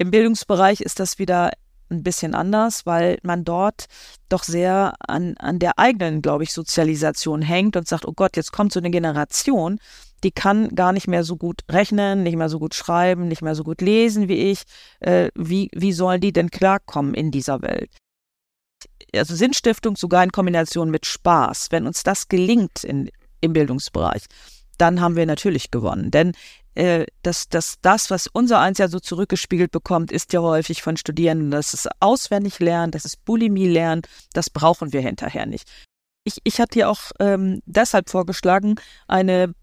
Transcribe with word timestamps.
Im 0.00 0.10
Bildungsbereich 0.10 0.80
ist 0.80 0.98
das 0.98 1.18
wieder 1.18 1.50
ein 1.90 2.02
bisschen 2.02 2.34
anders, 2.34 2.86
weil 2.86 3.18
man 3.22 3.44
dort 3.44 3.84
doch 4.30 4.44
sehr 4.44 4.94
an, 4.98 5.36
an 5.36 5.58
der 5.58 5.78
eigenen, 5.78 6.22
glaube 6.22 6.42
ich, 6.42 6.54
Sozialisation 6.54 7.42
hängt 7.42 7.76
und 7.76 7.86
sagt, 7.86 8.06
oh 8.06 8.14
Gott, 8.14 8.34
jetzt 8.34 8.50
kommt 8.50 8.72
so 8.72 8.80
eine 8.80 8.90
Generation, 8.90 9.78
die 10.24 10.30
kann 10.30 10.74
gar 10.74 10.94
nicht 10.94 11.06
mehr 11.06 11.22
so 11.22 11.36
gut 11.36 11.60
rechnen, 11.70 12.22
nicht 12.22 12.36
mehr 12.36 12.48
so 12.48 12.58
gut 12.58 12.74
schreiben, 12.74 13.28
nicht 13.28 13.42
mehr 13.42 13.54
so 13.54 13.62
gut 13.62 13.82
lesen 13.82 14.26
wie 14.28 14.50
ich. 14.50 14.62
Äh, 15.00 15.28
wie, 15.34 15.68
wie 15.74 15.92
sollen 15.92 16.22
die 16.22 16.32
denn 16.32 16.50
klarkommen 16.50 17.12
in 17.12 17.30
dieser 17.30 17.60
Welt? 17.60 17.90
Also 19.14 19.34
Sinnstiftung 19.34 19.96
sogar 19.96 20.24
in 20.24 20.32
Kombination 20.32 20.90
mit 20.90 21.04
Spaß. 21.04 21.66
Wenn 21.72 21.86
uns 21.86 22.04
das 22.04 22.28
gelingt 22.28 22.84
in, 22.84 23.10
im 23.42 23.52
Bildungsbereich, 23.52 24.24
dann 24.78 25.02
haben 25.02 25.16
wir 25.16 25.26
natürlich 25.26 25.70
gewonnen. 25.70 26.10
Denn 26.10 26.32
äh, 26.74 27.06
dass, 27.22 27.48
dass 27.48 27.76
das, 27.82 28.10
was 28.10 28.26
unser 28.26 28.60
Eins 28.60 28.78
ja 28.78 28.88
so 28.88 29.00
zurückgespiegelt 29.00 29.70
bekommt, 29.70 30.12
ist 30.12 30.32
ja 30.32 30.40
häufig 30.40 30.82
von 30.82 30.96
Studierenden, 30.96 31.50
dass 31.50 31.74
es 31.74 31.88
auswendig 32.00 32.58
lernen, 32.58 32.92
dass 32.92 33.04
es 33.04 33.16
Bulimie 33.16 33.68
lernen, 33.68 34.02
das 34.32 34.50
brauchen 34.50 34.92
wir 34.92 35.00
hinterher 35.00 35.46
nicht. 35.46 35.68
Ich, 36.24 36.38
ich 36.44 36.60
hatte 36.60 36.80
ja 36.80 36.88
auch 36.88 37.12
ähm, 37.18 37.60
deshalb 37.66 38.10
vorgeschlagen, 38.10 38.76
eine 39.08 39.54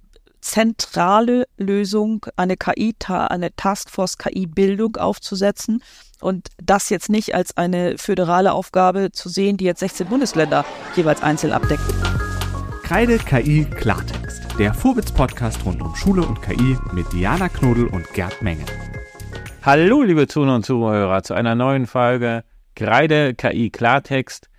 zentrale 0.42 1.48
Lösung, 1.58 2.26
eine 2.36 2.58
KI, 2.58 2.96
eine 3.08 3.56
Taskforce 3.56 4.18
KI-Bildung 4.18 4.96
aufzusetzen 4.96 5.84
und 6.22 6.48
das 6.64 6.90
jetzt 6.90 7.10
nicht 7.10 7.36
als 7.36 7.56
eine 7.58 7.98
föderale 7.98 8.54
Aufgabe 8.54 9.12
zu 9.12 9.30
sehen, 9.30 9.58
die 9.58 9.66
jetzt 9.66 9.80
16 9.80 10.08
Bundesländer 10.08 10.66
jeweils 10.96 11.22
einzeln 11.22 11.54
abdeckt. 11.54 11.84
Kreide 12.84 13.18
KI 13.18 13.66
Klartext, 13.66 14.27
der 14.58 14.74
Vorwitz-Podcast 14.74 15.64
rund 15.66 15.84
um 15.84 15.96
Schule 15.96 16.24
und 16.24 16.42
KI 16.42 16.76
mit 16.92 17.14
Diana 17.14 17.48
Knodel 17.48 17.86
und 17.88 18.12
Gerd 18.14 18.42
Menge. 18.42 18.66
Hallo, 19.62 20.02
liebe 20.02 20.28
Zuhörer 20.28 20.56
und 20.56 20.66
Zuhörer, 20.66 21.22
zu 21.22 21.36
einer 21.36 21.54
neuen 21.54 21.86
Folge 21.86 22.44
Kreide 22.76 23.36
KI 23.36 23.70
Klartext. 23.70 24.50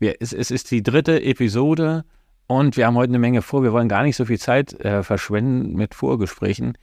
Es, 0.00 0.32
ist 0.32 0.72
die 0.72 0.82
dritte 0.82 1.22
Episode 1.22 2.04
und 2.48 2.76
wir 2.76 2.88
haben 2.88 2.96
heute 2.96 3.10
eine 3.10 3.20
Menge 3.20 3.40
vor. 3.40 3.62
Wir 3.62 3.72
wollen 3.72 3.88
gar 3.88 4.02
nicht 4.02 4.16
so 4.16 4.24
viel 4.24 4.40
Zeit 4.40 4.72
äh, 4.80 5.04
verschwenden 5.04 5.76
mit 5.76 5.94
Vorgesprächen. 5.94 6.76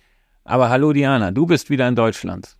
Aber 0.45 0.69
hallo 0.69 0.93
Diana, 0.93 1.31
du 1.31 1.45
bist 1.45 1.69
wieder 1.69 1.89
in 1.89 1.95
Deutschland. 1.95 2.55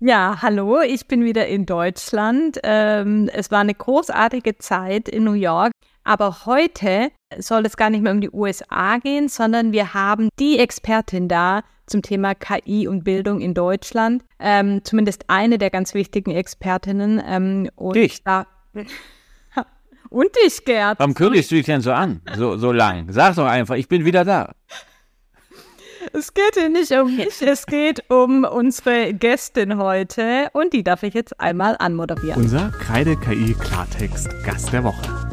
Ja, 0.00 0.38
hallo, 0.42 0.80
ich 0.80 1.06
bin 1.06 1.22
wieder 1.22 1.46
in 1.46 1.64
Deutschland. 1.64 2.58
Ähm, 2.64 3.30
es 3.32 3.52
war 3.52 3.60
eine 3.60 3.74
großartige 3.74 4.58
Zeit 4.58 5.08
in 5.08 5.22
New 5.22 5.34
York. 5.34 5.70
Aber 6.04 6.46
heute 6.46 7.10
soll 7.38 7.66
es 7.66 7.76
gar 7.76 7.90
nicht 7.90 8.02
mehr 8.02 8.12
um 8.12 8.20
die 8.20 8.30
USA 8.30 8.98
gehen, 8.98 9.28
sondern 9.28 9.72
wir 9.72 9.94
haben 9.94 10.28
die 10.38 10.58
Expertin 10.58 11.28
da 11.28 11.62
zum 11.86 12.02
Thema 12.02 12.34
KI 12.34 12.88
und 12.88 13.04
Bildung 13.04 13.40
in 13.40 13.54
Deutschland. 13.54 14.24
Ähm, 14.38 14.82
zumindest 14.84 15.24
eine 15.28 15.58
der 15.58 15.70
ganz 15.70 15.94
wichtigen 15.94 16.30
Expertinnen. 16.30 17.20
Ähm, 17.24 17.70
und 17.76 17.96
dich? 17.96 18.22
Da, 18.24 18.46
und 20.10 20.28
dich, 20.44 20.64
Gerd. 20.64 20.98
Warum 20.98 21.14
kündigst 21.14 21.50
du 21.50 21.56
dich 21.56 21.66
denn 21.66 21.80
so 21.80 21.92
an? 21.92 22.20
So, 22.36 22.56
so 22.56 22.72
lang. 22.72 23.12
Sag 23.12 23.36
doch 23.36 23.46
einfach, 23.46 23.74
ich 23.74 23.88
bin 23.88 24.04
wieder 24.04 24.24
da. 24.24 24.52
Es 26.14 26.32
geht 26.32 26.54
hier 26.54 26.70
nicht 26.70 26.92
um 26.92 27.14
mich, 27.14 27.42
es 27.42 27.66
geht 27.66 28.08
um 28.08 28.44
unsere 28.44 29.12
Gästin 29.12 29.76
heute 29.76 30.48
und 30.54 30.72
die 30.72 30.82
darf 30.82 31.02
ich 31.02 31.12
jetzt 31.12 31.38
einmal 31.38 31.76
anmoderieren. 31.78 32.40
Unser 32.40 32.70
Kreide-KI-Klartext-Gast 32.70 34.72
der 34.72 34.84
Woche. 34.84 35.29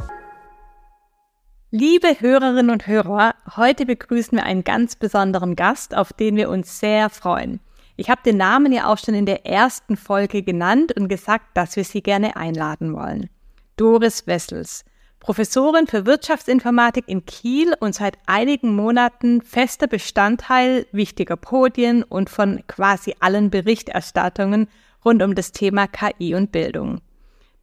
Liebe 1.70 2.22
Hörerinnen 2.22 2.70
und 2.70 2.88
Hörer, 2.88 3.36
heute 3.58 3.86
begrüßen 3.86 4.38
wir 4.38 4.46
einen 4.46 4.64
ganz 4.64 4.96
besonderen 4.96 5.58
Gast, 5.58 5.98
auf 5.98 6.14
den 6.14 6.38
wir 6.38 6.50
uns 6.50 6.80
sehr 6.80 7.10
freuen. 7.10 7.60
Ich 7.98 8.10
habe 8.10 8.22
den 8.24 8.38
Namen 8.38 8.72
ja 8.72 8.88
auch 8.88 8.98
schon 8.98 9.14
in 9.14 9.26
der 9.26 9.46
ersten 9.46 9.98
Folge 9.98 10.44
genannt 10.44 10.94
und 10.96 11.10
gesagt, 11.10 11.44
dass 11.56 11.76
wir 11.76 11.84
sie 11.84 12.02
gerne 12.02 12.38
einladen 12.38 12.94
wollen. 12.94 13.30
Doris 13.76 14.28
Wessels, 14.28 14.86
Professorin 15.20 15.88
für 15.88 16.06
Wirtschaftsinformatik 16.06 17.04
in 17.10 17.26
Kiel 17.26 17.74
und 17.82 17.94
seit 17.94 18.18
einigen 18.28 18.74
Monaten 18.74 19.42
fester 19.42 19.88
Bestandteil 19.88 20.86
wichtiger 20.94 21.36
Podien 21.36 22.02
und 22.04 22.30
von 22.30 22.64
quasi 22.68 23.14
allen 23.20 23.50
Berichterstattungen 23.50 24.70
rund 25.04 25.22
um 25.22 25.36
das 25.36 25.52
Thema 25.52 25.88
KI 25.88 26.34
und 26.34 26.54
Bildung. 26.54 27.02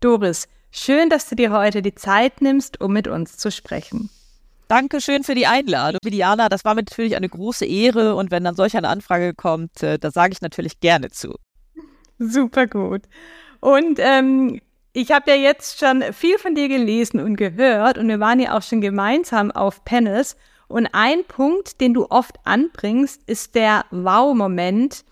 Doris, 0.00 0.46
Schön, 0.76 1.08
dass 1.08 1.28
du 1.28 1.36
dir 1.36 1.52
heute 1.52 1.82
die 1.82 1.94
Zeit 1.94 2.42
nimmst, 2.42 2.80
um 2.80 2.92
mit 2.92 3.06
uns 3.06 3.36
zu 3.36 3.52
sprechen. 3.52 4.10
Dankeschön 4.66 5.22
für 5.22 5.36
die 5.36 5.46
Einladung. 5.46 6.00
Diana, 6.02 6.48
das 6.48 6.64
war 6.64 6.74
mir 6.74 6.82
natürlich 6.82 7.14
eine 7.14 7.28
große 7.28 7.64
Ehre 7.64 8.16
und 8.16 8.32
wenn 8.32 8.42
dann 8.42 8.56
solch 8.56 8.76
eine 8.76 8.88
Anfrage 8.88 9.34
kommt, 9.34 9.84
äh, 9.84 10.00
da 10.00 10.10
sage 10.10 10.32
ich 10.32 10.42
natürlich 10.42 10.80
gerne 10.80 11.10
zu. 11.10 11.36
Super 12.18 12.66
gut. 12.66 13.02
Und 13.60 14.00
ähm, 14.00 14.60
ich 14.92 15.12
habe 15.12 15.30
ja 15.30 15.36
jetzt 15.36 15.78
schon 15.78 16.02
viel 16.12 16.38
von 16.38 16.56
dir 16.56 16.66
gelesen 16.66 17.20
und 17.20 17.36
gehört 17.36 17.96
und 17.96 18.08
wir 18.08 18.18
waren 18.18 18.40
ja 18.40 18.58
auch 18.58 18.62
schon 18.62 18.80
gemeinsam 18.80 19.52
auf 19.52 19.84
Panels. 19.84 20.36
Und 20.66 20.88
ein 20.92 21.24
Punkt, 21.28 21.80
den 21.80 21.94
du 21.94 22.10
oft 22.10 22.34
anbringst, 22.42 23.22
ist 23.28 23.54
der 23.54 23.84
Wow-Moment, 23.92 25.04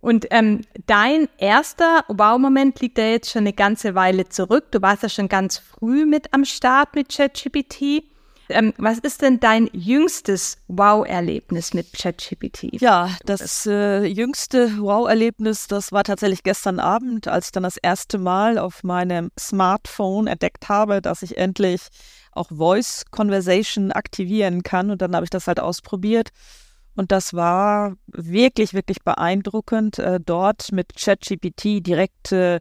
und 0.00 0.26
ähm, 0.30 0.62
dein 0.86 1.28
erster 1.38 2.04
Wow-Moment 2.08 2.80
liegt 2.80 2.98
ja 2.98 3.04
jetzt 3.04 3.30
schon 3.30 3.42
eine 3.42 3.52
ganze 3.52 3.94
Weile 3.94 4.28
zurück. 4.28 4.70
Du 4.70 4.80
warst 4.80 5.02
ja 5.02 5.08
schon 5.08 5.28
ganz 5.28 5.58
früh 5.58 6.06
mit 6.06 6.32
am 6.32 6.44
Start 6.44 6.94
mit 6.94 7.14
ChatGPT. 7.14 8.04
Ähm, 8.48 8.72
was 8.78 8.98
ist 8.98 9.22
denn 9.22 9.38
dein 9.38 9.68
jüngstes 9.72 10.58
Wow-Erlebnis 10.68 11.74
mit 11.74 11.92
ChatGPT? 11.92 12.80
Ja, 12.80 13.10
das 13.24 13.66
äh, 13.66 14.04
jüngste 14.04 14.78
Wow-Erlebnis, 14.80 15.68
das 15.68 15.92
war 15.92 16.02
tatsächlich 16.02 16.42
gestern 16.42 16.80
Abend, 16.80 17.28
als 17.28 17.46
ich 17.46 17.52
dann 17.52 17.62
das 17.62 17.76
erste 17.76 18.18
Mal 18.18 18.58
auf 18.58 18.82
meinem 18.82 19.30
Smartphone 19.38 20.26
entdeckt 20.26 20.68
habe, 20.68 21.00
dass 21.00 21.22
ich 21.22 21.36
endlich 21.36 21.82
auch 22.32 22.48
Voice 22.48 23.04
Conversation 23.10 23.92
aktivieren 23.92 24.62
kann. 24.62 24.90
Und 24.90 25.02
dann 25.02 25.14
habe 25.14 25.24
ich 25.24 25.30
das 25.30 25.46
halt 25.46 25.60
ausprobiert 25.60 26.30
und 26.96 27.12
das 27.12 27.34
war 27.34 27.94
wirklich, 28.06 28.74
wirklich 28.74 28.98
beeindruckend, 29.02 29.98
äh, 29.98 30.20
dort 30.24 30.72
mit 30.72 30.94
ChatGPT 30.96 31.86
direkt 31.86 32.32
äh, 32.32 32.60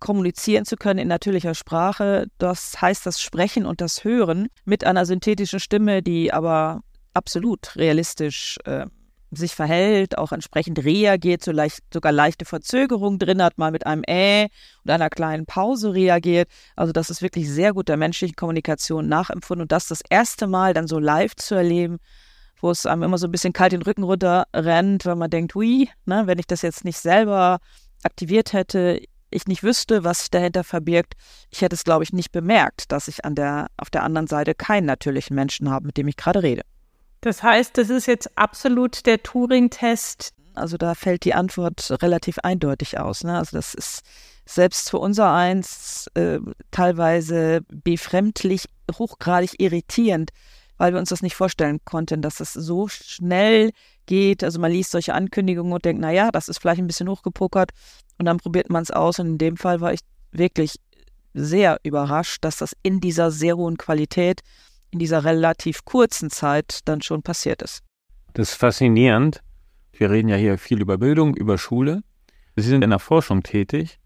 kommunizieren 0.00 0.64
zu 0.64 0.76
können 0.76 0.98
in 0.98 1.08
natürlicher 1.08 1.54
Sprache. 1.54 2.26
Das 2.38 2.80
heißt 2.80 3.04
das 3.04 3.20
Sprechen 3.20 3.66
und 3.66 3.80
das 3.80 4.04
Hören 4.04 4.48
mit 4.64 4.84
einer 4.84 5.06
synthetischen 5.06 5.60
Stimme, 5.60 6.02
die 6.02 6.32
aber 6.32 6.82
absolut 7.14 7.76
realistisch 7.76 8.58
äh, 8.64 8.86
sich 9.30 9.54
verhält, 9.54 10.16
auch 10.16 10.32
entsprechend 10.32 10.82
reagiert, 10.84 11.44
so 11.44 11.52
leicht, 11.52 11.82
sogar 11.92 12.12
leichte 12.12 12.44
Verzögerung 12.44 13.18
drin 13.18 13.42
hat, 13.42 13.58
mal 13.58 13.70
mit 13.70 13.86
einem 13.86 14.02
Äh 14.06 14.48
und 14.84 14.90
einer 14.90 15.10
kleinen 15.10 15.44
Pause 15.44 15.92
reagiert. 15.92 16.48
Also 16.76 16.92
das 16.92 17.10
ist 17.10 17.20
wirklich 17.20 17.50
sehr 17.50 17.74
gut 17.74 17.88
der 17.88 17.98
menschlichen 17.98 18.36
Kommunikation 18.36 19.06
nachempfunden 19.08 19.62
und 19.62 19.72
das 19.72 19.88
das 19.88 20.00
erste 20.08 20.46
Mal 20.46 20.72
dann 20.72 20.86
so 20.86 20.98
live 20.98 21.36
zu 21.36 21.54
erleben, 21.54 21.98
wo 22.60 22.70
es 22.70 22.86
einem 22.86 23.02
immer 23.02 23.18
so 23.18 23.26
ein 23.26 23.32
bisschen 23.32 23.52
kalt 23.52 23.72
den 23.72 23.82
Rücken 23.82 24.02
runter 24.02 24.46
rennt, 24.54 25.06
weil 25.06 25.16
man 25.16 25.30
denkt, 25.30 25.54
hui, 25.54 25.88
ne, 26.06 26.26
wenn 26.26 26.38
ich 26.38 26.46
das 26.46 26.62
jetzt 26.62 26.84
nicht 26.84 26.98
selber 26.98 27.58
aktiviert 28.02 28.52
hätte, 28.52 29.00
ich 29.30 29.46
nicht 29.46 29.62
wüsste, 29.62 30.04
was 30.04 30.20
sich 30.20 30.30
dahinter 30.30 30.64
verbirgt, 30.64 31.14
ich 31.50 31.60
hätte 31.60 31.74
es, 31.74 31.84
glaube 31.84 32.04
ich, 32.04 32.12
nicht 32.12 32.32
bemerkt, 32.32 32.90
dass 32.92 33.08
ich 33.08 33.24
an 33.24 33.34
der, 33.34 33.68
auf 33.76 33.90
der 33.90 34.02
anderen 34.02 34.26
Seite 34.26 34.54
keinen 34.54 34.86
natürlichen 34.86 35.34
Menschen 35.34 35.70
habe, 35.70 35.86
mit 35.86 35.96
dem 35.96 36.08
ich 36.08 36.16
gerade 36.16 36.42
rede. 36.42 36.62
Das 37.20 37.42
heißt, 37.42 37.76
das 37.76 37.90
ist 37.90 38.06
jetzt 38.06 38.38
absolut 38.38 39.04
der 39.06 39.22
Turing-Test. 39.22 40.32
Also 40.54 40.76
da 40.76 40.94
fällt 40.94 41.24
die 41.24 41.34
Antwort 41.34 41.90
relativ 42.02 42.38
eindeutig 42.42 42.98
aus. 42.98 43.24
Ne? 43.24 43.36
Also 43.36 43.56
das 43.56 43.74
ist 43.74 44.02
selbst 44.46 44.90
für 44.90 44.98
unser 44.98 45.32
Eins 45.32 46.08
äh, 46.14 46.38
teilweise 46.70 47.60
befremdlich, 47.68 48.64
hochgradig 48.98 49.60
irritierend, 49.60 50.30
weil 50.78 50.92
wir 50.92 51.00
uns 51.00 51.10
das 51.10 51.22
nicht 51.22 51.36
vorstellen 51.36 51.80
konnten, 51.84 52.22
dass 52.22 52.40
es 52.40 52.54
so 52.54 52.88
schnell 52.88 53.72
geht. 54.06 54.42
Also 54.42 54.58
man 54.58 54.72
liest 54.72 54.92
solche 54.92 55.14
Ankündigungen 55.14 55.72
und 55.72 55.84
denkt, 55.84 56.00
naja, 56.00 56.30
das 56.30 56.48
ist 56.48 56.58
vielleicht 56.58 56.80
ein 56.80 56.86
bisschen 56.86 57.08
hochgepokert 57.08 57.72
und 58.18 58.26
dann 58.26 58.38
probiert 58.38 58.70
man 58.70 58.82
es 58.82 58.90
aus. 58.90 59.18
Und 59.18 59.26
in 59.26 59.38
dem 59.38 59.56
Fall 59.56 59.80
war 59.80 59.92
ich 59.92 60.00
wirklich 60.32 60.76
sehr 61.34 61.78
überrascht, 61.82 62.44
dass 62.44 62.56
das 62.56 62.74
in 62.82 63.00
dieser 63.00 63.30
sehr 63.30 63.56
hohen 63.56 63.76
Qualität, 63.76 64.40
in 64.90 64.98
dieser 64.98 65.24
relativ 65.24 65.84
kurzen 65.84 66.30
Zeit 66.30 66.80
dann 66.86 67.02
schon 67.02 67.22
passiert 67.22 67.60
ist. 67.62 67.82
Das 68.32 68.50
ist 68.50 68.56
faszinierend. 68.56 69.42
Wir 69.92 70.10
reden 70.10 70.28
ja 70.28 70.36
hier 70.36 70.58
viel 70.58 70.80
über 70.80 70.96
Bildung, 70.96 71.36
über 71.36 71.58
Schule. 71.58 72.02
Sie 72.56 72.68
sind 72.68 72.82
in 72.82 72.90
der 72.90 72.98
Forschung 72.98 73.42
tätig. 73.42 73.98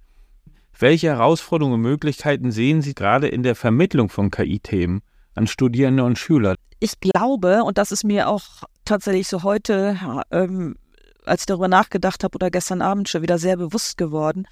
Welche 0.78 1.08
Herausforderungen 1.08 1.74
und 1.74 1.80
Möglichkeiten 1.82 2.50
sehen 2.50 2.82
Sie 2.82 2.94
gerade 2.94 3.28
in 3.28 3.42
der 3.42 3.54
Vermittlung 3.54 4.08
von 4.08 4.30
KI-Themen? 4.30 5.02
An 5.34 5.46
Studierende 5.46 6.04
und 6.04 6.18
Schüler. 6.18 6.56
Ich 6.80 7.00
glaube, 7.00 7.62
und 7.64 7.78
das 7.78 7.92
ist 7.92 8.04
mir 8.04 8.28
auch 8.28 8.42
tatsächlich 8.84 9.28
so 9.28 9.42
heute, 9.42 9.96
ähm, 10.30 10.76
als 11.24 11.42
ich 11.42 11.46
darüber 11.46 11.68
nachgedacht 11.68 12.24
habe 12.24 12.34
oder 12.34 12.50
gestern 12.50 12.82
Abend 12.82 13.08
schon 13.08 13.22
wieder 13.22 13.38
sehr 13.38 13.56
bewusst 13.56 13.96
geworden, 13.96 14.46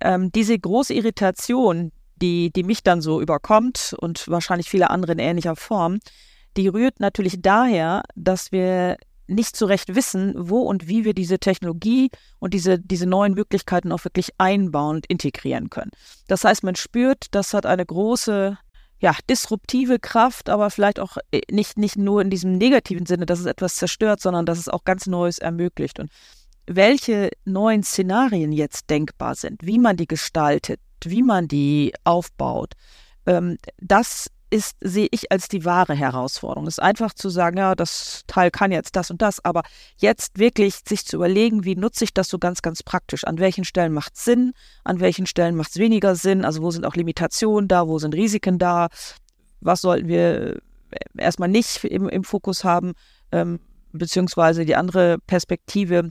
ähm, 0.00 0.30
diese 0.32 0.58
große 0.58 0.94
Irritation, 0.94 1.92
die, 2.16 2.52
die 2.52 2.62
mich 2.62 2.82
dann 2.82 3.00
so 3.00 3.20
überkommt 3.20 3.94
und 3.98 4.28
wahrscheinlich 4.28 4.70
viele 4.70 4.90
andere 4.90 5.12
in 5.12 5.18
ähnlicher 5.18 5.56
Form, 5.56 5.98
die 6.56 6.68
rührt 6.68 7.00
natürlich 7.00 7.40
daher, 7.40 8.02
dass 8.14 8.52
wir 8.52 8.96
nicht 9.26 9.56
so 9.56 9.66
recht 9.66 9.94
wissen, 9.94 10.34
wo 10.36 10.60
und 10.60 10.88
wie 10.88 11.04
wir 11.04 11.14
diese 11.14 11.38
Technologie 11.38 12.10
und 12.38 12.54
diese, 12.54 12.78
diese 12.78 13.06
neuen 13.06 13.34
Möglichkeiten 13.34 13.92
auch 13.92 14.04
wirklich 14.04 14.30
einbauen 14.38 14.96
und 14.96 15.06
integrieren 15.06 15.70
können. 15.70 15.90
Das 16.28 16.44
heißt, 16.44 16.62
man 16.64 16.74
spürt, 16.74 17.26
das 17.30 17.54
hat 17.54 17.64
eine 17.66 17.86
große 17.86 18.58
ja, 19.02 19.16
disruptive 19.28 19.98
Kraft, 19.98 20.48
aber 20.48 20.70
vielleicht 20.70 21.00
auch 21.00 21.16
äh, 21.32 21.40
nicht, 21.50 21.76
nicht 21.76 21.96
nur 21.96 22.22
in 22.22 22.30
diesem 22.30 22.56
negativen 22.56 23.04
Sinne, 23.04 23.26
dass 23.26 23.40
es 23.40 23.46
etwas 23.46 23.74
zerstört, 23.74 24.20
sondern 24.20 24.46
dass 24.46 24.58
es 24.58 24.68
auch 24.68 24.84
ganz 24.84 25.06
Neues 25.08 25.38
ermöglicht. 25.38 25.98
Und 25.98 26.08
welche 26.68 27.30
neuen 27.44 27.82
Szenarien 27.82 28.52
jetzt 28.52 28.88
denkbar 28.90 29.34
sind, 29.34 29.66
wie 29.66 29.80
man 29.80 29.96
die 29.96 30.06
gestaltet, 30.06 30.80
wie 31.04 31.24
man 31.24 31.48
die 31.48 31.92
aufbaut, 32.04 32.74
ähm, 33.26 33.58
das 33.78 34.30
ist, 34.52 34.76
sehe 34.80 35.08
ich 35.10 35.32
als 35.32 35.48
die 35.48 35.64
wahre 35.64 35.94
Herausforderung. 35.94 36.66
Es 36.66 36.74
ist 36.74 36.82
einfach 36.82 37.14
zu 37.14 37.30
sagen, 37.30 37.56
ja, 37.56 37.74
das 37.74 38.22
Teil 38.26 38.50
kann 38.50 38.70
jetzt 38.70 38.94
das 38.96 39.10
und 39.10 39.22
das, 39.22 39.42
aber 39.44 39.62
jetzt 39.96 40.38
wirklich 40.38 40.80
sich 40.86 41.06
zu 41.06 41.16
überlegen, 41.16 41.64
wie 41.64 41.74
nutze 41.74 42.04
ich 42.04 42.12
das 42.12 42.28
so 42.28 42.38
ganz, 42.38 42.60
ganz 42.60 42.82
praktisch? 42.82 43.24
An 43.24 43.38
welchen 43.38 43.64
Stellen 43.64 43.94
macht 43.94 44.14
es 44.14 44.24
Sinn? 44.24 44.52
An 44.84 45.00
welchen 45.00 45.26
Stellen 45.26 45.56
macht 45.56 45.70
es 45.70 45.78
weniger 45.78 46.14
Sinn? 46.14 46.44
Also 46.44 46.62
wo 46.62 46.70
sind 46.70 46.84
auch 46.84 46.94
Limitationen 46.94 47.66
da? 47.66 47.88
Wo 47.88 47.98
sind 47.98 48.14
Risiken 48.14 48.58
da? 48.58 48.88
Was 49.60 49.80
sollten 49.80 50.08
wir 50.08 50.56
äh, 50.90 50.98
erstmal 51.16 51.48
nicht 51.48 51.82
im, 51.84 52.08
im 52.08 52.22
Fokus 52.22 52.62
haben? 52.62 52.92
Ähm, 53.32 53.58
beziehungsweise 53.92 54.66
die 54.66 54.76
andere 54.76 55.18
Perspektive, 55.26 56.10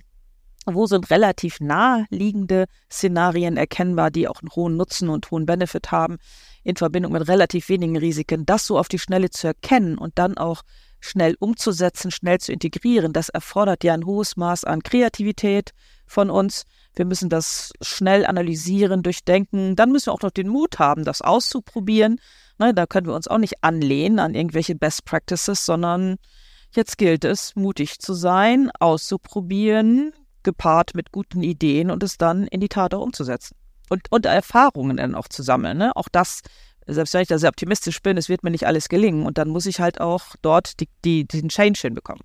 wo 0.65 0.87
sind 0.87 1.11
relativ 1.11 1.59
naheliegende 1.59 2.65
Szenarien 2.91 3.57
erkennbar, 3.57 4.09
die 4.09 4.27
auch 4.27 4.41
einen 4.41 4.51
hohen 4.55 4.77
Nutzen 4.77 5.09
und 5.09 5.29
hohen 5.29 5.45
Benefit 5.45 5.91
haben, 5.91 6.17
in 6.63 6.75
Verbindung 6.75 7.11
mit 7.11 7.27
relativ 7.27 7.69
wenigen 7.69 7.97
Risiken, 7.97 8.45
das 8.45 8.67
so 8.67 8.77
auf 8.77 8.87
die 8.87 8.99
Schnelle 8.99 9.29
zu 9.29 9.47
erkennen 9.47 9.97
und 9.97 10.17
dann 10.17 10.37
auch 10.37 10.63
schnell 10.99 11.35
umzusetzen, 11.39 12.11
schnell 12.11 12.39
zu 12.39 12.51
integrieren, 12.53 13.11
das 13.11 13.29
erfordert 13.29 13.83
ja 13.83 13.93
ein 13.93 14.05
hohes 14.05 14.37
Maß 14.37 14.63
an 14.65 14.83
Kreativität 14.83 15.71
von 16.05 16.29
uns. 16.29 16.63
Wir 16.95 17.05
müssen 17.05 17.29
das 17.29 17.71
schnell 17.81 18.25
analysieren, 18.25 19.01
durchdenken. 19.01 19.75
Dann 19.75 19.91
müssen 19.91 20.07
wir 20.07 20.13
auch 20.13 20.21
noch 20.21 20.31
den 20.31 20.49
Mut 20.49 20.77
haben, 20.77 21.03
das 21.03 21.21
auszuprobieren. 21.21 22.19
Ne, 22.59 22.73
da 22.73 22.85
können 22.85 23.07
wir 23.07 23.15
uns 23.15 23.27
auch 23.27 23.39
nicht 23.39 23.63
anlehnen 23.63 24.19
an 24.19 24.35
irgendwelche 24.35 24.75
Best 24.75 25.05
Practices, 25.05 25.65
sondern 25.65 26.17
jetzt 26.75 26.97
gilt 26.97 27.25
es, 27.25 27.55
mutig 27.55 27.99
zu 27.99 28.13
sein, 28.13 28.69
auszuprobieren, 28.79 30.13
gepaart 30.43 30.93
mit 30.93 31.11
guten 31.11 31.41
Ideen 31.41 31.89
und 31.89 32.03
es 32.03 32.17
dann 32.17 32.45
in 32.47 32.59
die 32.59 32.69
Tat 32.69 32.93
auch 32.93 33.01
umzusetzen. 33.01 33.55
Und, 33.91 34.09
und 34.09 34.25
Erfahrungen 34.25 34.95
dann 34.95 35.15
auch 35.15 35.27
zu 35.27 35.43
sammeln. 35.43 35.77
Ne? 35.77 35.93
Auch 35.97 36.07
das, 36.09 36.43
selbst 36.87 37.13
wenn 37.13 37.23
ich 37.23 37.27
da 37.27 37.37
sehr 37.37 37.49
optimistisch 37.49 38.01
bin, 38.01 38.15
es 38.15 38.29
wird 38.29 38.41
mir 38.41 38.51
nicht 38.51 38.65
alles 38.65 38.87
gelingen. 38.87 39.25
Und 39.25 39.37
dann 39.37 39.49
muss 39.49 39.65
ich 39.65 39.81
halt 39.81 39.99
auch 39.99 40.23
dort 40.41 40.79
die, 40.79 40.87
die, 41.03 41.27
diesen 41.27 41.49
Change 41.49 41.81
hinbekommen. 41.81 42.23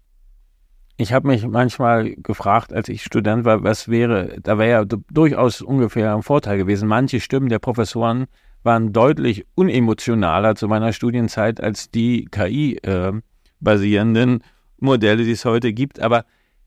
Ich 0.96 1.12
habe 1.12 1.26
mich 1.26 1.44
manchmal 1.44 2.14
gefragt, 2.14 2.72
als 2.72 2.88
ich 2.88 3.02
Student 3.02 3.44
war, 3.44 3.64
was 3.64 3.88
wäre, 3.88 4.36
da 4.40 4.58
wäre 4.58 4.70
ja 4.70 4.84
durchaus 5.10 5.60
ungefähr 5.60 6.14
ein 6.14 6.22
Vorteil 6.22 6.56
gewesen. 6.56 6.86
Manche 6.86 7.18
Stimmen 7.18 7.48
der 7.48 7.58
Professoren 7.58 8.26
waren 8.62 8.92
deutlich 8.92 9.44
unemotionaler 9.56 10.54
zu 10.54 10.68
meiner 10.68 10.92
Studienzeit 10.92 11.60
als 11.60 11.90
die 11.90 12.26
KI-basierenden 12.26 14.40
äh, 14.40 14.44
Modelle, 14.78 15.24
die 15.24 15.32
es 15.32 15.44
heute 15.44 15.72
gibt. 15.72 15.98
Aber 15.98 16.26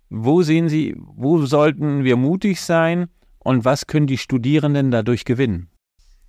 wo 0.09 0.41
sehen 0.41 0.67
Sie, 0.67 0.97
wo 0.97 1.45
sollten 1.45 2.03
wir 2.03 2.17
mutig 2.17 2.59
sein 2.59 3.07
und 3.39 3.65
was 3.65 3.87
können 3.87 4.07
die 4.07 4.17
Studierenden 4.17 4.91
dadurch 4.91 5.25
gewinnen? 5.25 5.69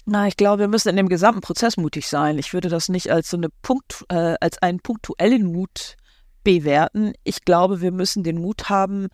Na, 0.07 0.27
ich 0.27 0.37
glaube, 0.37 0.61
wir 0.61 0.69
müssen 0.69 0.89
in 0.89 0.97
dem 0.97 1.09
gesamten 1.09 1.41
Prozess 1.41 1.77
mutig 1.77 2.09
sein. 2.09 2.39
Ich 2.39 2.53
würde 2.53 2.69
das 2.69 2.89
nicht 2.89 3.11
als 3.11 3.31
so 3.31 3.37
eine 3.37 3.49
Punkt, 3.63 4.05
äh, 4.09 4.35
als 4.41 4.61
einen 4.63 4.81
punktuellen 4.81 5.53
Mut 5.53 5.97
bewerten. 6.43 7.13
Ich 7.23 7.45
glaube, 7.45 7.81
wir 7.81 7.93
müssen 7.93 8.23
den 8.23 8.41
Mut 8.41 8.69
haben, 8.69 9.09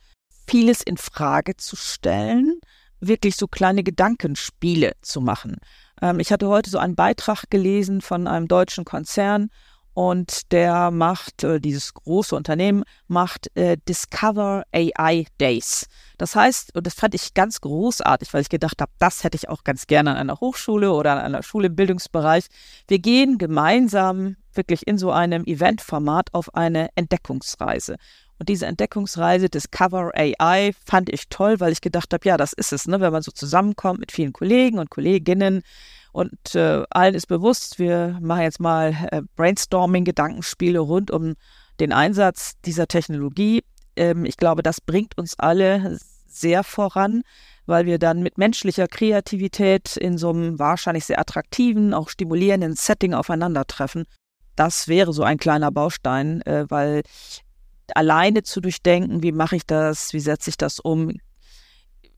vieles 0.46 0.82
in 0.82 0.96
Frage 0.96 1.56
zu 1.56 1.76
stellen, 1.76 2.60
wirklich 3.00 3.36
so 3.36 3.48
kleine 3.48 3.82
Gedankenspiele 3.82 4.92
zu 5.02 5.20
machen. 5.20 5.56
Ähm, 6.00 6.20
ich 6.20 6.32
hatte 6.32 6.48
heute 6.48 6.70
so 6.70 6.78
einen 6.78 6.94
Beitrag 6.94 7.44
gelesen 7.50 8.00
von 8.00 8.26
einem 8.26 8.48
deutschen 8.48 8.84
Konzern 8.84 9.48
und 9.96 10.52
der 10.52 10.90
macht, 10.90 11.42
äh, 11.42 11.58
dieses 11.58 11.94
große 11.94 12.36
Unternehmen 12.36 12.84
macht 13.08 13.50
äh, 13.56 13.78
Discover 13.88 14.64
AI 14.70 15.24
Days. 15.40 15.86
Das 16.18 16.36
heißt, 16.36 16.76
und 16.76 16.86
das 16.86 16.92
fand 16.92 17.14
ich 17.14 17.32
ganz 17.32 17.62
großartig, 17.62 18.34
weil 18.34 18.42
ich 18.42 18.50
gedacht 18.50 18.82
habe, 18.82 18.92
das 18.98 19.24
hätte 19.24 19.38
ich 19.38 19.48
auch 19.48 19.64
ganz 19.64 19.86
gerne 19.86 20.10
an 20.10 20.18
einer 20.18 20.38
Hochschule 20.38 20.92
oder 20.92 21.12
an 21.12 21.20
einer 21.20 21.42
Schule 21.42 21.68
im 21.68 21.76
Bildungsbereich. 21.76 22.44
Wir 22.88 22.98
gehen 22.98 23.38
gemeinsam 23.38 24.36
wirklich 24.52 24.86
in 24.86 24.98
so 24.98 25.12
einem 25.12 25.44
Eventformat 25.46 26.34
auf 26.34 26.54
eine 26.54 26.90
Entdeckungsreise. 26.94 27.96
Und 28.38 28.50
diese 28.50 28.66
Entdeckungsreise 28.66 29.48
Discover 29.48 30.12
AI 30.14 30.72
fand 30.84 31.08
ich 31.08 31.30
toll, 31.30 31.58
weil 31.58 31.72
ich 31.72 31.80
gedacht 31.80 32.12
habe, 32.12 32.28
ja, 32.28 32.36
das 32.36 32.52
ist 32.52 32.74
es, 32.74 32.86
ne? 32.86 33.00
wenn 33.00 33.14
man 33.14 33.22
so 33.22 33.32
zusammenkommt 33.32 34.00
mit 34.00 34.12
vielen 34.12 34.34
Kollegen 34.34 34.78
und 34.78 34.90
Kolleginnen, 34.90 35.62
und 36.16 36.54
äh, 36.54 36.82
allen 36.88 37.14
ist 37.14 37.26
bewusst, 37.26 37.78
wir 37.78 38.16
machen 38.22 38.40
jetzt 38.40 38.58
mal 38.58 38.96
äh, 39.10 39.20
Brainstorming, 39.36 40.06
Gedankenspiele 40.06 40.78
rund 40.78 41.10
um 41.10 41.34
den 41.78 41.92
Einsatz 41.92 42.54
dieser 42.64 42.86
Technologie. 42.86 43.62
Ähm, 43.96 44.24
ich 44.24 44.38
glaube, 44.38 44.62
das 44.62 44.80
bringt 44.80 45.18
uns 45.18 45.38
alle 45.38 45.98
sehr 46.26 46.64
voran, 46.64 47.22
weil 47.66 47.84
wir 47.84 47.98
dann 47.98 48.22
mit 48.22 48.38
menschlicher 48.38 48.88
Kreativität 48.88 49.98
in 49.98 50.16
so 50.16 50.30
einem 50.30 50.58
wahrscheinlich 50.58 51.04
sehr 51.04 51.20
attraktiven, 51.20 51.92
auch 51.92 52.08
stimulierenden 52.08 52.76
Setting 52.76 53.12
aufeinandertreffen. 53.12 54.06
Das 54.54 54.88
wäre 54.88 55.12
so 55.12 55.22
ein 55.22 55.36
kleiner 55.36 55.70
Baustein, 55.70 56.40
äh, 56.46 56.64
weil 56.70 57.02
alleine 57.94 58.42
zu 58.42 58.62
durchdenken, 58.62 59.22
wie 59.22 59.32
mache 59.32 59.56
ich 59.56 59.66
das, 59.66 60.14
wie 60.14 60.20
setze 60.20 60.48
ich 60.48 60.56
das 60.56 60.80
um, 60.80 61.12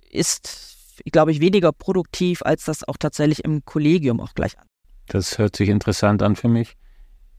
ist 0.09 0.78
glaube 1.05 1.33
ich, 1.33 1.41
weniger 1.41 1.73
produktiv, 1.73 2.43
als 2.43 2.65
das 2.65 2.87
auch 2.87 2.97
tatsächlich 2.99 3.45
im 3.45 3.65
Kollegium 3.65 4.21
auch 4.21 4.35
gleich 4.35 4.59
an. 4.59 4.67
Das 5.09 5.39
hört 5.39 5.57
sich 5.57 5.69
interessant 5.69 6.23
an 6.23 6.37
für 6.37 6.49
mich. 6.49 6.77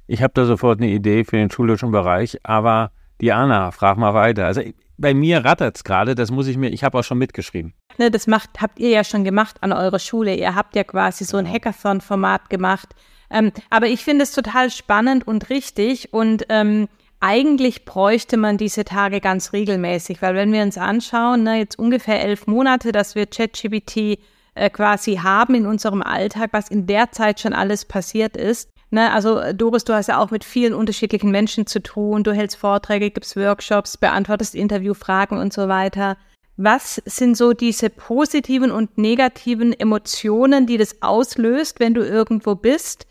Ich 0.08 0.24
habe 0.24 0.34
da 0.34 0.46
sofort 0.46 0.80
eine 0.80 0.90
Idee 0.90 1.24
für 1.24 1.38
den 1.38 1.52
schulischen 1.52 1.92
Bereich, 1.92 2.40
aber 2.44 2.92
Diana, 3.22 3.72
frag 3.72 3.98
mal 3.98 4.14
weiter. 4.14 4.46
Also 4.46 4.62
bei 4.98 5.14
mir 5.14 5.46
rattert 5.46 5.78
es 5.78 5.84
gerade, 5.84 6.16
das 6.16 6.32
muss 6.32 6.48
ich 6.48 6.58
mir, 6.58 6.70
ich 6.70 6.84
habe 6.84 6.98
auch 6.98 7.04
schon 7.04 7.18
mitgeschrieben. 7.18 7.74
Ne, 7.98 8.10
das 8.10 8.28
macht, 8.28 8.62
habt 8.62 8.80
ihr 8.80 8.90
ja 8.90 9.04
schon 9.04 9.24
gemacht 9.24 9.58
an 9.62 9.72
eurer 9.72 10.00
Schule. 10.00 10.36
Ihr 10.36 10.56
habt 10.56 10.76
ja 10.76 10.84
quasi 10.84 11.26
so 11.26 11.38
ein 11.38 11.46
genau. 11.46 11.56
Hackathon-Format 11.56 12.50
gemacht. 12.50 12.90
Ähm, 13.30 13.52
aber 13.70 13.88
ich 13.88 14.04
finde 14.04 14.24
es 14.24 14.32
total 14.32 14.72
spannend 14.72 15.28
und 15.28 15.50
richtig 15.50 16.14
und 16.14 16.46
ähm, 16.50 16.88
eigentlich 17.20 17.86
bräuchte 17.86 18.38
man 18.38 18.58
diese 18.58 18.86
Tage 18.86 19.20
ganz 19.20 19.52
regelmäßig, 19.52 20.22
weil 20.22 20.36
wenn 20.36 20.54
wir 20.54 20.64
uns 20.64 20.78
anschauen, 20.78 21.44
ne, 21.44 21.58
jetzt 21.58 21.78
ungefähr 21.78 22.22
elf 22.22 22.48
Monate, 22.48 22.92
dass 22.92 23.16
wir 23.16 23.26
ChatGPT 23.26 24.20
äh, 24.56 24.70
quasi 24.70 25.18
haben 25.18 25.56
in 25.56 25.66
unserem 25.66 26.02
Alltag, 26.02 26.50
was 26.54 26.70
in 26.70 26.88
der 26.88 27.12
Zeit 27.12 27.40
schon 27.40 27.54
alles 27.54 27.86
passiert 27.86 28.38
ist. 28.38 28.70
Ne, 28.92 29.12
also 29.12 29.42
Doris, 29.54 29.84
du 29.84 29.94
hast 29.94 30.08
ja 30.08 30.18
auch 30.20 30.32
mit 30.32 30.44
vielen 30.44 30.74
unterschiedlichen 30.74 31.30
Menschen 31.30 31.68
zu 31.68 31.82
tun. 31.82 32.24
Du 32.24 32.32
hältst 32.32 32.58
Vorträge, 32.58 33.12
gibst 33.12 33.36
Workshops, 33.36 33.98
beantwortest 33.98 34.56
Interviewfragen 34.56 35.38
und 35.38 35.54
so 35.54 35.68
weiter. 35.68 36.18
Was 36.58 37.02
sind 37.06 37.38
so 37.38 37.54
diese 37.54 37.90
positiven 37.90 38.72
und 38.72 38.98
negativen 38.98 39.72
Emotionen, 39.72 40.68
die 40.68 40.78
das 40.78 41.02
auslöst, 41.02 41.80
wenn 41.80 41.94
du 41.94 42.02
irgendwo 42.02 42.56
bist? 42.56 43.06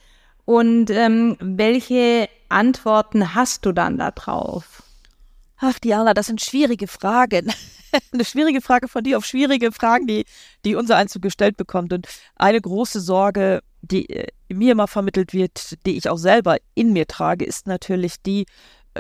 Und 0.49 0.89
ähm, 0.89 1.37
welche 1.41 2.27
Antworten 2.49 3.35
hast 3.35 3.67
du 3.67 3.73
dann 3.73 3.99
da 3.99 4.13
drauf? 4.13 4.83
Ach, 5.59 5.79
Diana, 5.79 6.15
das 6.15 6.29
sind 6.29 6.41
schwierige 6.41 6.87
Fragen. 6.87 7.53
eine 8.13 8.25
schwierige 8.25 8.63
Frage 8.63 8.89
von 8.89 9.05
dir 9.05 9.19
auf 9.19 9.27
schwierige 9.27 9.73
Fragen, 9.73 10.07
die, 10.07 10.25
die 10.65 10.75
unser 10.75 10.97
Einzug 10.97 11.21
gestellt 11.21 11.59
bekommt. 11.59 11.93
Und 11.93 12.09
eine 12.37 12.63
große 12.63 13.03
Sorge, 13.03 13.61
die 13.83 14.09
äh, 14.09 14.29
mir 14.49 14.73
immer 14.73 14.89
vermittelt 14.89 15.35
wird, 15.35 15.75
die 15.85 15.99
ich 15.99 16.09
auch 16.09 16.17
selber 16.17 16.57
in 16.75 16.95
mir 16.95 17.07
trage, 17.07 17.45
ist 17.45 17.67
natürlich 17.67 18.15
die, 18.23 18.47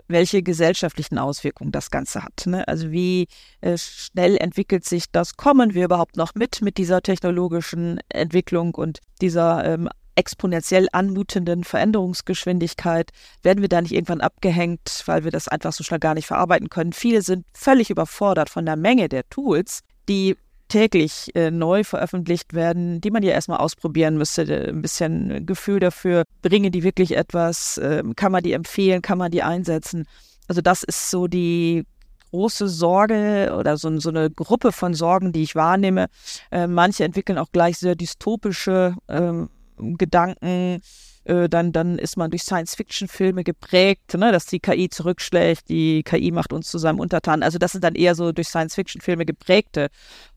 welche 0.06 0.42
gesellschaftlichen 0.42 1.16
Auswirkungen 1.16 1.72
das 1.72 1.90
Ganze 1.90 2.24
hat. 2.24 2.42
Ne? 2.44 2.68
Also 2.68 2.90
wie 2.90 3.26
äh, 3.62 3.78
schnell 3.78 4.36
entwickelt 4.36 4.84
sich 4.84 5.10
das? 5.12 5.38
Kommen 5.38 5.72
wir 5.72 5.86
überhaupt 5.86 6.18
noch 6.18 6.34
mit 6.34 6.60
mit 6.60 6.76
dieser 6.76 7.00
technologischen 7.00 8.00
Entwicklung 8.10 8.74
und 8.74 8.98
dieser 9.22 9.64
ähm, 9.64 9.88
exponentiell 10.18 10.88
anmutenden 10.90 11.62
Veränderungsgeschwindigkeit 11.62 13.10
werden 13.42 13.62
wir 13.62 13.68
da 13.68 13.80
nicht 13.80 13.92
irgendwann 13.92 14.20
abgehängt, 14.20 15.04
weil 15.06 15.22
wir 15.22 15.30
das 15.30 15.46
einfach 15.46 15.72
so 15.72 15.84
schnell 15.84 16.00
gar 16.00 16.14
nicht 16.14 16.26
verarbeiten 16.26 16.68
können. 16.68 16.92
Viele 16.92 17.22
sind 17.22 17.46
völlig 17.54 17.88
überfordert 17.88 18.50
von 18.50 18.66
der 18.66 18.74
Menge 18.74 19.08
der 19.08 19.28
Tools, 19.30 19.80
die 20.08 20.36
täglich 20.66 21.34
äh, 21.36 21.52
neu 21.52 21.84
veröffentlicht 21.84 22.52
werden, 22.52 23.00
die 23.00 23.12
man 23.12 23.22
ja 23.22 23.30
erstmal 23.30 23.58
ausprobieren 23.58 24.18
müsste, 24.18 24.42
äh, 24.42 24.68
ein 24.68 24.82
bisschen 24.82 25.46
Gefühl 25.46 25.78
dafür, 25.78 26.24
bringen 26.42 26.72
die 26.72 26.82
wirklich 26.82 27.16
etwas, 27.16 27.78
äh, 27.78 28.02
kann 28.16 28.32
man 28.32 28.42
die 28.42 28.52
empfehlen, 28.52 29.02
kann 29.02 29.18
man 29.18 29.30
die 29.30 29.44
einsetzen. 29.44 30.06
Also 30.48 30.60
das 30.60 30.82
ist 30.82 31.10
so 31.10 31.28
die 31.28 31.86
große 32.32 32.68
Sorge 32.68 33.54
oder 33.56 33.76
so, 33.76 33.98
so 34.00 34.10
eine 34.10 34.30
Gruppe 34.30 34.72
von 34.72 34.94
Sorgen, 34.94 35.32
die 35.32 35.42
ich 35.42 35.54
wahrnehme. 35.54 36.08
Äh, 36.50 36.66
manche 36.66 37.04
entwickeln 37.04 37.38
auch 37.38 37.52
gleich 37.52 37.78
sehr 37.78 37.94
dystopische 37.94 38.96
ähm, 39.08 39.48
Gedanken, 39.78 40.80
äh, 41.24 41.48
dann, 41.48 41.72
dann 41.72 41.98
ist 41.98 42.16
man 42.16 42.30
durch 42.30 42.42
Science-Fiction-Filme 42.42 43.44
geprägt, 43.44 44.14
ne, 44.14 44.32
dass 44.32 44.46
die 44.46 44.60
KI 44.60 44.88
zurückschlägt, 44.88 45.68
die 45.68 46.02
KI 46.02 46.30
macht 46.30 46.52
uns 46.52 46.70
zu 46.70 46.78
seinem 46.78 47.00
Untertan. 47.00 47.42
Also 47.42 47.58
das 47.58 47.72
sind 47.72 47.84
dann 47.84 47.94
eher 47.94 48.14
so 48.14 48.32
durch 48.32 48.48
Science-Fiction-Filme 48.48 49.26
geprägte 49.26 49.88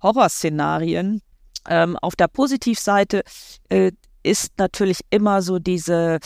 Horrorszenarien. 0.04 1.22
Ähm, 1.70 1.98
auf 1.98 2.16
der 2.16 2.28
Positivseite 2.28 3.24
äh, 3.70 3.92
ist 4.24 4.58
natürlich 4.58 5.00
immer 5.10 5.42
so 5.42 5.60
diese 5.60 6.20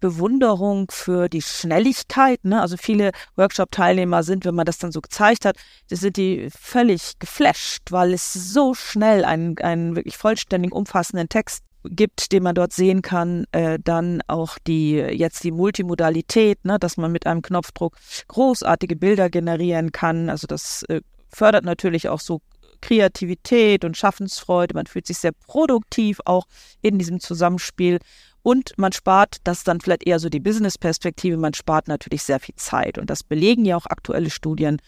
Bewunderung 0.00 0.90
für 0.90 1.28
die 1.28 1.42
Schnelligkeit. 1.42 2.44
Ne? 2.44 2.60
Also 2.60 2.76
viele 2.76 3.10
Workshop-Teilnehmer 3.36 4.22
sind, 4.22 4.44
wenn 4.44 4.54
man 4.54 4.66
das 4.66 4.78
dann 4.78 4.92
so 4.92 5.00
gezeigt 5.00 5.44
hat, 5.44 5.56
sind 5.90 6.16
die 6.16 6.48
völlig 6.50 7.18
geflasht, 7.18 7.90
weil 7.90 8.14
es 8.14 8.32
so 8.32 8.74
schnell 8.74 9.24
einen, 9.24 9.58
einen 9.58 9.96
wirklich 9.96 10.16
vollständigen, 10.16 10.72
umfassenden 10.72 11.28
Text 11.28 11.64
gibt, 11.84 12.32
den 12.32 12.42
man 12.42 12.54
dort 12.54 12.72
sehen 12.72 13.02
kann, 13.02 13.44
äh, 13.52 13.78
dann 13.82 14.20
auch 14.26 14.58
die 14.66 14.94
jetzt 14.94 15.44
die 15.44 15.52
Multimodalität, 15.52 16.64
ne, 16.64 16.78
dass 16.78 16.96
man 16.96 17.12
mit 17.12 17.26
einem 17.26 17.42
Knopfdruck 17.42 17.96
großartige 18.28 18.96
Bilder 18.96 19.30
generieren 19.30 19.92
kann. 19.92 20.30
Also 20.30 20.46
das 20.46 20.82
äh, 20.84 21.00
fördert 21.28 21.64
natürlich 21.64 22.08
auch 22.08 22.20
so 22.20 22.40
Kreativität 22.80 23.84
und 23.84 23.96
Schaffensfreude. 23.96 24.74
Man 24.74 24.86
fühlt 24.86 25.06
sich 25.06 25.18
sehr 25.18 25.32
produktiv 25.32 26.20
auch 26.24 26.46
in 26.80 26.98
diesem 26.98 27.20
Zusammenspiel. 27.20 27.98
Und 28.42 28.72
man 28.78 28.92
spart, 28.92 29.38
das 29.44 29.64
dann 29.64 29.80
vielleicht 29.80 30.06
eher 30.06 30.20
so 30.20 30.28
die 30.28 30.40
Business-Perspektive, 30.40 31.36
man 31.36 31.54
spart 31.54 31.88
natürlich 31.88 32.22
sehr 32.22 32.40
viel 32.40 32.54
Zeit. 32.54 32.96
Und 32.96 33.10
das 33.10 33.22
belegen 33.22 33.64
ja 33.64 33.76
auch 33.76 33.86
aktuelle 33.86 34.30
Studien, 34.30 34.78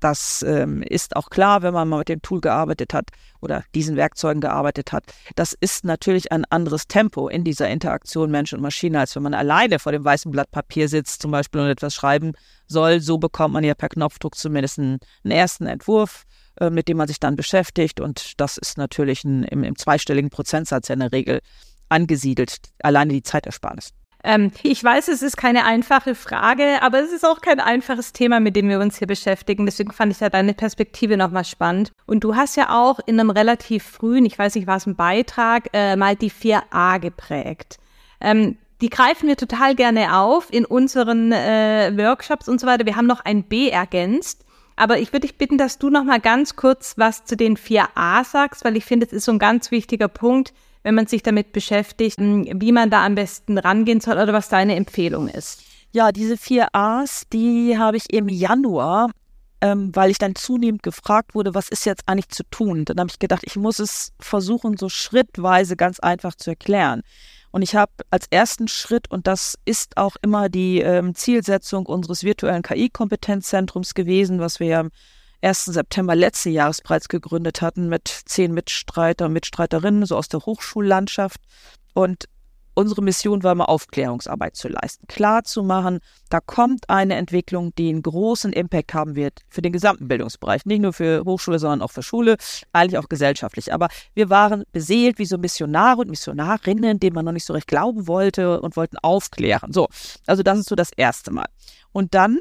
das 0.00 0.42
ähm, 0.42 0.82
ist 0.82 1.16
auch 1.16 1.30
klar, 1.30 1.62
wenn 1.62 1.74
man 1.74 1.88
mal 1.88 1.98
mit 1.98 2.08
dem 2.08 2.22
Tool 2.22 2.40
gearbeitet 2.40 2.92
hat 2.94 3.10
oder 3.40 3.64
diesen 3.74 3.96
Werkzeugen 3.96 4.40
gearbeitet 4.40 4.92
hat. 4.92 5.04
Das 5.34 5.52
ist 5.52 5.84
natürlich 5.84 6.32
ein 6.32 6.44
anderes 6.46 6.86
Tempo 6.86 7.28
in 7.28 7.44
dieser 7.44 7.68
Interaktion 7.68 8.30
Mensch 8.30 8.52
und 8.52 8.60
Maschine, 8.60 9.00
als 9.00 9.16
wenn 9.16 9.22
man 9.22 9.34
alleine 9.34 9.78
vor 9.78 9.92
dem 9.92 10.04
weißen 10.04 10.30
Blatt 10.30 10.50
Papier 10.50 10.88
sitzt, 10.88 11.22
zum 11.22 11.30
Beispiel 11.30 11.60
und 11.60 11.68
etwas 11.68 11.94
schreiben 11.94 12.32
soll. 12.66 13.00
So 13.00 13.18
bekommt 13.18 13.54
man 13.54 13.64
ja 13.64 13.74
per 13.74 13.88
Knopfdruck 13.88 14.34
zumindest 14.34 14.78
einen, 14.78 14.98
einen 15.24 15.32
ersten 15.32 15.66
Entwurf, 15.66 16.24
äh, 16.60 16.70
mit 16.70 16.88
dem 16.88 16.96
man 16.96 17.08
sich 17.08 17.20
dann 17.20 17.36
beschäftigt. 17.36 18.00
Und 18.00 18.40
das 18.40 18.58
ist 18.58 18.78
natürlich 18.78 19.24
ein, 19.24 19.44
im, 19.44 19.64
im 19.64 19.76
zweistelligen 19.76 20.30
Prozentsatz 20.30 20.88
ja 20.88 20.94
in 20.94 21.00
der 21.00 21.12
Regel 21.12 21.40
angesiedelt, 21.88 22.58
alleine 22.82 23.12
die 23.12 23.22
Zeitersparnis. 23.22 23.92
Ähm, 24.24 24.50
ich 24.62 24.82
weiß, 24.82 25.08
es 25.08 25.22
ist 25.22 25.36
keine 25.36 25.64
einfache 25.64 26.14
Frage, 26.14 26.82
aber 26.82 27.00
es 27.00 27.12
ist 27.12 27.24
auch 27.24 27.40
kein 27.40 27.60
einfaches 27.60 28.12
Thema, 28.12 28.40
mit 28.40 28.56
dem 28.56 28.68
wir 28.68 28.80
uns 28.80 28.98
hier 28.98 29.06
beschäftigen. 29.06 29.66
Deswegen 29.66 29.92
fand 29.92 30.12
ich 30.12 30.20
ja 30.20 30.30
deine 30.30 30.54
Perspektive 30.54 31.16
nochmal 31.16 31.44
spannend. 31.44 31.92
Und 32.06 32.24
du 32.24 32.34
hast 32.34 32.56
ja 32.56 32.70
auch 32.70 32.98
in 33.06 33.20
einem 33.20 33.30
relativ 33.30 33.84
frühen, 33.84 34.26
ich 34.26 34.38
weiß 34.38 34.54
nicht, 34.54 34.66
war 34.66 34.76
es 34.76 34.86
ein 34.86 34.96
Beitrag, 34.96 35.68
äh, 35.72 35.96
mal 35.96 36.16
die 36.16 36.30
4a 36.30 36.98
geprägt. 36.98 37.78
Ähm, 38.20 38.56
die 38.80 38.90
greifen 38.90 39.28
wir 39.28 39.36
total 39.36 39.74
gerne 39.74 40.18
auf 40.18 40.52
in 40.52 40.64
unseren 40.64 41.32
äh, 41.32 41.92
Workshops 41.96 42.48
und 42.48 42.60
so 42.60 42.66
weiter. 42.66 42.84
Wir 42.84 42.96
haben 42.96 43.06
noch 43.06 43.24
ein 43.24 43.44
B 43.44 43.68
ergänzt. 43.70 44.44
Aber 44.76 44.98
ich 44.98 45.12
würde 45.12 45.26
dich 45.26 45.38
bitten, 45.38 45.56
dass 45.56 45.78
du 45.78 45.88
noch 45.88 46.04
mal 46.04 46.20
ganz 46.20 46.54
kurz 46.54 46.98
was 46.98 47.24
zu 47.24 47.34
den 47.34 47.56
4a 47.56 48.24
sagst, 48.24 48.62
weil 48.64 48.76
ich 48.76 48.84
finde, 48.84 49.06
es 49.06 49.12
ist 49.12 49.24
so 49.24 49.32
ein 49.32 49.38
ganz 49.38 49.70
wichtiger 49.70 50.08
Punkt, 50.08 50.52
wenn 50.86 50.94
man 50.94 51.08
sich 51.08 51.24
damit 51.24 51.50
beschäftigt, 51.50 52.16
wie 52.20 52.70
man 52.70 52.90
da 52.90 53.04
am 53.04 53.16
besten 53.16 53.58
rangehen 53.58 54.00
soll 54.00 54.18
oder 54.18 54.32
was 54.32 54.48
deine 54.48 54.76
Empfehlung 54.76 55.26
ist? 55.26 55.64
Ja, 55.90 56.12
diese 56.12 56.36
vier 56.36 56.68
A's, 56.74 57.24
die 57.32 57.76
habe 57.76 57.96
ich 57.96 58.12
im 58.12 58.28
Januar, 58.28 59.10
ähm, 59.60 59.90
weil 59.96 60.12
ich 60.12 60.18
dann 60.18 60.36
zunehmend 60.36 60.84
gefragt 60.84 61.34
wurde, 61.34 61.56
was 61.56 61.70
ist 61.70 61.86
jetzt 61.86 62.04
eigentlich 62.06 62.28
zu 62.28 62.44
tun? 62.52 62.84
Dann 62.84 63.00
habe 63.00 63.10
ich 63.10 63.18
gedacht, 63.18 63.42
ich 63.44 63.56
muss 63.56 63.80
es 63.80 64.12
versuchen, 64.20 64.76
so 64.76 64.88
schrittweise 64.88 65.74
ganz 65.74 65.98
einfach 65.98 66.36
zu 66.36 66.50
erklären. 66.50 67.02
Und 67.50 67.62
ich 67.62 67.74
habe 67.74 67.90
als 68.10 68.28
ersten 68.30 68.68
Schritt, 68.68 69.10
und 69.10 69.26
das 69.26 69.58
ist 69.64 69.96
auch 69.96 70.14
immer 70.22 70.48
die 70.48 70.82
ähm, 70.82 71.16
Zielsetzung 71.16 71.86
unseres 71.86 72.22
virtuellen 72.22 72.62
KI-Kompetenzzentrums 72.62 73.94
gewesen, 73.94 74.38
was 74.38 74.60
wir 74.60 74.66
ja 74.68 74.84
1. 75.46 75.66
September 75.66 76.16
letzten 76.16 76.50
Jahres 76.50 76.80
bereits 76.80 77.08
gegründet 77.08 77.62
hatten 77.62 77.88
mit 77.88 78.08
zehn 78.08 78.52
Mitstreiter 78.52 79.26
und 79.26 79.32
Mitstreiterinnen, 79.32 80.04
so 80.04 80.16
aus 80.16 80.28
der 80.28 80.40
Hochschullandschaft. 80.40 81.40
Und 81.94 82.28
unsere 82.74 83.00
Mission 83.00 83.44
war 83.44 83.52
immer 83.52 83.68
Aufklärungsarbeit 83.68 84.56
zu 84.56 84.66
leisten, 84.66 85.06
klar 85.06 85.44
zu 85.44 85.62
machen, 85.62 86.00
da 86.30 86.40
kommt 86.40 86.90
eine 86.90 87.14
Entwicklung, 87.14 87.72
die 87.76 87.90
einen 87.90 88.02
großen 88.02 88.52
Impact 88.52 88.92
haben 88.92 89.14
wird 89.14 89.42
für 89.48 89.62
den 89.62 89.72
gesamten 89.72 90.08
Bildungsbereich, 90.08 90.66
nicht 90.66 90.82
nur 90.82 90.92
für 90.92 91.22
Hochschule, 91.24 91.60
sondern 91.60 91.80
auch 91.80 91.92
für 91.92 92.02
Schule, 92.02 92.36
eigentlich 92.72 92.98
auch 92.98 93.08
gesellschaftlich. 93.08 93.72
Aber 93.72 93.86
wir 94.14 94.28
waren 94.28 94.64
beseelt 94.72 95.20
wie 95.20 95.26
so 95.26 95.38
Missionare 95.38 96.00
und 96.00 96.10
Missionarinnen, 96.10 96.98
denen 96.98 97.14
man 97.14 97.24
noch 97.24 97.32
nicht 97.32 97.46
so 97.46 97.52
recht 97.52 97.68
glauben 97.68 98.08
wollte 98.08 98.60
und 98.60 98.76
wollten 98.76 98.98
aufklären. 98.98 99.72
So, 99.72 99.86
also 100.26 100.42
das 100.42 100.58
ist 100.58 100.68
so 100.68 100.74
das 100.74 100.90
erste 100.96 101.30
Mal. 101.30 101.46
Und 101.92 102.14
dann 102.14 102.40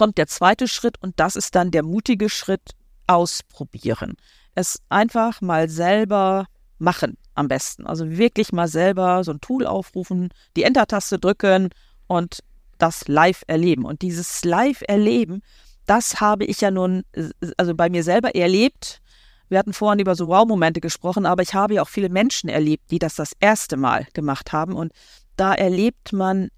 kommt 0.00 0.16
der 0.16 0.28
zweite 0.28 0.66
Schritt 0.66 0.96
und 1.02 1.20
das 1.20 1.36
ist 1.36 1.54
dann 1.54 1.70
der 1.70 1.82
mutige 1.82 2.30
Schritt 2.30 2.70
ausprobieren. 3.06 4.16
Es 4.54 4.80
einfach 4.88 5.42
mal 5.42 5.68
selber 5.68 6.46
machen 6.78 7.18
am 7.34 7.48
besten. 7.48 7.86
Also 7.86 8.08
wirklich 8.08 8.50
mal 8.50 8.66
selber 8.66 9.22
so 9.24 9.32
ein 9.32 9.42
Tool 9.42 9.66
aufrufen, 9.66 10.30
die 10.56 10.62
Enter-Taste 10.62 11.18
drücken 11.18 11.68
und 12.06 12.38
das 12.78 13.08
live 13.08 13.42
erleben. 13.46 13.84
Und 13.84 14.00
dieses 14.00 14.42
live 14.42 14.82
erleben, 14.88 15.42
das 15.84 16.18
habe 16.18 16.46
ich 16.46 16.62
ja 16.62 16.70
nun, 16.70 17.02
also 17.58 17.74
bei 17.74 17.90
mir 17.90 18.02
selber 18.02 18.34
erlebt. 18.34 19.02
Wir 19.50 19.58
hatten 19.58 19.74
vorhin 19.74 20.00
über 20.00 20.14
so 20.14 20.28
Wow-Momente 20.28 20.80
gesprochen, 20.80 21.26
aber 21.26 21.42
ich 21.42 21.52
habe 21.52 21.74
ja 21.74 21.82
auch 21.82 21.90
viele 21.90 22.08
Menschen 22.08 22.48
erlebt, 22.48 22.90
die 22.90 23.00
das 23.00 23.16
das 23.16 23.32
erste 23.38 23.76
Mal 23.76 24.06
gemacht 24.14 24.54
haben. 24.54 24.72
Und 24.72 24.92
da 25.36 25.52
erlebt 25.52 26.14
man 26.14 26.48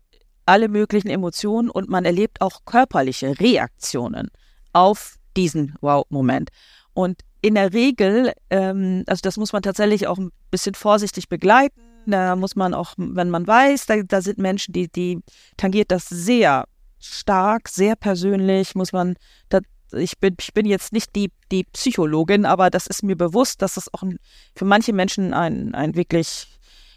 alle 0.46 0.68
möglichen 0.68 1.08
Emotionen 1.08 1.70
und 1.70 1.88
man 1.88 2.04
erlebt 2.04 2.40
auch 2.40 2.64
körperliche 2.64 3.38
Reaktionen 3.38 4.30
auf 4.72 5.16
diesen 5.37 5.75
Wow-Moment. 5.80 6.50
Und 6.94 7.22
in 7.40 7.54
der 7.54 7.72
Regel, 7.72 8.32
ähm, 8.50 9.04
also 9.06 9.20
das 9.22 9.37
muss 9.37 9.52
man 9.52 9.62
tatsächlich 9.62 10.06
auch 10.06 10.18
ein 10.18 10.30
bisschen 10.50 10.75
vorsichtig 10.75 11.28
begleiten. 11.28 11.80
Da 12.06 12.37
muss 12.37 12.56
man 12.56 12.75
auch, 12.75 12.94
wenn 12.96 13.30
man 13.30 13.46
weiß, 13.46 13.87
da, 13.87 14.02
da 14.02 14.20
sind 14.20 14.38
Menschen, 14.38 14.72
die, 14.72 14.88
die 14.88 15.20
tangiert 15.56 15.90
das 15.90 16.08
sehr 16.08 16.64
stark, 16.99 17.68
sehr 17.68 17.96
persönlich, 17.96 18.75
muss 18.75 18.92
man, 18.92 19.14
da, 19.49 19.61
ich 19.92 20.18
bin, 20.18 20.37
ich 20.38 20.52
bin 20.54 20.66
jetzt 20.66 20.92
nicht 20.92 21.14
die, 21.16 21.30
die 21.50 21.64
Psychologin, 21.64 22.46
aber 22.46 22.70
das 22.70 22.87
ist 22.87 23.02
mir 23.02 23.16
bewusst, 23.16 23.62
dass 23.62 23.75
das 23.75 23.92
auch 23.92 24.02
ein, 24.02 24.18
für 24.54 24.64
manche 24.64 24.92
Menschen 24.92 25.34
ein, 25.34 25.75
ein 25.75 25.94
wirklich, 25.94 26.46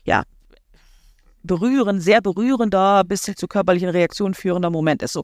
ja, 0.04 0.24
berührend, 1.46 2.02
sehr 2.02 2.22
berührender, 2.22 3.04
bis 3.04 3.26
hin 3.26 3.36
zu 3.36 3.48
körperlichen 3.48 3.90
Reaktionen 3.90 4.34
führender 4.34 4.70
Moment 4.70 5.02
ist. 5.02 5.14
So, 5.14 5.24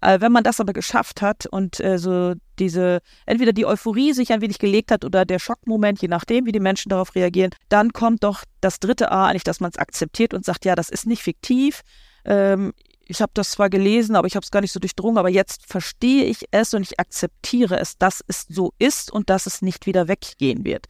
äh, 0.00 0.20
wenn 0.20 0.32
man 0.32 0.44
das 0.44 0.60
aber 0.60 0.72
geschafft 0.72 1.22
hat 1.22 1.46
und 1.46 1.80
äh, 1.80 1.98
so 1.98 2.34
diese, 2.58 3.00
entweder 3.26 3.52
die 3.52 3.66
Euphorie 3.66 4.12
sich 4.12 4.32
ein 4.32 4.40
wenig 4.40 4.58
gelegt 4.58 4.90
hat 4.90 5.04
oder 5.04 5.24
der 5.24 5.38
Schockmoment, 5.38 6.00
je 6.00 6.08
nachdem, 6.08 6.46
wie 6.46 6.52
die 6.52 6.60
Menschen 6.60 6.90
darauf 6.90 7.14
reagieren, 7.14 7.50
dann 7.68 7.92
kommt 7.92 8.24
doch 8.24 8.44
das 8.60 8.80
dritte 8.80 9.10
A 9.10 9.26
eigentlich, 9.26 9.44
dass 9.44 9.60
man 9.60 9.70
es 9.70 9.78
akzeptiert 9.78 10.34
und 10.34 10.44
sagt, 10.44 10.64
ja, 10.64 10.74
das 10.74 10.88
ist 10.88 11.06
nicht 11.06 11.22
fiktiv. 11.22 11.82
Ähm, 12.24 12.72
ich 13.06 13.22
habe 13.22 13.32
das 13.34 13.52
zwar 13.52 13.70
gelesen, 13.70 14.16
aber 14.16 14.26
ich 14.26 14.36
habe 14.36 14.44
es 14.44 14.50
gar 14.50 14.60
nicht 14.60 14.72
so 14.72 14.80
durchdrungen, 14.80 15.18
aber 15.18 15.30
jetzt 15.30 15.66
verstehe 15.66 16.24
ich 16.24 16.44
es 16.50 16.74
und 16.74 16.82
ich 16.82 17.00
akzeptiere 17.00 17.80
es, 17.80 17.96
dass 17.96 18.22
es 18.26 18.46
so 18.48 18.72
ist 18.78 19.10
und 19.10 19.30
dass 19.30 19.46
es 19.46 19.62
nicht 19.62 19.86
wieder 19.86 20.08
weggehen 20.08 20.64
wird. 20.64 20.86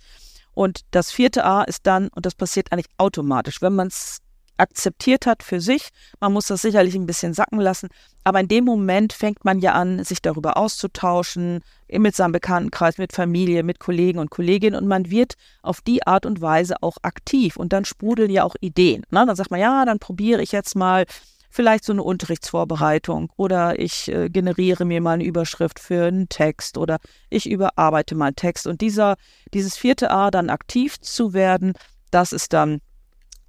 Und 0.53 0.81
das 0.91 1.13
vierte 1.13 1.45
A 1.45 1.63
ist 1.63 1.87
dann, 1.87 2.09
und 2.09 2.27
das 2.27 2.35
passiert 2.35 2.73
eigentlich 2.73 2.91
automatisch, 2.99 3.63
wenn 3.63 3.77
man 3.77 3.87
es 3.87 4.19
akzeptiert 4.59 5.27
hat 5.27 5.43
für 5.43 5.61
sich. 5.61 5.89
Man 6.21 6.33
muss 6.33 6.47
das 6.47 6.63
sicherlich 6.63 6.95
ein 6.95 7.07
bisschen 7.07 7.35
sacken 7.35 7.61
lassen. 7.61 7.89
Aber 8.25 8.41
in 8.41 8.49
dem 8.49 8.65
Moment 8.65 9.13
fängt 9.13 9.45
man 9.45 9.61
ja 9.61 9.73
an, 9.73 10.05
sich 10.05 10.21
darüber 10.21 10.57
auszutauschen, 10.57 11.61
mit 11.91 12.15
seinem 12.15 12.33
Bekanntenkreis, 12.33 12.99
mit 12.99 13.13
Familie, 13.13 13.63
mit 13.63 13.79
Kollegen 13.79 14.19
und 14.19 14.31
Kolleginnen. 14.31 14.79
Und 14.79 14.89
man 14.89 15.11
wird 15.11 15.35
auf 15.63 15.81
die 15.81 16.07
Art 16.07 16.27
und 16.27 16.41
Weise 16.43 16.77
auch 16.83 16.99
aktiv. 17.03 17.57
Und 17.57 17.73
dann 17.73 17.85
sprudeln 17.85 18.31
ja 18.31 18.45
auch 18.45 18.57
Ideen. 18.61 19.05
Ne? 19.11 19.25
Dann 19.27 19.37
sagt 19.37 19.51
man, 19.51 19.61
ja, 19.61 19.85
dann 19.85 19.99
probiere 19.99 20.43
ich 20.43 20.53
jetzt 20.53 20.77
mal 20.77 21.07
vielleicht 21.51 21.85
so 21.85 21.93
eine 21.93 22.03
Unterrichtsvorbereitung 22.03 23.33
oder 23.37 23.79
ich 23.79 24.09
äh, 24.09 24.29
generiere 24.29 24.85
mir 24.85 25.01
mal 25.01 25.15
eine 25.15 25.25
Überschrift 25.25 25.79
für 25.79 26.05
einen 26.05 26.29
Text 26.29 26.77
oder 26.77 26.99
ich 27.31 27.49
überarbeite 27.49 28.15
mal 28.15 28.27
einen 28.27 28.37
Text. 28.37 28.67
Und 28.67 28.81
dieser, 28.81 29.17
dieses 29.55 29.77
vierte 29.77 30.11
A, 30.11 30.31
dann 30.31 30.51
aktiv 30.51 31.01
zu 31.01 31.33
werden, 31.33 31.73
das 32.11 32.33
ist 32.33 32.53
dann 32.53 32.81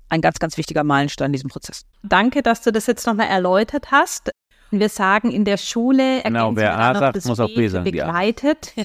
ein 0.10 0.22
ganz, 0.22 0.40
ganz 0.40 0.58
wichtiger 0.58 0.84
Meilenstein 0.84 1.28
in 1.28 1.34
diesem 1.34 1.50
Prozess. 1.50 1.86
Danke, 2.04 2.42
dass 2.42 2.62
du 2.62 2.72
das 2.72 2.88
jetzt 2.88 3.06
nochmal 3.06 3.28
erläutert 3.28 3.92
hast. 3.92 4.32
Wir 4.72 4.90
sagen 4.90 5.32
in 5.32 5.46
der 5.46 5.58
Schule, 5.58 6.22
genau, 6.22 6.56
wer 6.56 6.78
A 6.78 6.94
sagt, 6.94 7.26
muss 7.26 7.40
auch 7.40 7.54
B 7.54 7.68
sagen. 7.68 7.86
Begleitet. 7.86 8.74
Ja. 8.76 8.84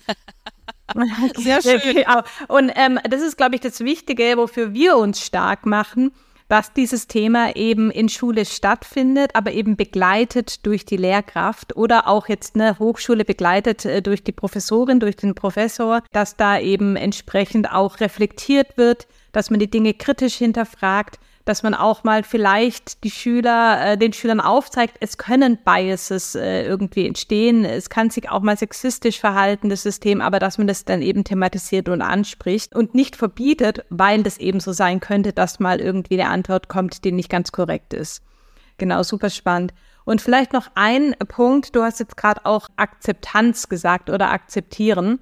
Sehr 1.37 1.63
schön. 1.63 2.05
Und 2.49 2.73
ähm, 2.75 2.99
das 3.09 3.23
ist, 3.23 3.37
glaube 3.37 3.55
ich, 3.55 3.61
das 3.61 3.81
Wichtige, 3.81 4.37
wofür 4.37 4.73
wir 4.73 4.97
uns 4.97 5.25
stark 5.25 5.67
machen, 5.67 6.13
dass 6.49 6.73
dieses 6.73 7.07
Thema 7.07 7.57
eben 7.57 7.91
in 7.91 8.09
Schule 8.09 8.45
stattfindet, 8.45 9.31
aber 9.35 9.53
eben 9.53 9.77
begleitet 9.77 10.65
durch 10.67 10.85
die 10.85 10.97
Lehrkraft 10.97 11.77
oder 11.77 12.07
auch 12.07 12.29
jetzt 12.29 12.55
eine 12.55 12.79
Hochschule 12.79 13.25
begleitet 13.25 13.85
äh, 13.85 14.03
durch 14.03 14.25
die 14.25 14.33
Professorin, 14.33 15.01
durch 15.01 15.17
den 15.17 15.35
Professor, 15.35 16.03
dass 16.13 16.37
da 16.37 16.59
eben 16.59 16.97
entsprechend 16.97 17.73
auch 17.73 18.01
reflektiert 18.01 18.77
wird, 18.77 19.07
dass 19.35 19.51
man 19.51 19.61
die 19.61 19.71
Dinge 19.71 19.93
kritisch 19.93 20.37
hinterfragt, 20.37 21.19
dass 21.45 21.63
man 21.63 21.75
auch 21.75 22.05
mal 22.05 22.23
vielleicht 22.23 23.05
die 23.05 23.11
Schüler, 23.11 23.93
äh, 23.93 23.99
den 23.99 24.13
Schülern 24.13 24.41
aufzeigt, 24.41 24.97
es 25.01 25.19
können 25.19 25.59
Biases 25.63 26.35
äh, 26.37 26.65
irgendwie 26.65 27.07
entstehen, 27.07 27.65
es 27.65 27.91
kann 27.91 28.09
sich 28.11 28.31
auch 28.31 28.41
mal 28.41 28.57
sexistisch 28.57 29.21
verhalten, 29.21 29.69
das 29.69 29.83
System, 29.83 30.23
aber 30.23 30.39
dass 30.39 30.57
man 30.57 30.67
das 30.67 30.85
dann 30.85 31.03
eben 31.03 31.25
thematisiert 31.25 31.89
und 31.89 32.01
anspricht 32.01 32.75
und 32.75 32.95
nicht 32.95 33.17
verbietet, 33.17 33.85
weil 33.91 34.23
das 34.23 34.39
eben 34.39 34.61
so 34.61 34.73
sein 34.73 35.01
könnte, 35.01 35.33
dass 35.33 35.61
mal 35.61 35.81
irgendwie 35.81 36.19
eine 36.19 36.31
Antwort 36.31 36.69
kommt, 36.69 37.05
die 37.05 37.13
nicht 37.13 37.29
ganz 37.29 37.53
korrekt 37.53 37.93
ist. 37.93 38.23
Genau, 38.79 39.03
super 39.03 39.31
spannend. 39.31 39.75
Und 40.05 40.21
vielleicht 40.21 40.53
noch 40.53 40.71
ein 40.75 41.15
Punkt, 41.29 41.75
du 41.75 41.83
hast 41.83 41.99
jetzt 41.99 42.17
gerade 42.17 42.45
auch 42.45 42.69
Akzeptanz 42.77 43.69
gesagt 43.69 44.11
oder 44.11 44.31
akzeptieren. 44.31 45.19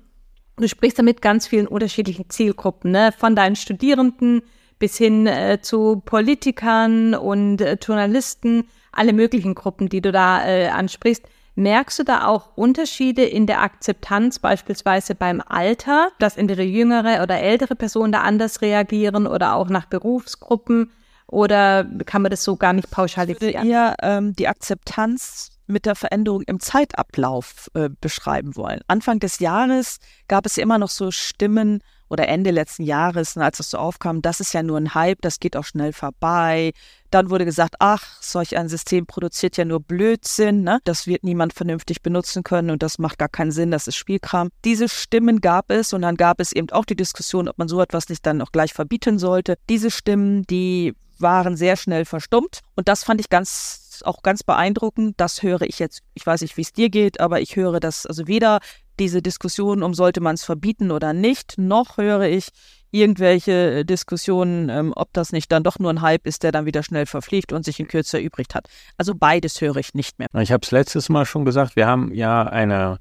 Du 0.57 0.69
sprichst 0.69 0.99
damit 0.99 1.23
ganz 1.23 1.47
vielen 1.47 1.67
unterschiedlichen 1.67 2.29
Zielgruppen, 2.29 2.91
ne? 2.91 3.13
von 3.17 3.35
deinen 3.35 3.57
Studierenden 3.57 4.43
bis 4.79 4.99
hin 4.99 5.27
äh, 5.27 5.61
zu 5.63 6.03
Politikern 6.05 7.15
und 7.15 7.61
äh, 7.61 7.79
Journalisten, 7.81 8.65
alle 8.91 9.13
möglichen 9.13 9.55
Gruppen, 9.55 9.89
die 9.89 10.01
du 10.01 10.13
da 10.13 10.47
äh, 10.47 10.69
ansprichst. 10.69 11.25
Merkst 11.55 11.99
du 11.99 12.05
da 12.05 12.27
auch 12.27 12.57
Unterschiede 12.57 13.25
in 13.25 13.47
der 13.47 13.61
Akzeptanz, 13.61 14.39
beispielsweise 14.39 15.15
beim 15.15 15.43
Alter, 15.47 16.09
dass 16.19 16.37
entweder 16.37 16.65
jüngere 16.65 17.23
oder 17.23 17.39
ältere 17.39 17.77
Personen 17.77 18.11
da 18.13 18.23
anders 18.23 18.63
reagieren 18.63 19.27
oder 19.27 19.55
auch 19.55 19.69
nach 19.69 19.87
Berufsgruppen? 19.87 20.91
Oder 21.27 21.87
kann 22.05 22.23
man 22.23 22.31
das 22.31 22.43
so 22.43 22.57
gar 22.57 22.73
nicht 22.73 22.91
pauschalisieren? 22.91 23.49
Ich 23.49 23.57
würde 23.57 23.69
eher 23.69 23.97
ähm, 24.03 24.35
die 24.35 24.49
Akzeptanz 24.49 25.52
mit 25.73 25.87
der 25.87 25.95
Veränderung 25.95 26.43
im 26.43 26.61
Zeitablauf 26.61 27.71
äh, 27.75 27.89
beschreiben 28.01 28.57
wollen. 28.57 28.81
Anfang 28.87 29.19
des 29.19 29.39
Jahres 29.39 29.99
gab 30.29 30.47
es 30.47 30.59
immer 30.59 30.79
noch 30.79 30.91
so 30.91 31.11
Stimmen 31.11 31.83
oder 32.13 32.29
Ende 32.29 32.51
letzten 32.51 32.83
Jahres, 32.83 33.39
als 33.39 33.57
das 33.57 33.71
so 33.71 33.79
aufkam, 33.79 34.21
das 34.21 34.41
ist 34.41 34.53
ja 34.53 34.63
nur 34.63 34.77
ein 34.77 34.95
Hype, 34.95 35.23
das 35.23 35.41
geht 35.41 35.57
auch 35.57 35.65
schnell 35.65 35.95
vorbei. 35.95 36.73
Dann 37.11 37.31
wurde 37.31 37.47
gesagt, 37.47 37.77
ach, 37.79 38.21
solch 38.21 38.59
ein 38.59 38.69
System 38.69 39.07
produziert 39.07 39.57
ja 39.57 39.65
nur 39.65 39.81
Blödsinn, 39.81 40.63
ne? 40.63 40.81
das 40.85 41.07
wird 41.07 41.25
niemand 41.25 41.55
vernünftig 41.55 42.03
benutzen 42.03 42.43
können 42.43 42.69
und 42.71 42.83
das 42.83 42.99
macht 42.99 43.19
gar 43.19 43.31
keinen 43.31 43.51
Sinn, 43.51 43.71
das 43.71 43.89
ist 43.89 43.97
Spielkram. 43.97 44.51
Diese 44.67 44.91
Stimmen 44.91 45.41
gab 45.41 45.71
es 45.71 45.95
und 45.95 46.03
dann 46.03 46.17
gab 46.17 46.39
es 46.39 46.53
eben 46.53 46.71
auch 46.71 46.85
die 46.85 46.97
Diskussion, 46.97 47.49
ob 47.49 47.57
man 47.57 47.69
so 47.69 47.81
etwas 47.81 48.11
nicht 48.11 48.27
dann 48.27 48.43
auch 48.43 48.53
gleich 48.53 48.75
verbieten 48.75 49.19
sollte. 49.19 49.57
Diese 49.71 49.91
Stimmen, 49.91 50.43
die 50.43 50.95
waren 51.19 51.57
sehr 51.57 51.77
schnell 51.77 52.05
verstummt 52.05 52.61
und 52.77 52.89
das 52.89 53.05
fand 53.05 53.23
ich 53.23 53.31
ganz 53.31 53.92
auch 54.03 54.23
ganz 54.23 54.43
beeindruckend. 54.43 55.15
Das 55.19 55.43
höre 55.43 55.63
ich 55.63 55.79
jetzt, 55.79 56.03
ich 56.15 56.27
weiß 56.27 56.41
nicht, 56.41 56.57
wie 56.57 56.63
es 56.63 56.73
dir 56.73 56.89
geht, 56.89 57.21
aber 57.21 57.41
ich 57.41 57.57
höre 57.57 57.81
das 57.81 58.07
also 58.07 58.27
weder 58.27 58.61
diese 58.99 59.23
Diskussion 59.23 59.83
um 59.83 59.95
sollte 59.95 60.21
man 60.21 60.35
es 60.35 60.45
verbieten 60.45 60.91
oder 60.91 61.13
nicht, 61.13 61.59
noch 61.59 61.97
höre 61.97 62.23
ich 62.23 62.49
irgendwelche 62.93 63.85
Diskussionen, 63.85 64.69
ähm, 64.69 64.93
ob 64.95 65.13
das 65.15 65.33
nicht 65.33 65.51
dann 65.51 65.63
doch 65.63 65.79
nur 65.79 65.91
ein 65.91 66.03
Hype 66.03 66.27
ist, 66.27 66.43
der 66.43 66.53
dann 66.53 66.67
wieder 66.67 66.83
schnell 66.83 67.07
verfliegt 67.07 67.53
und 67.53 67.65
sich 67.65 67.81
in 67.81 67.89
Kürze 67.89 68.19
erübrigt 68.19 68.55
hat. 68.55 68.69
Also 68.99 69.15
beides 69.15 69.61
höre 69.61 69.77
ich 69.77 69.95
nicht 69.95 70.19
mehr. 70.19 70.29
Ich 70.41 70.53
habe 70.53 70.61
es 70.63 70.71
letztes 70.71 71.09
Mal 71.09 71.25
schon 71.25 71.45
gesagt, 71.45 71.75
wir 71.75 71.87
haben 71.87 72.13
ja 72.13 72.43
eine, 72.43 72.99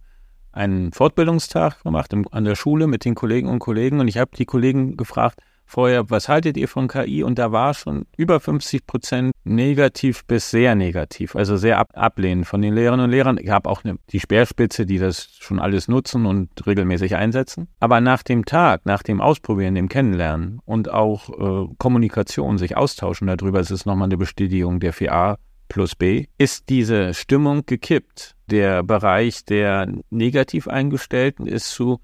einen 0.54 0.94
Fortbildungstag 0.94 1.84
gemacht 1.84 2.14
an 2.14 2.46
der 2.46 2.56
Schule 2.56 2.88
mit 2.88 3.04
den 3.04 3.16
Kollegen 3.16 3.50
und 3.50 3.60
Kollegen 3.60 4.00
und 4.00 4.08
ich 4.08 4.18
habe 4.18 4.32
die 4.36 4.46
Kollegen 4.46 4.96
gefragt, 4.96 5.42
vorher, 5.72 6.10
was 6.10 6.28
haltet 6.28 6.58
ihr 6.58 6.68
von 6.68 6.88
KI? 6.88 7.24
Und 7.24 7.40
da 7.40 7.52
war 7.52 7.74
schon 7.74 8.06
über 8.18 8.40
50 8.40 8.86
Prozent 8.86 9.32
negativ 9.44 10.26
bis 10.26 10.52
sehr 10.52 10.76
negativ, 10.76 11.36
also 11.36 11.56
sehr 11.56 11.80
ab 11.80 11.90
ablehnend 11.94 12.46
von 12.46 12.62
den 12.62 12.74
Lehrerinnen 12.74 13.06
und 13.06 13.12
Lehrern. 13.12 13.38
Ich 13.42 13.50
habe 13.50 13.70
auch 13.70 13.84
eine, 13.84 13.98
die 14.12 14.20
Speerspitze, 14.20 14.86
die 14.86 14.98
das 14.98 15.30
schon 15.40 15.60
alles 15.60 15.88
nutzen 15.88 16.26
und 16.26 16.50
regelmäßig 16.68 17.16
einsetzen. 17.16 17.68
Aber 17.80 18.02
nach 18.02 18.22
dem 18.22 18.46
Tag, 18.46 18.86
nach 18.86 19.02
dem 19.02 19.22
Ausprobieren, 19.22 19.76
dem 19.76 19.88
Kennenlernen 19.88 20.60
und 20.66 20.92
auch 20.92 21.30
äh, 21.30 21.74
Kommunikation, 21.78 22.58
sich 22.58 22.76
austauschen 22.76 23.28
darüber, 23.28 23.60
ist 23.62 23.72
es 23.72 23.86
nochmal 23.86 24.08
eine 24.08 24.18
Bestätigung 24.18 24.80
der 24.80 24.94
4a 24.94 25.38
plus 25.70 25.96
B, 25.96 26.26
ist 26.38 26.68
diese 26.68 27.14
Stimmung 27.14 27.66
gekippt. 27.66 28.36
Der 28.48 28.84
Bereich 28.84 29.46
der 29.46 29.88
negativ 30.10 30.68
Eingestellten 30.68 31.48
ist 31.48 31.70
zu 31.70 32.02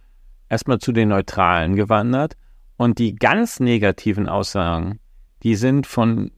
erstmal 0.48 0.80
zu 0.80 0.94
den 0.94 1.10
Neutralen 1.10 1.76
gewandert 1.76 2.38
und 2.78 3.00
die 3.00 3.16
ganz 3.16 3.60
negativen 3.60 4.30
Aussagen, 4.30 5.00
die 5.44 5.56
sind 5.56 5.88
von, 5.88 6.32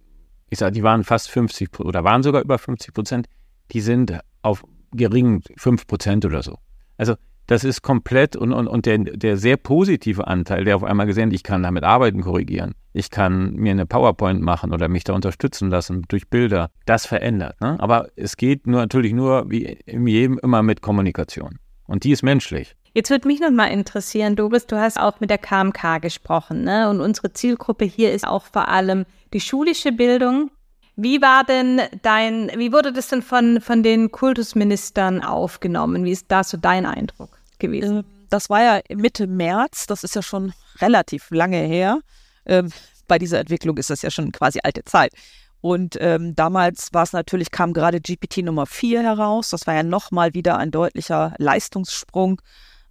ich 0.49 0.59
sage, 0.59 0.71
die 0.71 0.83
waren 0.83 1.03
fast 1.03 1.29
50 1.29 1.79
oder 1.79 2.03
waren 2.03 2.23
sogar 2.23 2.41
über 2.41 2.57
50 2.57 2.93
Prozent, 2.93 3.27
die 3.71 3.81
sind 3.81 4.19
auf 4.41 4.63
geringen 4.91 5.43
5 5.57 5.85
Prozent 5.85 6.25
oder 6.25 6.41
so. 6.41 6.57
Also 6.97 7.15
das 7.49 7.63
ist 7.63 7.81
komplett 7.81 8.35
und, 8.35 8.53
und, 8.53 8.67
und 8.67 8.85
der, 8.85 8.99
der 8.99 9.35
sehr 9.37 9.57
positive 9.57 10.27
Anteil, 10.27 10.65
der 10.65 10.75
auf 10.75 10.83
einmal 10.83 11.07
gesehen, 11.07 11.31
ich 11.31 11.41
kann 11.41 11.63
damit 11.63 11.83
Arbeiten 11.83 12.21
korrigieren, 12.21 12.75
ich 12.93 13.09
kann 13.09 13.53
mir 13.53 13.71
eine 13.71 13.87
PowerPoint 13.87 14.41
machen 14.41 14.71
oder 14.71 14.87
mich 14.87 15.03
da 15.03 15.13
unterstützen 15.13 15.71
lassen 15.71 16.03
durch 16.09 16.29
Bilder, 16.29 16.69
das 16.85 17.07
verändert. 17.07 17.59
Ne? 17.59 17.75
Aber 17.79 18.09
es 18.15 18.37
geht 18.37 18.67
nur 18.67 18.81
natürlich 18.81 19.13
nur 19.13 19.49
wie 19.49 19.63
in 19.63 20.05
jedem 20.05 20.37
immer 20.37 20.61
mit 20.61 20.81
Kommunikation. 20.81 21.57
Und 21.87 22.03
die 22.03 22.11
ist 22.11 22.21
menschlich. 22.21 22.75
Jetzt 22.93 23.09
würde 23.09 23.27
mich 23.27 23.39
noch 23.39 23.51
mal 23.51 23.67
interessieren, 23.67 24.35
Doris, 24.35 24.65
du 24.65 24.79
hast 24.79 24.99
auch 24.99 25.19
mit 25.19 25.29
der 25.29 25.37
KMK 25.37 26.01
gesprochen, 26.01 26.63
ne? 26.63 26.89
Und 26.89 27.01
unsere 27.01 27.31
Zielgruppe 27.33 27.85
hier 27.85 28.11
ist 28.11 28.25
auch 28.25 28.45
vor 28.45 28.67
allem 28.67 29.05
die 29.33 29.41
schulische 29.41 29.91
Bildung. 29.91 30.49
Wie 30.95 31.21
war 31.21 31.43
denn 31.43 31.81
dein, 32.01 32.51
wie 32.57 32.73
wurde 32.73 32.91
das 32.91 33.07
denn 33.07 33.21
von, 33.21 33.61
von 33.61 33.83
den 33.83 34.11
Kultusministern 34.11 35.23
aufgenommen? 35.23 36.03
Wie 36.03 36.11
ist 36.11 36.25
da 36.29 36.43
so 36.43 36.57
dein 36.57 36.85
Eindruck 36.85 37.39
gewesen? 37.59 37.97
Ähm, 37.99 38.05
das 38.29 38.49
war 38.49 38.61
ja 38.61 38.81
Mitte 38.93 39.27
März, 39.27 39.87
das 39.87 40.03
ist 40.03 40.15
ja 40.15 40.21
schon 40.21 40.53
relativ 40.79 41.29
lange 41.31 41.57
her. 41.57 41.99
Ähm, 42.45 42.71
bei 43.07 43.17
dieser 43.17 43.39
Entwicklung 43.39 43.77
ist 43.77 43.89
das 43.89 44.01
ja 44.01 44.11
schon 44.11 44.31
quasi 44.31 44.59
alte 44.63 44.83
Zeit. 44.83 45.13
Und 45.61 45.97
ähm, 45.99 46.35
damals 46.35 46.89
war 46.93 47.03
es 47.03 47.13
natürlich, 47.13 47.51
kam 47.51 47.73
gerade 47.73 47.99
GPT 47.99 48.37
Nummer 48.39 48.65
4 48.65 49.01
heraus. 49.03 49.49
Das 49.49 49.67
war 49.67 49.75
ja 49.75 49.83
nochmal 49.83 50.33
wieder 50.33 50.57
ein 50.57 50.71
deutlicher 50.71 51.33
Leistungssprung 51.37 52.41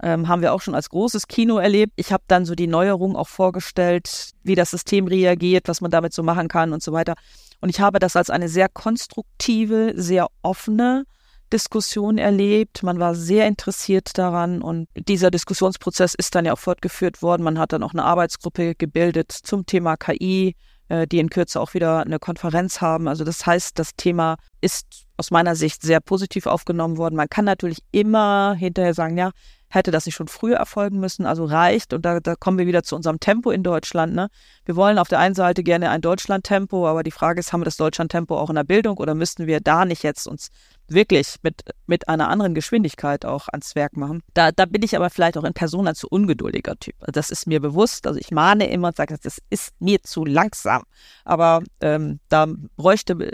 ähm, 0.03 0.29
haben 0.29 0.43
wir 0.43 0.53
auch 0.53 0.61
schon 0.61 0.75
als 0.75 0.91
großes 0.91 1.29
Kino 1.29 1.59
erlebt. 1.59 1.93
Ich 1.97 2.13
habe 2.13 2.25
dann 2.29 2.45
so 2.45 2.55
die 2.55 2.67
Neuerung 2.67 3.17
auch 3.17 3.29
vorgestellt, 3.29 4.31
wie 4.43 4.55
das 4.55 4.71
System 4.71 5.07
reagiert, 5.07 5.69
was 5.69 5.81
man 5.81 5.91
damit 5.91 6.13
so 6.13 6.23
machen 6.23 6.49
kann 6.49 6.73
und 6.73 6.83
so 6.83 6.93
weiter. 6.93 7.15
Und 7.61 7.71
ich 7.71 7.81
habe 7.81 7.99
das 7.99 8.17
als 8.17 8.31
eine 8.31 8.49
sehr 8.49 8.69
konstruktive, 8.69 9.93
sehr 9.97 10.29
offene 10.43 11.05
Diskussion 11.53 12.19
erlebt. 12.19 12.83
Man 12.83 13.01
war 13.01 13.15
sehr 13.15 13.47
interessiert 13.47 14.17
daran 14.19 14.63
und 14.63 14.89
dieser 14.95 15.31
Diskussionsprozess 15.31 16.15
ist 16.15 16.35
dann 16.35 16.45
ja 16.45 16.53
auch 16.53 16.59
fortgeführt 16.59 17.23
worden. 17.23 17.43
Man 17.43 17.59
hat 17.59 17.73
dann 17.73 17.83
auch 17.83 17.93
eine 17.93 18.05
Arbeitsgruppe 18.05 18.75
gebildet 18.75 19.33
zum 19.33 19.67
Thema 19.67 19.97
KI, 19.97 20.55
äh, 20.89 21.07
die 21.07 21.19
in 21.19 21.31
Kürze 21.31 21.61
auch 21.61 21.75
wieder 21.75 22.01
eine 22.01 22.19
Konferenz 22.19 22.81
haben. 22.81 23.09
Also 23.09 23.25
das 23.25 23.47
heißt, 23.47 23.79
das 23.79 23.97
Thema 23.97 24.37
ist 24.61 25.07
aus 25.17 25.31
meiner 25.31 25.57
Sicht 25.57 25.83
sehr 25.83 26.01
positiv 26.01 26.47
aufgenommen 26.47 26.99
worden. 26.99 27.17
Man 27.17 27.29
kann 27.29 27.47
natürlich 27.47 27.79
immer 27.93 28.55
hinterher 28.55 28.95
sagen, 28.95 29.17
ja, 29.17 29.31
hätte 29.69 29.91
das 29.91 30.07
nicht 30.07 30.15
schon 30.15 30.29
früher 30.29 30.57
erfolgen 30.57 30.99
müssen, 30.99 31.27
also 31.27 31.45
reicht, 31.45 31.93
und 31.93 32.05
da, 32.05 32.21
da 32.21 32.35
kommen 32.37 32.59
wir 32.59 32.67
wieder 32.67 32.83
zu 32.83 32.97
unserem 32.97 33.21
Tempo 33.21 33.51
in 33.51 33.63
Deutschland. 33.63 34.15
Ne? 34.15 34.29
Wir 34.65 34.77
wollen 34.77 34.99
auf 34.99 35.09
der 35.09 35.19
einen 35.19 35.35
Seite 35.35 35.63
gerne 35.63 35.91
ein 35.91 36.01
Deutschland-Tempo, 36.01 36.87
aber 36.89 37.03
die 37.03 37.11
Frage 37.11 37.41
ist, 37.41 37.53
haben 37.53 37.61
wir 37.61 37.67
das 37.67 37.77
Deutschland-Tempo 37.77 38.37
auch 38.37 38.49
in 38.49 38.57
der 38.57 38.65
Bildung 38.65 38.97
oder 38.99 39.15
müssten 39.15 39.47
wir 39.47 39.61
da 39.61 39.85
nicht 39.85 40.03
jetzt 40.03 40.27
uns 40.27 40.49
wirklich 40.89 41.37
mit, 41.43 41.63
mit 41.87 42.09
einer 42.09 42.29
anderen 42.29 42.55
Geschwindigkeit 42.55 43.25
auch 43.25 43.49
ans 43.49 43.75
Werk 43.75 43.97
machen? 43.97 44.23
Da, 44.35 44.53
da 44.53 44.65
bin 44.65 44.83
ich 44.83 44.97
aber 44.97 45.11
vielleicht 45.11 45.37
auch 45.37 45.45
in 45.45 45.53
Persona 45.53 45.95
zu 45.95 46.09
ungeduldiger 46.09 46.77
Typ. 46.77 46.95
Also 47.01 47.13
das 47.13 47.31
ist 47.31 47.47
mir 47.47 47.61
bewusst. 47.61 48.07
Also 48.07 48.19
ich 48.19 48.31
mahne 48.31 48.71
immer 48.71 48.89
und 48.89 48.97
sage, 48.97 49.17
das 49.23 49.39
ist 49.51 49.73
mir 49.81 50.03
zu 50.03 50.25
langsam. 50.25 50.85
Aber 51.25 51.63
ähm, 51.81 52.21
da 52.29 52.47
bräuchte 52.77 53.33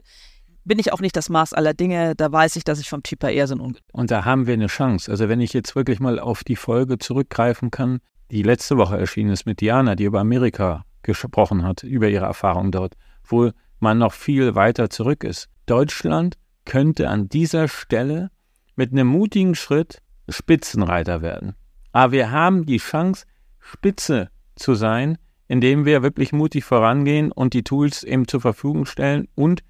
bin 0.64 0.78
ich 0.78 0.92
auch 0.92 1.00
nicht 1.00 1.16
das 1.16 1.28
Maß 1.28 1.52
aller 1.52 1.74
Dinge. 1.74 2.14
Da 2.14 2.30
weiß 2.30 2.56
ich, 2.56 2.64
dass 2.64 2.80
ich 2.80 2.88
vom 2.88 3.02
Typ 3.02 3.22
her 3.22 3.32
eher 3.32 3.46
so 3.46 3.54
ein. 3.54 3.76
Und 3.92 4.10
da 4.10 4.24
haben 4.24 4.46
wir 4.46 4.54
eine 4.54 4.66
Chance. 4.66 5.10
Also 5.10 5.28
wenn 5.28 5.40
ich 5.40 5.52
jetzt 5.52 5.76
wirklich 5.76 6.00
mal 6.00 6.18
auf 6.18 6.44
die 6.44 6.56
Folge 6.56 6.98
zurückgreifen 6.98 7.70
kann, 7.70 8.00
die 8.30 8.42
letzte 8.42 8.76
Woche 8.76 8.98
erschienen 8.98 9.30
ist 9.30 9.46
mit 9.46 9.60
Diana, 9.60 9.94
die 9.94 10.04
über 10.04 10.20
Amerika 10.20 10.84
gesprochen 11.02 11.62
hat, 11.62 11.82
über 11.82 12.08
ihre 12.08 12.24
Erfahrungen 12.24 12.72
dort, 12.72 12.94
wo 13.24 13.50
man 13.78 13.98
noch 13.98 14.12
viel 14.12 14.54
weiter 14.54 14.90
zurück 14.90 15.24
ist. 15.24 15.48
Deutschland 15.66 16.36
könnte 16.64 17.08
an 17.08 17.28
dieser 17.28 17.68
Stelle 17.68 18.30
mit 18.76 18.92
einem 18.92 19.08
mutigen 19.08 19.54
Schritt 19.54 20.00
Spitzenreiter 20.28 21.20
werden. 21.20 21.54
Aber 21.92 22.12
wir 22.12 22.30
haben 22.30 22.64
die 22.64 22.78
Chance, 22.78 23.26
Spitze 23.60 24.30
zu 24.56 24.74
sein, 24.74 25.18
indem 25.46 25.84
wir 25.84 26.02
wirklich 26.02 26.32
mutig 26.32 26.64
vorangehen 26.64 27.30
und 27.30 27.52
die 27.52 27.62
Tools 27.62 28.02
eben 28.02 28.26
zur 28.26 28.40
Verfügung 28.40 28.86
stellen 28.86 29.28
und 29.34 29.62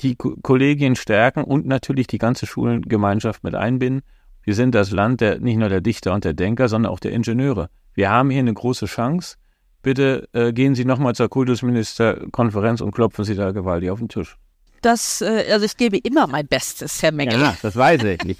die 0.00 0.16
Kollegien 0.16 0.96
stärken 0.96 1.44
und 1.44 1.66
natürlich 1.66 2.06
die 2.06 2.18
ganze 2.18 2.46
Schulgemeinschaft 2.46 3.44
mit 3.44 3.54
einbinden. 3.54 4.02
Wir 4.42 4.54
sind 4.54 4.74
das 4.74 4.90
Land 4.90 5.20
der 5.20 5.38
nicht 5.38 5.56
nur 5.56 5.68
der 5.68 5.80
Dichter 5.80 6.12
und 6.12 6.24
der 6.24 6.34
Denker, 6.34 6.68
sondern 6.68 6.90
auch 6.90 6.98
der 6.98 7.12
Ingenieure. 7.12 7.68
Wir 7.94 8.10
haben 8.10 8.30
hier 8.30 8.40
eine 8.40 8.54
große 8.54 8.86
Chance. 8.86 9.36
Bitte 9.82 10.28
äh, 10.32 10.52
gehen 10.52 10.74
Sie 10.74 10.84
nochmal 10.84 11.14
zur 11.14 11.28
Kultusministerkonferenz 11.28 12.80
und 12.80 12.92
klopfen 12.92 13.24
Sie 13.24 13.34
da 13.34 13.52
gewaltig 13.52 13.90
auf 13.90 13.98
den 13.98 14.08
Tisch. 14.08 14.36
Das, 14.80 15.20
äh, 15.20 15.44
also 15.50 15.64
ich 15.64 15.76
gebe 15.76 15.98
immer 15.98 16.26
mein 16.26 16.46
Bestes, 16.46 17.02
Herr 17.02 17.12
Mengel. 17.12 17.40
Ja, 17.40 17.56
das 17.62 17.76
weiß 17.76 18.02
ich. 18.04 18.20
Ich 18.24 18.36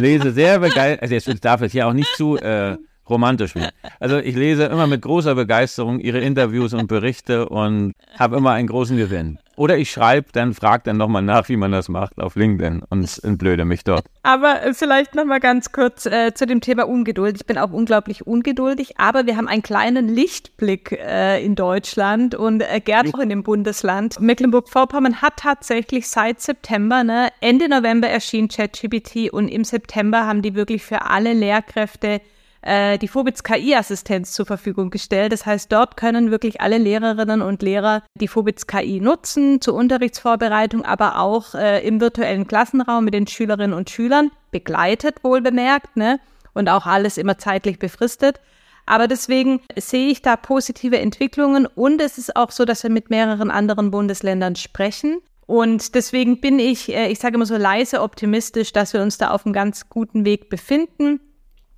lese 0.00 0.32
sehr 0.32 0.58
begeistert, 0.58 1.02
also 1.02 1.14
jetzt 1.14 1.44
darf 1.44 1.60
es 1.62 1.72
ja 1.72 1.88
auch 1.88 1.92
nicht 1.92 2.14
zu 2.16 2.36
äh, 2.36 2.76
romantisch 3.08 3.54
bin. 3.54 3.66
Also 4.00 4.18
ich 4.18 4.36
lese 4.36 4.64
immer 4.64 4.86
mit 4.86 5.02
großer 5.02 5.34
Begeisterung 5.34 6.00
Ihre 6.00 6.20
Interviews 6.20 6.74
und 6.74 6.86
Berichte 6.86 7.48
und 7.48 7.92
habe 8.18 8.36
immer 8.36 8.52
einen 8.52 8.68
großen 8.68 8.96
Gewinn. 8.96 9.38
Oder 9.58 9.76
ich 9.76 9.90
schreibe 9.90 10.28
dann, 10.32 10.54
frage 10.54 10.84
dann 10.84 10.98
nochmal 10.98 11.22
nach, 11.22 11.48
wie 11.48 11.56
man 11.56 11.72
das 11.72 11.88
macht 11.88 12.18
auf 12.18 12.36
LinkedIn 12.36 12.84
und 12.90 13.24
entblöde 13.24 13.64
mich 13.64 13.82
dort. 13.82 14.04
Aber 14.22 14.62
äh, 14.62 14.72
vielleicht 14.72 15.16
nochmal 15.16 15.40
ganz 15.40 15.72
kurz 15.72 16.06
äh, 16.06 16.32
zu 16.32 16.46
dem 16.46 16.60
Thema 16.60 16.88
Ungeduld. 16.88 17.34
Ich 17.36 17.44
bin 17.44 17.58
auch 17.58 17.72
unglaublich 17.72 18.24
ungeduldig, 18.24 18.98
aber 18.98 19.26
wir 19.26 19.36
haben 19.36 19.48
einen 19.48 19.64
kleinen 19.64 20.06
Lichtblick 20.06 20.92
äh, 20.92 21.44
in 21.44 21.56
Deutschland 21.56 22.36
und 22.36 22.60
äh, 22.60 22.80
Gerd 22.80 23.12
auch 23.12 23.18
in 23.18 23.30
dem 23.30 23.42
Bundesland. 23.42 24.20
Mecklenburg-Vorpommern 24.20 25.22
hat 25.22 25.38
tatsächlich 25.38 26.08
seit 26.08 26.40
September, 26.40 27.02
ne, 27.02 27.30
Ende 27.40 27.68
November 27.68 28.08
erschien 28.08 28.46
ChatGPT 28.46 29.32
und 29.32 29.48
im 29.48 29.64
September 29.64 30.24
haben 30.24 30.40
die 30.40 30.54
wirklich 30.54 30.84
für 30.84 31.02
alle 31.02 31.32
Lehrkräfte 31.32 32.20
äh, 32.62 32.98
die 32.98 33.12
Vobitz 33.12 33.42
KI-Assistenz 33.42 34.32
zur 34.32 34.46
Verfügung 34.46 34.90
gestellt. 34.90 35.32
Das 35.32 35.46
heißt, 35.46 35.72
dort 35.72 35.96
können 35.96 36.30
wirklich 36.30 36.60
alle 36.60 36.78
Lehrerinnen 36.78 37.42
und 37.42 37.62
Lehrer 37.62 38.02
die 38.14 38.28
Vobitz 38.28 38.66
KI 38.66 39.00
nutzen 39.00 39.60
zur 39.60 39.74
Unterrichtsvorbereitung, 39.74 40.84
aber 40.84 41.18
auch 41.18 41.54
äh, 41.54 41.86
im 41.86 42.00
virtuellen 42.00 42.46
Klassenraum 42.46 43.04
mit 43.04 43.14
den 43.14 43.26
Schülerinnen 43.26 43.74
und 43.74 43.90
Schülern, 43.90 44.30
begleitet 44.50 45.22
wohl 45.22 45.40
bemerkt, 45.40 45.96
ne? 45.96 46.20
Und 46.54 46.68
auch 46.68 46.86
alles 46.86 47.18
immer 47.18 47.38
zeitlich 47.38 47.78
befristet. 47.78 48.40
Aber 48.86 49.06
deswegen 49.06 49.60
sehe 49.76 50.08
ich 50.08 50.22
da 50.22 50.36
positive 50.36 50.98
Entwicklungen 50.98 51.66
und 51.66 52.00
es 52.00 52.16
ist 52.16 52.34
auch 52.36 52.50
so, 52.50 52.64
dass 52.64 52.82
wir 52.82 52.90
mit 52.90 53.10
mehreren 53.10 53.50
anderen 53.50 53.90
Bundesländern 53.90 54.56
sprechen. 54.56 55.20
Und 55.46 55.94
deswegen 55.94 56.40
bin 56.40 56.58
ich, 56.58 56.94
äh, 56.94 57.08
ich 57.10 57.18
sage 57.18 57.36
immer 57.36 57.46
so 57.46 57.56
leise 57.56 58.02
optimistisch, 58.02 58.72
dass 58.72 58.92
wir 58.92 59.02
uns 59.02 59.18
da 59.18 59.30
auf 59.30 59.46
einem 59.46 59.52
ganz 59.52 59.88
guten 59.88 60.24
Weg 60.24 60.48
befinden. 60.48 61.20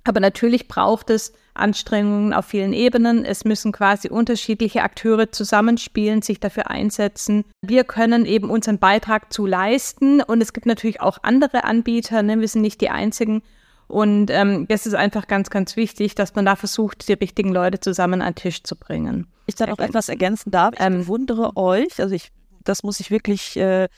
Aber 0.03 0.19
natürlich 0.19 0.67
braucht 0.67 1.09
es 1.09 1.33
Anstrengungen 1.53 2.33
auf 2.33 2.45
vielen 2.45 2.73
Ebenen. 2.73 3.25
Es 3.25 3.45
müssen 3.45 3.71
quasi 3.71 4.09
unterschiedliche 4.09 4.83
Akteure 4.83 5.31
zusammenspielen, 5.31 6.21
sich 6.21 6.39
dafür 6.39 6.69
einsetzen. 6.69 7.45
Wir 7.61 7.83
können 7.83 8.25
eben 8.25 8.49
unseren 8.49 8.79
Beitrag 8.79 9.31
zu 9.31 9.45
leisten 9.45 10.21
und 10.21 10.41
es 10.41 10.53
gibt 10.53 10.65
natürlich 10.65 11.01
auch 11.01 11.19
andere 11.21 11.63
Anbieter. 11.63 12.23
Ne? 12.23 12.39
Wir 12.39 12.47
sind 12.47 12.61
nicht 12.61 12.81
die 12.81 12.89
einzigen. 12.89 13.43
Und 13.87 14.31
ähm, 14.31 14.67
das 14.69 14.85
ist 14.85 14.93
einfach 14.93 15.27
ganz, 15.27 15.49
ganz 15.49 15.75
wichtig, 15.75 16.15
dass 16.15 16.33
man 16.33 16.45
da 16.45 16.55
versucht, 16.55 17.09
die 17.09 17.13
richtigen 17.13 17.51
Leute 17.51 17.79
zusammen 17.81 18.21
an 18.21 18.33
den 18.33 18.35
Tisch 18.35 18.63
zu 18.63 18.77
bringen. 18.77 19.27
Ich 19.47 19.55
da 19.55 19.67
noch 19.67 19.79
etwas 19.79 20.07
ergänzen 20.07 20.49
darf. 20.49 20.73
Ich 20.75 20.79
ähm, 20.79 21.07
wundere 21.07 21.57
euch, 21.57 21.99
also 21.99 22.15
ich, 22.15 22.31
das 22.63 22.83
muss 22.83 23.01
ich 23.01 23.11
wirklich 23.11 23.57
äh, 23.57 23.89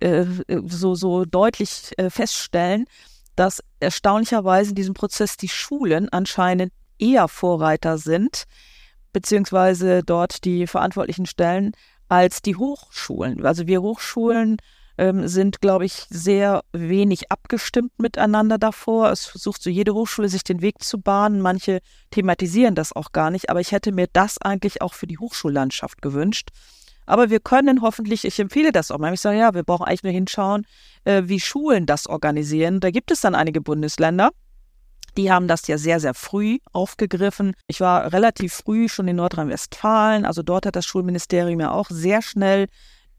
äh, 0.00 0.24
so, 0.66 0.94
so 0.94 1.26
deutlich 1.26 1.92
äh, 1.98 2.08
feststellen 2.08 2.86
dass 3.36 3.62
erstaunlicherweise 3.80 4.70
in 4.70 4.76
diesem 4.76 4.94
Prozess 4.94 5.36
die 5.36 5.48
Schulen 5.48 6.08
anscheinend 6.08 6.72
eher 6.98 7.28
Vorreiter 7.28 7.98
sind, 7.98 8.44
beziehungsweise 9.12 10.02
dort 10.02 10.44
die 10.44 10.66
verantwortlichen 10.66 11.26
Stellen, 11.26 11.72
als 12.08 12.42
die 12.42 12.56
Hochschulen. 12.56 13.44
Also 13.44 13.66
wir 13.66 13.82
Hochschulen 13.82 14.58
ähm, 14.98 15.26
sind, 15.26 15.60
glaube 15.60 15.84
ich, 15.84 16.06
sehr 16.08 16.62
wenig 16.72 17.32
abgestimmt 17.32 17.98
miteinander 17.98 18.58
davor. 18.58 19.10
Es 19.10 19.26
versucht 19.26 19.62
so 19.62 19.70
jede 19.70 19.94
Hochschule, 19.94 20.28
sich 20.28 20.44
den 20.44 20.60
Weg 20.60 20.82
zu 20.82 21.00
bahnen. 21.00 21.40
Manche 21.40 21.80
thematisieren 22.10 22.74
das 22.74 22.92
auch 22.92 23.12
gar 23.12 23.30
nicht, 23.30 23.50
aber 23.50 23.60
ich 23.60 23.72
hätte 23.72 23.92
mir 23.92 24.06
das 24.12 24.38
eigentlich 24.38 24.82
auch 24.82 24.94
für 24.94 25.06
die 25.06 25.18
Hochschullandschaft 25.18 26.02
gewünscht. 26.02 26.50
Aber 27.06 27.30
wir 27.30 27.40
können 27.40 27.82
hoffentlich, 27.82 28.24
ich 28.24 28.38
empfehle 28.38 28.72
das 28.72 28.90
auch 28.90 28.98
mal, 28.98 29.12
ich 29.12 29.20
sage, 29.20 29.38
ja, 29.38 29.54
wir 29.54 29.62
brauchen 29.62 29.84
eigentlich 29.84 30.02
nur 30.02 30.12
hinschauen, 30.12 30.66
äh, 31.04 31.22
wie 31.26 31.40
Schulen 31.40 31.86
das 31.86 32.06
organisieren. 32.06 32.80
Da 32.80 32.90
gibt 32.90 33.10
es 33.10 33.20
dann 33.20 33.34
einige 33.34 33.60
Bundesländer, 33.60 34.30
die 35.16 35.30
haben 35.30 35.48
das 35.48 35.66
ja 35.66 35.78
sehr, 35.78 36.00
sehr 36.00 36.14
früh 36.14 36.58
aufgegriffen. 36.72 37.54
Ich 37.68 37.80
war 37.80 38.12
relativ 38.12 38.52
früh 38.52 38.88
schon 38.88 39.08
in 39.08 39.16
Nordrhein-Westfalen, 39.16 40.24
also 40.24 40.42
dort 40.42 40.66
hat 40.66 40.76
das 40.76 40.86
Schulministerium 40.86 41.60
ja 41.60 41.70
auch 41.70 41.88
sehr 41.90 42.22
schnell 42.22 42.66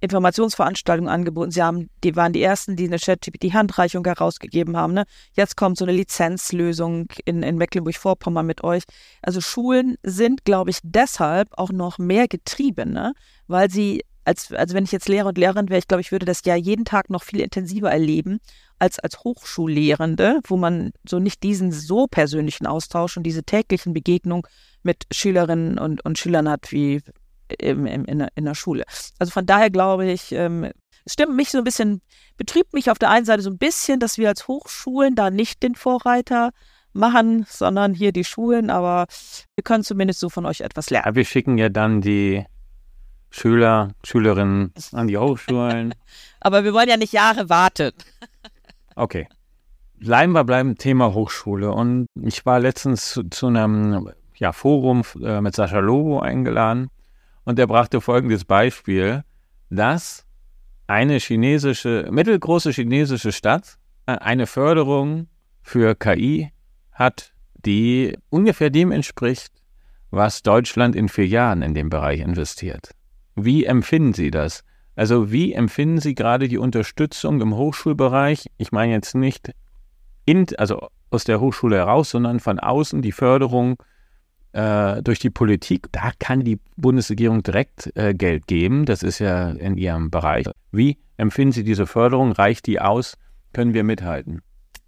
Informationsveranstaltungen 0.06 1.12
angeboten. 1.12 1.52
Sie 1.52 1.62
haben, 1.62 1.90
die 2.04 2.16
waren 2.16 2.34
die 2.34 2.42
ersten, 2.42 2.76
die 2.76 2.86
eine 2.86 2.98
ChatGPT-Handreichung 2.98 4.06
herausgegeben 4.06 4.78
haben. 4.78 4.94
Ne? 4.94 5.06
Jetzt 5.34 5.58
kommt 5.58 5.78
so 5.78 5.86
eine 5.86 5.92
Lizenzlösung 5.92 7.08
in, 7.26 7.44
in 7.44 7.58
Mecklenburg-Vorpommern 7.58 8.46
mit 8.46 8.64
euch. 8.64 8.84
Also 9.22 9.42
Schulen 9.42 9.98
sind, 10.04 10.46
glaube 10.46 10.70
ich, 10.70 10.80
deshalb 10.84 11.50
auch 11.58 11.72
noch 11.72 11.98
mehr 11.98 12.28
getrieben, 12.28 12.94
ne? 12.94 13.14
weil 13.48 13.70
sie 13.70 14.04
als, 14.26 14.52
also 14.52 14.74
wenn 14.74 14.84
ich 14.84 14.92
jetzt 14.92 15.08
Lehrer 15.08 15.28
und 15.28 15.38
Lehrerin 15.38 15.70
wäre, 15.70 15.78
ich 15.78 15.88
glaube, 15.88 16.02
ich 16.02 16.12
würde 16.12 16.26
das 16.26 16.42
ja 16.46 16.56
jeden 16.56 16.84
Tag 16.84 17.10
noch 17.10 17.24
viel 17.24 17.42
intensiver 17.42 17.92
erleben 17.92 18.40
als 18.80 19.00
als 19.00 19.24
Hochschullehrende, 19.24 20.40
wo 20.48 20.58
man 20.58 20.92
so 21.08 21.20
nicht 21.20 21.44
diesen 21.44 21.72
so 21.72 22.08
persönlichen 22.08 22.66
Austausch 22.66 23.18
und 23.18 23.24
diese 23.24 23.44
täglichen 23.44 23.94
Begegnungen 23.94 24.44
mit 24.84 25.06
Schülerinnen 25.12 25.78
und, 25.78 26.04
und 26.04 26.18
Schülern 26.18 26.50
hat 26.50 26.72
wie 26.72 27.02
im, 27.60 27.86
im, 27.86 28.06
in, 28.06 28.20
der, 28.20 28.30
in 28.36 28.46
der 28.46 28.56
Schule. 28.56 28.84
Also 29.20 29.32
von 29.32 29.46
daher 29.46 29.70
glaube 29.70 30.06
ich, 30.06 30.32
ähm, 30.32 30.72
es 31.06 31.14
stimmt 31.14 31.36
mich 31.36 31.52
so 31.52 31.60
ein 31.60 31.64
bisschen, 31.64 32.02
betrübt 32.38 32.74
mich 32.74 32.90
auf 32.90 32.98
der 32.98 33.12
einen 33.12 33.26
Seite 33.26 33.44
so 33.44 33.52
ein 33.52 33.58
bisschen, 33.58 34.00
dass 34.00 34.18
wir 34.18 34.30
als 34.30 34.48
Hochschulen 34.48 35.16
da 35.16 35.30
nicht 35.30 35.62
den 35.62 35.76
Vorreiter 35.76 36.52
machen, 36.94 37.46
sondern 37.48 37.94
hier 37.94 38.12
die 38.12 38.24
Schulen, 38.24 38.70
aber 38.70 39.06
wir 39.56 39.64
können 39.64 39.84
zumindest 39.84 40.20
so 40.20 40.30
von 40.30 40.46
euch 40.46 40.62
etwas 40.62 40.90
lernen. 40.90 41.08
Ja, 41.08 41.16
wir 41.16 41.26
schicken 41.26 41.58
ja 41.58 41.70
dann 41.70 42.02
die 42.02 42.46
Schüler, 43.30 43.90
Schülerinnen 44.04 44.74
an 44.94 45.08
die 45.08 45.18
Hochschulen. 45.18 45.94
aber 46.40 46.64
wir 46.64 46.74
wollen 46.74 46.90
ja 46.90 46.98
nicht 46.98 47.14
Jahre 47.14 47.50
warten. 47.50 47.92
okay. 48.96 49.28
Bleiben 49.98 50.34
wir 50.34 50.44
beim 50.44 50.78
Thema 50.78 51.14
Hochschule. 51.14 51.72
Und 51.72 52.08
ich 52.22 52.46
war 52.46 52.60
letztens 52.60 53.10
zu, 53.10 53.24
zu 53.24 53.48
einem 53.48 54.10
ja, 54.36 54.52
Forum 54.52 55.04
äh, 55.22 55.42
mit 55.42 55.56
Sascha 55.56 55.80
Lobo 55.80 56.20
eingeladen 56.20 56.90
und 57.46 57.58
er 57.60 57.68
brachte 57.68 58.02
folgendes 58.02 58.44
Beispiel, 58.44 59.24
dass 59.70 60.26
eine 60.88 61.18
chinesische, 61.18 62.08
mittelgroße 62.12 62.72
chinesische 62.72 63.32
Stadt 63.32 63.78
äh, 64.06 64.14
eine 64.14 64.48
Förderung 64.48 65.28
für 65.62 65.96
KI 65.96 66.52
hat, 66.92 67.34
die 67.54 68.18
ungefähr 68.30 68.70
dem 68.70 68.92
entspricht, 68.92 69.52
was 70.12 70.44
Deutschland 70.44 70.96
in 70.96 71.10
vier 71.10 71.28
Jahren 71.28 71.62
in 71.62 71.74
dem 71.74 71.90
Bereich 71.90 72.20
investiert. 72.20 72.92
Wie 73.36 73.66
empfinden 73.66 74.14
Sie 74.14 74.32
das? 74.32 74.64
Also 74.96 75.32
wie 75.32 75.54
empfinden 75.54 76.00
Sie 76.00 76.16
gerade 76.16 76.48
die 76.48 76.58
Unterstützung 76.58 77.42
im 77.42 77.56
Hochschulbereich? 77.56 78.50
Ich 78.58 78.72
meine 78.72 78.94
jetzt 78.94 79.16
nicht 79.16 79.52
in, 80.26 80.46
also 80.58 80.88
aus 81.10 81.26
der 81.26 81.42
Hochschule 81.42 81.78
heraus, 81.78 82.12
sondern 82.12 82.40
von 82.40 82.60
außen 82.60 83.02
die 83.02 83.12
Förderung 83.12 83.78
äh, 84.56 85.04
durch 85.04 85.20
die 85.20 85.30
Politik. 85.30 85.88
Da 85.92 86.12
kann 86.18 86.44
die 86.44 86.60
Bundesregierung 86.78 87.44
direkt 87.44 87.92
äh, 87.96 88.14
Geld 88.14 88.48
geben. 88.48 88.86
Das 88.86 89.04
ist 89.04 89.20
ja 89.20 89.50
in 89.50 89.78
ihrem 89.78 90.10
Bereich. 90.10 90.48
Wie 90.72 90.98
empfinden 91.18 91.52
Sie 91.52 91.64
diese 91.64 91.86
Förderung? 91.86 92.32
Reicht 92.32 92.66
die 92.66 92.80
aus? 92.80 93.16
Können 93.54 93.74
wir 93.74 93.84
mithalten? 93.84 94.42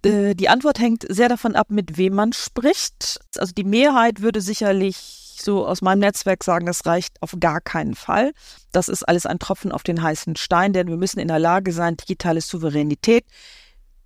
Äh, 0.04 0.34
die 0.34 0.48
Antwort 0.48 0.78
hängt 0.78 1.04
sehr 1.08 1.28
davon 1.28 1.54
ab, 1.54 1.70
mit 1.70 1.98
wem 1.98 2.14
man 2.14 2.32
spricht. 2.32 3.20
Also 3.36 3.52
die 3.52 3.64
Mehrheit 3.64 4.22
würde 4.22 4.40
sicherlich 4.40 4.96
so 5.40 5.66
aus 5.66 5.82
meinem 5.82 6.00
Netzwerk 6.00 6.42
sagen, 6.42 6.66
das 6.66 6.86
reicht 6.86 7.22
auf 7.22 7.36
gar 7.38 7.60
keinen 7.60 7.94
Fall. 7.94 8.32
Das 8.72 8.88
ist 8.88 9.02
alles 9.04 9.26
ein 9.26 9.38
Tropfen 9.38 9.70
auf 9.70 9.82
den 9.82 10.02
heißen 10.02 10.34
Stein, 10.36 10.72
denn 10.72 10.88
wir 10.88 10.96
müssen 10.96 11.20
in 11.20 11.28
der 11.28 11.38
Lage 11.38 11.72
sein, 11.72 11.96
digitale 11.96 12.40
Souveränität 12.40 13.24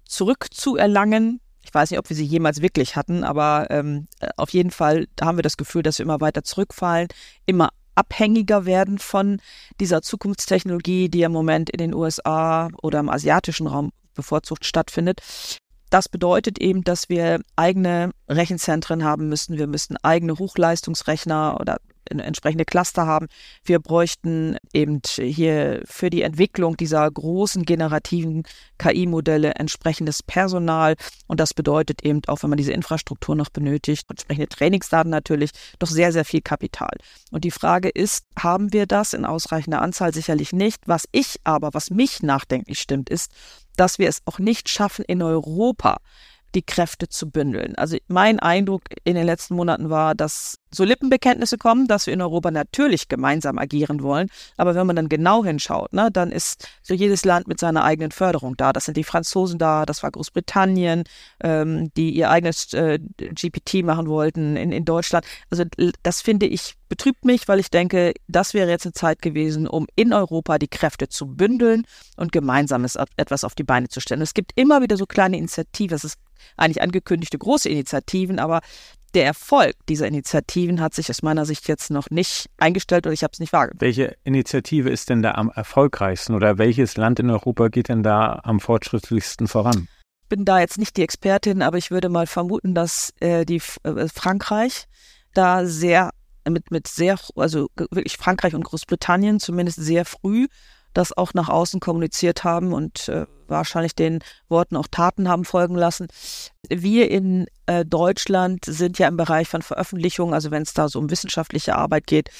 zurückzuerlangen 0.05 1.41
ich 1.63 1.73
weiß 1.73 1.91
nicht, 1.91 1.99
ob 1.99 2.09
wir 2.09 2.17
sie 2.17 2.25
jemals 2.25 2.61
wirklich 2.61 2.97
hatten, 2.97 3.25
aber 3.25 3.69
ähm, 3.71 4.09
auf 4.37 4.51
jeden 4.51 4.71
Fall 4.71 5.07
haben 5.21 5.39
wir 5.39 5.43
das 5.43 5.57
Gefühl, 5.57 5.83
dass 5.83 5.99
wir 5.99 6.05
immer 6.05 6.21
weiter 6.21 6.43
zurückfallen, 6.43 7.09
immer 7.47 7.71
abhängiger 7.95 8.65
werden 8.65 8.99
von 8.99 9.41
dieser 9.81 10.03
Zukunftstechnologie, 10.03 11.09
die 11.09 11.23
im 11.23 11.33
Moment 11.33 11.71
in 11.71 11.79
den 11.79 11.95
USA 11.95 12.69
oder 12.83 13.01
im 13.01 13.09
asiatischen 13.09 13.67
Raum 13.67 13.93
bevorzugt 14.15 14.65
stattfindet. 14.65 15.21
Das 15.91 16.09
bedeutet 16.09 16.59
eben, 16.59 16.85
dass 16.85 17.11
wir 17.11 17.41
eigene 17.55 18.13
Rechenzentren 18.29 19.05
haben 19.05 19.29
müssen. 19.29 19.59
Wir 19.59 19.67
müssen 19.67 19.97
eigene 20.03 20.39
Hochleistungsrechner 20.39 21.59
oder 21.61 21.79
entsprechende 22.21 22.65
Cluster 22.65 23.07
haben. 23.07 23.27
Wir 23.65 23.79
bräuchten 23.79 24.57
eben 24.73 25.01
hier 25.17 25.83
für 25.85 26.11
die 26.11 26.23
Entwicklung 26.23 26.77
dieser 26.77 27.11
großen 27.11 27.65
generativen 27.65 28.45
KI-Modelle 28.79 29.55
entsprechendes 29.55 30.23
Personal. 30.23 30.97
Und 31.27 31.41
das 31.41 31.55
bedeutet 31.55 32.03
eben 32.03 32.21
auch, 32.27 32.43
wenn 32.43 32.51
man 32.51 32.57
diese 32.57 32.73
Infrastruktur 32.73 33.35
noch 33.35 33.51
benötigt, 33.51 34.07
entsprechende 34.09 34.49
Trainingsdaten 34.49 35.11
natürlich, 35.11 35.51
doch 35.79 35.89
sehr, 35.89 36.13
sehr 36.13 36.25
viel 36.25 36.41
Kapital. 36.41 36.97
Und 37.31 37.45
die 37.45 37.51
Frage 37.51 37.89
ist, 37.89 38.25
haben 38.39 38.73
wir 38.73 38.87
das 38.87 39.13
in 39.13 39.25
ausreichender 39.25 39.83
Anzahl? 39.83 40.13
Sicherlich 40.13 40.53
nicht. 40.53 40.83
Was 40.87 41.09
ich 41.13 41.37
aber, 41.45 41.75
was 41.75 41.91
mich 41.91 42.23
nachdenklich 42.23 42.81
stimmt, 42.81 43.11
ist, 43.11 43.31
dass 43.77 43.99
wir 43.99 44.09
es 44.09 44.23
auch 44.27 44.39
nicht 44.39 44.69
schaffen, 44.69 45.05
in 45.05 45.23
Europa 45.23 45.99
die 46.55 46.63
Kräfte 46.63 47.09
zu 47.09 47.31
bündeln. 47.31 47.75
Also 47.77 47.97
mein 48.09 48.39
Eindruck 48.39 48.83
in 49.05 49.15
den 49.15 49.27
letzten 49.27 49.55
Monaten 49.55 49.91
war, 49.91 50.15
dass 50.15 50.59
so 50.71 50.85
Lippenbekenntnisse 50.85 51.59
kommen, 51.59 51.87
dass 51.87 52.07
wir 52.07 52.15
in 52.15 52.23
Europa 52.23 52.51
natürlich 52.51 53.09
gemeinsam 53.09 53.59
agieren 53.59 54.03
wollen. 54.03 54.29
Aber 54.57 54.75
wenn 54.75 54.87
man 54.87 54.97
dann 54.97 55.09
genau 55.09 55.45
hinschaut, 55.45 55.93
ne, 55.93 56.11
dann 56.11 56.33
ist 56.33 56.69
so 56.83 56.95
jedes 56.95 57.25
Land 57.25 57.47
mit 57.47 57.61
seiner 57.61 57.85
eigenen 57.85 58.11
Förderung 58.11 58.57
da. 58.57 58.73
Das 58.73 58.87
sind 58.87 58.97
die 58.97 59.05
Franzosen 59.05 59.59
da, 59.59 59.85
das 59.87 60.03
war 60.03 60.11
Großbritannien, 60.11 61.05
ähm, 61.43 61.91
die 61.97 62.11
ihr 62.11 62.31
eigenes 62.31 62.73
äh, 62.73 62.99
GPT 62.99 63.85
machen 63.85 64.09
wollten 64.09 64.57
in, 64.57 64.73
in 64.73 64.85
Deutschland. 64.85 65.27
Also 65.51 65.65
das 66.03 66.23
finde 66.23 66.47
ich 66.47 66.75
betrübt 66.93 67.25
mich, 67.25 67.49
weil 67.49 67.59
ich 67.59 67.71
denke, 67.71 68.13
das 68.29 68.53
wäre 68.53 68.69
jetzt 68.69 68.85
eine 68.85 68.93
Zeit 68.93 69.23
gewesen, 69.23 69.67
um 69.67 69.87
in 69.97 70.13
Europa 70.13 70.59
die 70.59 70.69
Kräfte 70.69 71.09
zu 71.09 71.25
bündeln 71.25 71.85
und 72.19 72.33
gemeinsames 72.33 72.99
etwas 73.17 73.45
auf 73.45 73.55
die 73.55 73.65
Beine 73.65 73.89
zu 73.89 74.01
stellen. 74.01 74.21
Es 74.21 74.35
gibt 74.35 74.53
immer 74.57 74.83
wieder 74.83 74.99
so 74.99 75.07
kleine 75.07 75.39
Initiativen. 75.39 75.97
Es 75.97 76.05
ist 76.05 76.19
eigentlich 76.59 76.83
angekündigte 76.83 77.39
große 77.39 77.71
Initiativen, 77.71 78.39
aber 78.39 78.61
der 79.15 79.25
Erfolg 79.25 79.75
dieser 79.89 80.07
Initiativen 80.07 80.83
hat 80.83 80.93
sich 80.93 81.09
aus 81.09 81.23
meiner 81.23 81.47
Sicht 81.47 81.67
jetzt 81.67 81.91
noch 81.91 82.11
nicht 82.11 82.51
eingestellt 82.59 83.07
oder 83.07 83.15
ich 83.15 83.23
habe 83.23 83.33
es 83.33 83.41
nicht 83.41 83.55
wahrgenommen. 83.55 83.81
Welche 83.81 84.15
Initiative 84.25 84.91
ist 84.91 85.09
denn 85.09 85.23
da 85.23 85.31
am 85.31 85.49
erfolgreichsten 85.49 86.35
oder 86.35 86.59
welches 86.59 86.99
Land 86.99 87.21
in 87.21 87.31
Europa 87.31 87.69
geht 87.69 87.89
denn 87.89 88.03
da 88.03 88.39
am 88.45 88.61
fortschrittlichsten 88.61 89.49
voran? 89.49 89.89
Ich 90.25 90.29
bin 90.29 90.45
da 90.45 90.61
jetzt 90.61 90.77
nicht 90.77 90.99
die 90.99 91.03
Expertin, 91.03 91.63
aber 91.63 91.79
ich 91.79 91.91
würde 91.91 92.11
mal 92.11 92.27
vermuten, 92.27 92.75
dass 92.75 93.15
äh, 93.21 93.47
die 93.47 93.63
äh, 93.83 94.09
Frankreich 94.09 94.89
da 95.33 95.65
sehr 95.65 96.11
mit 96.49 96.71
mit 96.71 96.89
sehr 96.89 97.19
also 97.37 97.69
wirklich 97.77 98.17
Frankreich 98.17 98.55
und 98.55 98.65
Großbritannien 98.65 99.41
zumindest 99.41 99.81
sehr 99.81 100.05
früh 100.05 100.49
das 100.95 101.17
auch 101.17 101.35
nach 101.35 101.49
außen 101.49 101.81
kommuniziert 101.81 102.45
haben 102.45 102.73
und 102.73 103.09
äh, 103.09 103.27
wahrscheinlich 103.49 103.95
den 103.95 104.21
Worten 104.49 104.77
auch 104.77 104.87
Taten 104.91 105.29
haben 105.29 105.45
folgen 105.45 105.75
lassen. 105.75 106.09
Wir 106.69 107.11
in 107.11 107.47
äh, 107.67 107.85
Deutschland 107.85 108.65
sind 108.65 108.99
ja 108.99 109.09
im 109.09 109.17
Bereich 109.17 109.49
von 109.49 109.63
Veröffentlichungen, 109.63 110.35
also 110.35 110.51
wenn 110.51 110.63
es 110.63 110.75
da 110.75 110.89
so 110.89 110.99
um 110.99 111.11
wissenschaftliche 111.11 111.77
Arbeit 111.77 112.07
geht, 112.07 112.31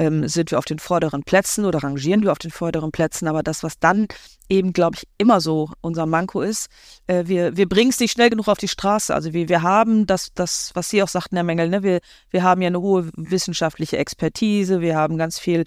ähm, 0.00 0.26
sind 0.26 0.50
wir 0.50 0.58
auf 0.58 0.64
den 0.64 0.78
vorderen 0.78 1.22
Plätzen 1.24 1.66
oder 1.66 1.82
rangieren 1.82 2.22
wir 2.22 2.32
auf 2.32 2.38
den 2.38 2.50
vorderen 2.50 2.90
Plätzen. 2.90 3.28
Aber 3.28 3.42
das, 3.42 3.62
was 3.62 3.78
dann 3.78 4.08
eben, 4.48 4.72
glaube 4.72 4.96
ich, 4.96 5.06
immer 5.18 5.42
so 5.42 5.70
unser 5.82 6.06
Manko 6.06 6.40
ist, 6.40 6.68
äh, 7.06 7.24
wir, 7.26 7.58
wir 7.58 7.68
bringen 7.68 7.90
es 7.90 8.00
nicht 8.00 8.12
schnell 8.12 8.30
genug 8.30 8.48
auf 8.48 8.56
die 8.56 8.66
Straße. 8.66 9.14
Also 9.14 9.34
wir, 9.34 9.50
wir 9.50 9.60
haben 9.60 10.06
das, 10.06 10.32
das, 10.34 10.70
was 10.72 10.88
Sie 10.88 11.02
auch 11.02 11.08
sagten, 11.08 11.36
Herr 11.36 11.44
Mengel, 11.44 11.68
ne? 11.68 11.82
wir, 11.82 12.00
wir 12.30 12.42
haben 12.42 12.62
ja 12.62 12.68
eine 12.68 12.80
hohe 12.80 13.10
wissenschaftliche 13.14 13.98
Expertise, 13.98 14.80
wir 14.80 14.96
haben 14.96 15.18
ganz 15.18 15.38
viel 15.38 15.64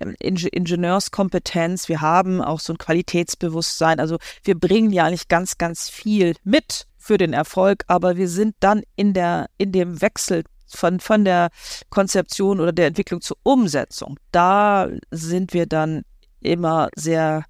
ähm, 0.00 0.14
Ingenieurskompetenz, 0.20 1.88
wir 1.88 2.00
haben 2.00 2.40
auch 2.40 2.60
so 2.60 2.72
ein 2.72 2.78
Qualitätsbewusstsein. 2.78 3.98
Also 3.98 4.18
wir 4.44 4.56
bringen 4.56 4.92
ja 4.92 5.06
eigentlich 5.06 5.26
ganz, 5.26 5.58
ganz 5.58 5.90
viel 5.90 6.36
mit 6.44 6.86
für 6.98 7.18
den 7.18 7.32
Erfolg, 7.32 7.82
aber 7.88 8.16
wir 8.16 8.28
sind 8.28 8.54
dann 8.60 8.82
in 8.94 9.12
der, 9.12 9.48
in 9.58 9.72
dem 9.72 10.00
Wechsel 10.00 10.44
von, 10.74 11.00
von 11.00 11.24
der 11.24 11.50
Konzeption 11.90 12.60
oder 12.60 12.72
der 12.72 12.86
Entwicklung 12.86 13.20
zur 13.20 13.36
Umsetzung. 13.42 14.18
Da 14.30 14.88
sind 15.10 15.52
wir 15.52 15.66
dann 15.66 16.02
immer 16.40 16.88
sehr, 16.96 17.44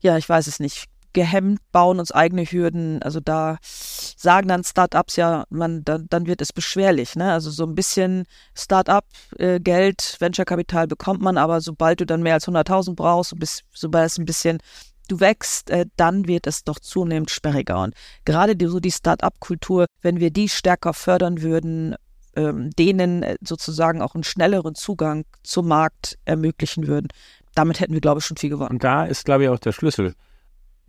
ja, 0.00 0.16
ich 0.16 0.28
weiß 0.28 0.46
es 0.46 0.60
nicht, 0.60 0.86
gehemmt, 1.12 1.60
bauen 1.72 1.98
uns 1.98 2.12
eigene 2.12 2.44
Hürden. 2.44 3.02
Also 3.02 3.20
da 3.20 3.58
sagen 3.62 4.48
dann 4.48 4.64
Startups 4.64 5.16
ja, 5.16 5.44
man, 5.50 5.84
dann, 5.84 6.06
dann 6.08 6.26
wird 6.26 6.40
es 6.40 6.52
beschwerlich. 6.52 7.16
Ne? 7.16 7.32
Also 7.32 7.50
so 7.50 7.64
ein 7.64 7.74
bisschen 7.74 8.24
Startup-Geld, 8.54 10.16
äh, 10.16 10.20
Venture-Kapital 10.20 10.86
bekommt 10.86 11.20
man, 11.20 11.36
aber 11.36 11.60
sobald 11.60 12.00
du 12.00 12.06
dann 12.06 12.22
mehr 12.22 12.34
als 12.34 12.46
100.000 12.46 12.94
brauchst, 12.94 13.38
bis, 13.38 13.62
sobald 13.72 14.06
es 14.06 14.18
ein 14.18 14.24
bisschen 14.24 14.58
du 15.08 15.20
wächst, 15.20 15.70
äh, 15.70 15.86
dann 15.96 16.28
wird 16.28 16.46
es 16.46 16.64
doch 16.64 16.78
zunehmend 16.78 17.30
sperriger. 17.30 17.82
Und 17.82 17.94
gerade 18.24 18.54
die, 18.56 18.66
so 18.66 18.80
die 18.80 18.92
Start-up-Kultur, 18.92 19.86
wenn 20.02 20.20
wir 20.20 20.30
die 20.30 20.48
stärker 20.48 20.94
fördern 20.94 21.42
würden, 21.42 21.96
ähm, 22.36 22.70
denen 22.70 23.22
äh, 23.22 23.36
sozusagen 23.42 24.02
auch 24.02 24.14
einen 24.14 24.24
schnelleren 24.24 24.74
Zugang 24.74 25.24
zum 25.42 25.68
Markt 25.68 26.18
ermöglichen 26.24 26.86
würden, 26.86 27.08
damit 27.54 27.80
hätten 27.80 27.94
wir, 27.94 28.00
glaube 28.00 28.20
ich, 28.20 28.24
schon 28.24 28.36
viel 28.36 28.50
gewonnen. 28.50 28.70
Und 28.70 28.84
da 28.84 29.04
ist, 29.04 29.24
glaube 29.24 29.44
ich, 29.44 29.48
auch 29.48 29.58
der 29.58 29.72
Schlüssel 29.72 30.14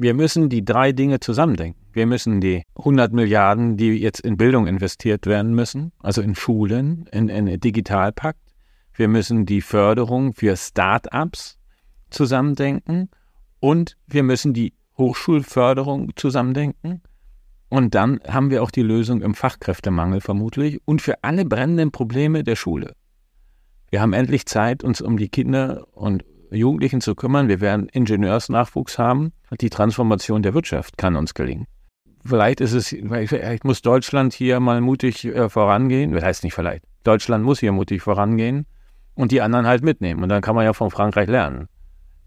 wir 0.01 0.15
müssen 0.15 0.49
die 0.49 0.65
drei 0.65 0.91
Dinge 0.91 1.19
zusammendenken. 1.19 1.79
Wir 1.93 2.07
müssen 2.07 2.41
die 2.41 2.63
100 2.75 3.13
Milliarden, 3.13 3.77
die 3.77 3.91
jetzt 3.91 4.21
in 4.21 4.35
Bildung 4.35 4.65
investiert 4.65 5.27
werden 5.27 5.53
müssen, 5.53 5.91
also 5.99 6.21
in 6.21 6.33
Schulen, 6.33 7.07
in, 7.11 7.29
in 7.29 7.59
Digitalpakt. 7.59 8.39
Wir 8.95 9.07
müssen 9.07 9.45
die 9.45 9.61
Förderung 9.61 10.33
für 10.33 10.57
Start-ups 10.57 11.59
zusammendenken 12.09 13.09
und 13.59 13.95
wir 14.07 14.23
müssen 14.23 14.53
die 14.53 14.73
Hochschulförderung 14.97 16.11
zusammendenken. 16.15 17.01
Und 17.71 17.95
dann 17.95 18.19
haben 18.27 18.51
wir 18.51 18.63
auch 18.63 18.69
die 18.69 18.81
Lösung 18.81 19.21
im 19.21 19.33
Fachkräftemangel 19.33 20.19
vermutlich 20.19 20.81
und 20.83 21.01
für 21.01 21.23
alle 21.23 21.45
brennenden 21.45 21.93
Probleme 21.93 22.43
der 22.43 22.57
Schule. 22.57 22.95
Wir 23.89 24.01
haben 24.01 24.11
endlich 24.11 24.45
Zeit, 24.45 24.83
uns 24.83 24.99
um 24.99 25.15
die 25.15 25.29
Kinder 25.29 25.87
und 25.93 26.25
Jugendlichen 26.51 26.99
zu 26.99 27.15
kümmern. 27.15 27.47
Wir 27.47 27.61
werden 27.61 27.87
Ingenieursnachwuchs 27.87 28.99
haben. 28.99 29.31
Die 29.61 29.69
Transformation 29.69 30.43
der 30.43 30.53
Wirtschaft 30.53 30.97
kann 30.97 31.15
uns 31.15 31.33
gelingen. 31.33 31.65
Vielleicht 32.25 32.59
ist 32.59 32.73
es, 32.73 32.89
vielleicht 32.89 33.63
muss 33.63 33.81
Deutschland 33.81 34.33
hier 34.33 34.59
mal 34.59 34.81
mutig 34.81 35.23
äh, 35.23 35.47
vorangehen. 35.47 36.11
Das 36.11 36.25
heißt 36.25 36.43
nicht 36.43 36.53
vielleicht. 36.53 36.83
Deutschland 37.05 37.45
muss 37.45 37.61
hier 37.61 37.71
mutig 37.71 38.01
vorangehen 38.01 38.65
und 39.15 39.31
die 39.31 39.39
anderen 39.41 39.65
halt 39.65 39.81
mitnehmen. 39.81 40.21
Und 40.23 40.27
dann 40.27 40.41
kann 40.41 40.55
man 40.55 40.65
ja 40.65 40.73
von 40.73 40.91
Frankreich 40.91 41.29
lernen. 41.29 41.69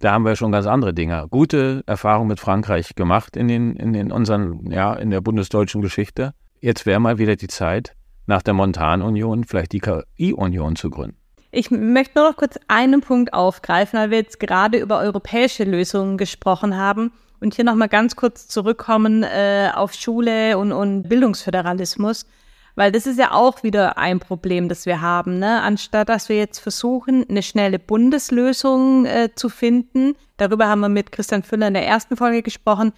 Da 0.04 0.12
haben 0.12 0.26
wir 0.26 0.36
schon 0.36 0.52
ganz 0.52 0.66
andere 0.66 0.92
Dinge. 0.92 1.28
Gute 1.30 1.82
Erfahrungen 1.86 2.28
mit 2.28 2.38
Frankreich 2.38 2.94
gemacht 2.94 3.38
in 3.38 3.48
den, 3.48 3.74
in 3.74 3.94
den 3.94 4.12
unseren, 4.12 4.70
ja, 4.70 4.92
in 4.92 5.10
der 5.10 5.22
bundesdeutschen 5.22 5.80
Geschichte. 5.80 6.34
Jetzt 6.60 6.84
wäre 6.84 7.00
mal 7.00 7.16
wieder 7.16 7.36
die 7.36 7.46
Zeit, 7.46 7.94
nach 8.26 8.42
der 8.42 8.52
Montanunion 8.52 9.44
vielleicht 9.44 9.72
die 9.72 9.78
KI-Union 9.78 10.76
zu 10.76 10.90
gründen. 10.90 11.16
Ich 11.52 11.70
möchte 11.70 12.18
nur 12.18 12.28
noch 12.28 12.36
kurz 12.36 12.58
einen 12.68 13.00
Punkt 13.00 13.32
aufgreifen, 13.32 13.98
weil 13.98 14.10
wir 14.10 14.18
jetzt 14.18 14.38
gerade 14.40 14.76
über 14.76 14.98
europäische 14.98 15.64
Lösungen 15.64 16.18
gesprochen 16.18 16.76
haben 16.76 17.10
und 17.40 17.54
hier 17.54 17.64
nochmal 17.64 17.88
ganz 17.88 18.14
kurz 18.14 18.46
zurückkommen 18.46 19.22
äh, 19.22 19.70
auf 19.74 19.94
Schule 19.94 20.58
und, 20.58 20.72
und 20.72 21.08
Bildungsföderalismus, 21.08 22.26
weil 22.74 22.92
das 22.92 23.06
ist 23.06 23.18
ja 23.18 23.32
auch 23.32 23.62
wieder 23.62 23.98
ein 23.98 24.20
Problem, 24.20 24.68
das 24.68 24.86
wir 24.86 25.00
haben. 25.00 25.38
Ne? 25.38 25.62
Anstatt 25.62 26.08
dass 26.08 26.28
wir 26.28 26.36
jetzt 26.36 26.58
versuchen, 26.58 27.24
eine 27.28 27.42
schnelle 27.42 27.78
Bundeslösung 27.78 29.06
äh, 29.06 29.30
zu 29.34 29.48
finden, 29.48 30.14
darüber 30.36 30.68
haben 30.68 30.80
wir 30.80 30.88
mit 30.88 31.12
Christian 31.12 31.42
Füller 31.42 31.68
in 31.68 31.74
der 31.74 31.86
ersten 31.86 32.16
Folge 32.16 32.42
gesprochen 32.42 32.92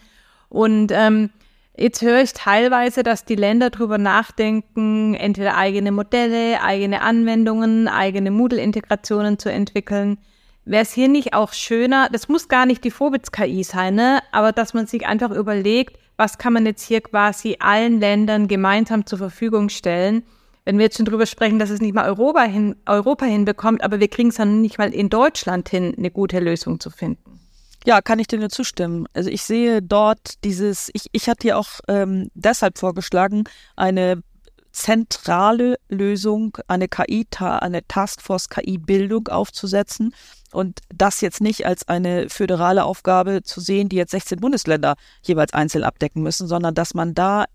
und 0.49 0.93
ähm, 0.93 1.31
Jetzt 1.79 2.01
höre 2.01 2.23
ich 2.23 2.33
teilweise, 2.33 3.03
dass 3.03 3.27
die 3.27 3.35
Länder 3.35 3.69
darüber 3.69 3.99
nachdenken, 3.99 5.15
entweder 5.15 5.59
eigene 5.59 5.93
Modelle, 5.93 6.63
eigene 6.63 7.03
Anwendungen, 7.03 7.87
eigene 7.87 8.31
Moodle-Integrationen 8.31 9.39
zu 9.39 9.53
entwickeln. 9.53 10.17
Wäre 10.65 10.83
es 10.83 10.93
hier 10.93 11.09
nicht 11.09 11.35
auch 11.35 11.53
schöner, 11.53 12.09
das 12.11 12.29
muss 12.29 12.49
gar 12.49 12.65
nicht 12.65 12.83
die 12.83 12.91
Vorwitz-KI 12.91 13.63
sein, 13.63 13.95
ne? 13.95 14.21
aber 14.33 14.53
dass 14.53 14.73
man 14.73 14.87
sich 14.87 15.07
einfach 15.07 15.31
überlegt, 15.31 15.99
was 16.17 16.39
kann 16.39 16.53
man 16.53 16.67
jetzt 16.67 16.83
hier 16.83 17.01
quasi 17.01 17.57
allen 17.59 18.01
Ländern 18.01 18.49
gemeinsam 18.49 19.07
zur 19.07 19.19
Verfügung 19.19 19.69
stellen. 19.69 20.23
Wenn 20.65 20.79
wir 20.79 20.85
jetzt 20.87 20.97
schon 20.97 21.07
drüber 21.07 21.27
sprechen, 21.27 21.59
dass 21.59 21.71
es 21.71 21.81
nicht 21.81 21.95
mal 21.95 22.09
Europa, 22.09 22.43
hin, 22.43 22.75
Europa 22.87 23.25
hinbekommt, 23.25 23.85
aber 23.85 24.01
wir 24.01 24.09
kriegen 24.09 24.31
es 24.31 24.37
dann 24.37 24.63
nicht 24.63 24.79
mal 24.79 24.93
in 24.93 25.09
Deutschland 25.09 25.69
hin, 25.69 25.95
eine 25.97 26.11
gute 26.11 26.41
Lösung 26.41 26.81
zu 26.81 26.91
finden. 26.91 27.39
Ja, 27.85 28.01
kann 28.01 28.19
ich 28.19 28.27
dir 28.27 28.41
nur 28.41 28.49
zustimmen. 28.49 29.07
Also 29.15 29.31
ich 29.31 29.43
sehe 29.43 29.81
dort 29.81 30.43
dieses, 30.43 30.91
ich, 30.93 31.07
ich 31.13 31.29
hatte 31.29 31.47
ja 31.47 31.57
auch 31.57 31.69
ähm, 31.87 32.31
deshalb 32.35 32.79
vorgeschlagen, 32.79 33.45
eine 33.77 34.23
zentrale 34.77 35.79
Lösung, 35.89 36.59
eine 36.69 36.87
KI, 36.87 37.27
eine 37.39 37.87
Taskforce 37.89 38.51
KI-Bildung 38.51 39.29
aufzusetzen 39.29 40.15
und 40.53 40.81
das 40.95 41.23
jetzt 41.23 41.41
nicht 41.41 41.65
als 41.65 41.89
eine 41.89 42.29
föderale 42.29 42.85
Aufgabe 42.85 43.43
zu 43.43 43.61
sehen, 43.61 43.89
die 43.89 43.97
jetzt 43.97 44.11
16 44.11 44.39
Bundesländer 44.39 44.97
jeweils 45.23 45.55
einzeln 45.55 45.83
abdecken 45.83 46.23
müssen, 46.23 46.47
sondern 46.47 46.75
dass 46.75 46.93
man 46.93 47.15
da 47.15 47.47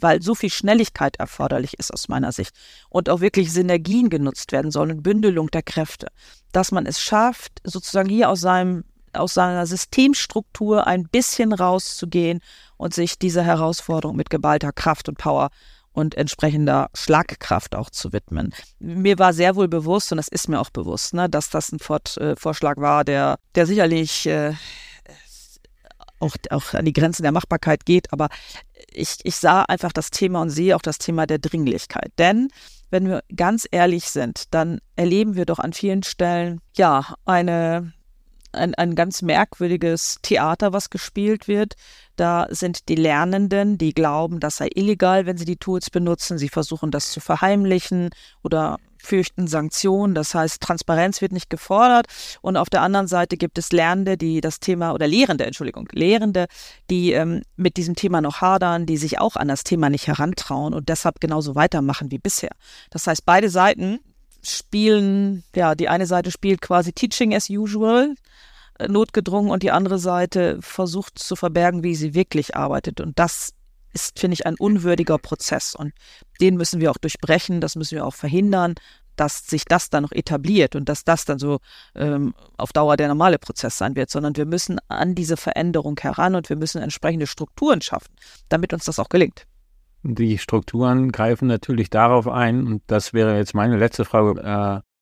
weil 0.00 0.20
so 0.20 0.34
viel 0.34 0.50
Schnelligkeit 0.50 1.16
erforderlich 1.16 1.78
ist 1.78 1.92
aus 1.92 2.08
meiner 2.08 2.32
Sicht 2.32 2.52
und 2.90 3.08
auch 3.08 3.20
wirklich 3.20 3.52
Synergien 3.52 4.10
genutzt 4.10 4.50
werden 4.50 4.72
sollen, 4.72 5.02
Bündelung 5.02 5.52
der 5.52 5.62
Kräfte, 5.62 6.08
dass 6.50 6.72
man 6.72 6.84
es 6.84 7.00
schafft, 7.00 7.60
sozusagen 7.62 8.08
hier 8.08 8.28
aus 8.28 8.40
seinem 8.40 8.84
aus 9.12 9.34
seiner 9.34 9.64
Systemstruktur 9.64 10.88
ein 10.88 11.04
bisschen 11.04 11.52
rauszugehen 11.52 12.40
und 12.76 12.94
sich 12.94 13.16
dieser 13.16 13.44
Herausforderung 13.44 14.16
mit 14.16 14.28
geballter 14.28 14.72
Kraft 14.72 15.08
und 15.08 15.18
Power 15.18 15.50
und 15.94 16.16
entsprechender 16.16 16.90
Schlagkraft 16.92 17.74
auch 17.74 17.88
zu 17.88 18.12
widmen. 18.12 18.52
Mir 18.80 19.18
war 19.18 19.32
sehr 19.32 19.56
wohl 19.56 19.68
bewusst, 19.68 20.12
und 20.12 20.18
das 20.18 20.28
ist 20.28 20.48
mir 20.48 20.60
auch 20.60 20.70
bewusst, 20.70 21.14
ne, 21.14 21.30
dass 21.30 21.48
das 21.48 21.72
ein 21.72 21.78
Fort, 21.78 22.18
äh, 22.18 22.36
Vorschlag 22.36 22.76
war, 22.76 23.04
der, 23.04 23.38
der 23.54 23.66
sicherlich 23.66 24.26
äh, 24.26 24.54
auch, 26.18 26.36
auch 26.50 26.74
an 26.74 26.84
die 26.84 26.92
Grenzen 26.92 27.22
der 27.22 27.32
Machbarkeit 27.32 27.86
geht, 27.86 28.12
aber 28.12 28.28
ich, 28.92 29.18
ich 29.22 29.36
sah 29.36 29.62
einfach 29.62 29.92
das 29.92 30.10
Thema 30.10 30.42
und 30.42 30.50
sehe 30.50 30.74
auch 30.76 30.82
das 30.82 30.98
Thema 30.98 31.26
der 31.26 31.38
Dringlichkeit. 31.38 32.12
Denn 32.18 32.48
wenn 32.90 33.08
wir 33.08 33.22
ganz 33.34 33.66
ehrlich 33.70 34.06
sind, 34.06 34.52
dann 34.52 34.80
erleben 34.96 35.36
wir 35.36 35.46
doch 35.46 35.58
an 35.58 35.72
vielen 35.72 36.02
Stellen 36.02 36.60
ja 36.76 37.14
eine 37.24 37.92
ein, 38.54 38.74
ein 38.74 38.94
ganz 38.94 39.22
merkwürdiges 39.22 40.18
Theater, 40.22 40.72
was 40.72 40.90
gespielt 40.90 41.48
wird. 41.48 41.74
Da 42.16 42.46
sind 42.50 42.88
die 42.88 42.94
Lernenden, 42.94 43.78
die 43.78 43.92
glauben, 43.92 44.40
das 44.40 44.56
sei 44.56 44.68
illegal, 44.74 45.26
wenn 45.26 45.36
sie 45.36 45.44
die 45.44 45.56
Tools 45.56 45.90
benutzen. 45.90 46.38
Sie 46.38 46.48
versuchen 46.48 46.90
das 46.90 47.10
zu 47.10 47.20
verheimlichen 47.20 48.10
oder 48.42 48.78
fürchten 49.04 49.46
Sanktionen. 49.46 50.14
Das 50.14 50.34
heißt, 50.34 50.60
Transparenz 50.60 51.20
wird 51.20 51.32
nicht 51.32 51.50
gefordert. 51.50 52.06
Und 52.40 52.56
auf 52.56 52.70
der 52.70 52.82
anderen 52.82 53.06
Seite 53.06 53.36
gibt 53.36 53.58
es 53.58 53.72
Lernende, 53.72 54.16
die 54.16 54.40
das 54.40 54.60
Thema, 54.60 54.92
oder 54.92 55.06
Lehrende, 55.06 55.44
Entschuldigung, 55.44 55.88
Lehrende, 55.92 56.46
die 56.90 57.12
ähm, 57.12 57.42
mit 57.56 57.76
diesem 57.76 57.94
Thema 57.94 58.20
noch 58.20 58.40
hadern, 58.40 58.86
die 58.86 58.96
sich 58.96 59.20
auch 59.20 59.36
an 59.36 59.48
das 59.48 59.64
Thema 59.64 59.90
nicht 59.90 60.06
herantrauen 60.06 60.74
und 60.74 60.88
deshalb 60.88 61.20
genauso 61.20 61.54
weitermachen 61.54 62.10
wie 62.10 62.18
bisher. 62.18 62.52
Das 62.90 63.06
heißt, 63.06 63.24
beide 63.24 63.50
Seiten 63.50 64.00
spielen, 64.42 65.44
ja, 65.54 65.74
die 65.74 65.88
eine 65.88 66.06
Seite 66.06 66.30
spielt 66.30 66.60
quasi 66.60 66.92
Teaching 66.92 67.34
as 67.34 67.48
usual, 67.48 68.14
notgedrungen, 68.86 69.50
und 69.50 69.62
die 69.62 69.70
andere 69.70 69.98
Seite 69.98 70.58
versucht 70.60 71.18
zu 71.18 71.36
verbergen, 71.36 71.82
wie 71.82 71.94
sie 71.94 72.14
wirklich 72.14 72.56
arbeitet. 72.56 73.00
Und 73.00 73.18
das 73.18 73.52
ist, 73.92 74.18
finde 74.18 74.34
ich, 74.34 74.46
ein 74.46 74.56
unwürdiger 74.56 75.18
Prozess. 75.18 75.74
Und 75.74 75.92
den 76.40 76.56
müssen 76.56 76.80
wir 76.80 76.90
auch 76.90 76.98
durchbrechen, 76.98 77.60
das 77.60 77.76
müssen 77.76 77.94
wir 77.94 78.04
auch 78.04 78.14
verhindern, 78.14 78.74
dass 79.16 79.46
sich 79.46 79.64
das 79.64 79.90
dann 79.90 80.02
noch 80.02 80.12
etabliert 80.12 80.74
und 80.74 80.88
dass 80.88 81.04
das 81.04 81.24
dann 81.24 81.38
so 81.38 81.60
ähm, 81.94 82.34
auf 82.56 82.72
Dauer 82.72 82.96
der 82.96 83.08
normale 83.08 83.38
Prozess 83.38 83.78
sein 83.78 83.94
wird, 83.94 84.10
sondern 84.10 84.36
wir 84.36 84.44
müssen 84.46 84.78
an 84.88 85.14
diese 85.14 85.36
Veränderung 85.36 85.96
heran 86.00 86.34
und 86.34 86.48
wir 86.48 86.56
müssen 86.56 86.82
entsprechende 86.82 87.28
Strukturen 87.28 87.80
schaffen, 87.80 88.12
damit 88.48 88.72
uns 88.72 88.84
das 88.84 88.98
auch 88.98 89.08
gelingt. 89.08 89.46
Die 90.02 90.36
Strukturen 90.38 91.12
greifen 91.12 91.48
natürlich 91.48 91.88
darauf 91.88 92.28
ein, 92.28 92.66
und 92.66 92.82
das 92.88 93.14
wäre 93.14 93.36
jetzt 93.36 93.54
meine 93.54 93.78
letzte 93.78 94.04
Frage. 94.04 94.40
Äh, 94.42 94.93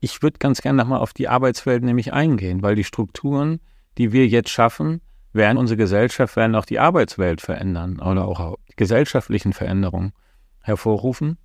ich 0.00 0.22
würde 0.22 0.38
ganz 0.38 0.62
gerne 0.62 0.78
nochmal 0.78 1.00
auf 1.00 1.12
die 1.12 1.28
Arbeitswelt 1.28 1.84
nämlich 1.84 2.12
eingehen, 2.12 2.62
weil 2.62 2.74
die 2.74 2.84
Strukturen, 2.84 3.60
die 3.98 4.12
wir 4.12 4.26
jetzt 4.26 4.50
schaffen, 4.50 5.00
werden 5.32 5.58
unsere 5.58 5.76
Gesellschaft, 5.76 6.36
werden 6.36 6.56
auch 6.56 6.64
die 6.64 6.80
Arbeitswelt 6.80 7.40
verändern 7.40 8.00
oder 8.00 8.26
auch 8.26 8.56
gesellschaftlichen 8.76 9.52
Veränderungen 9.52 10.12
hervorrufen. 10.60 11.38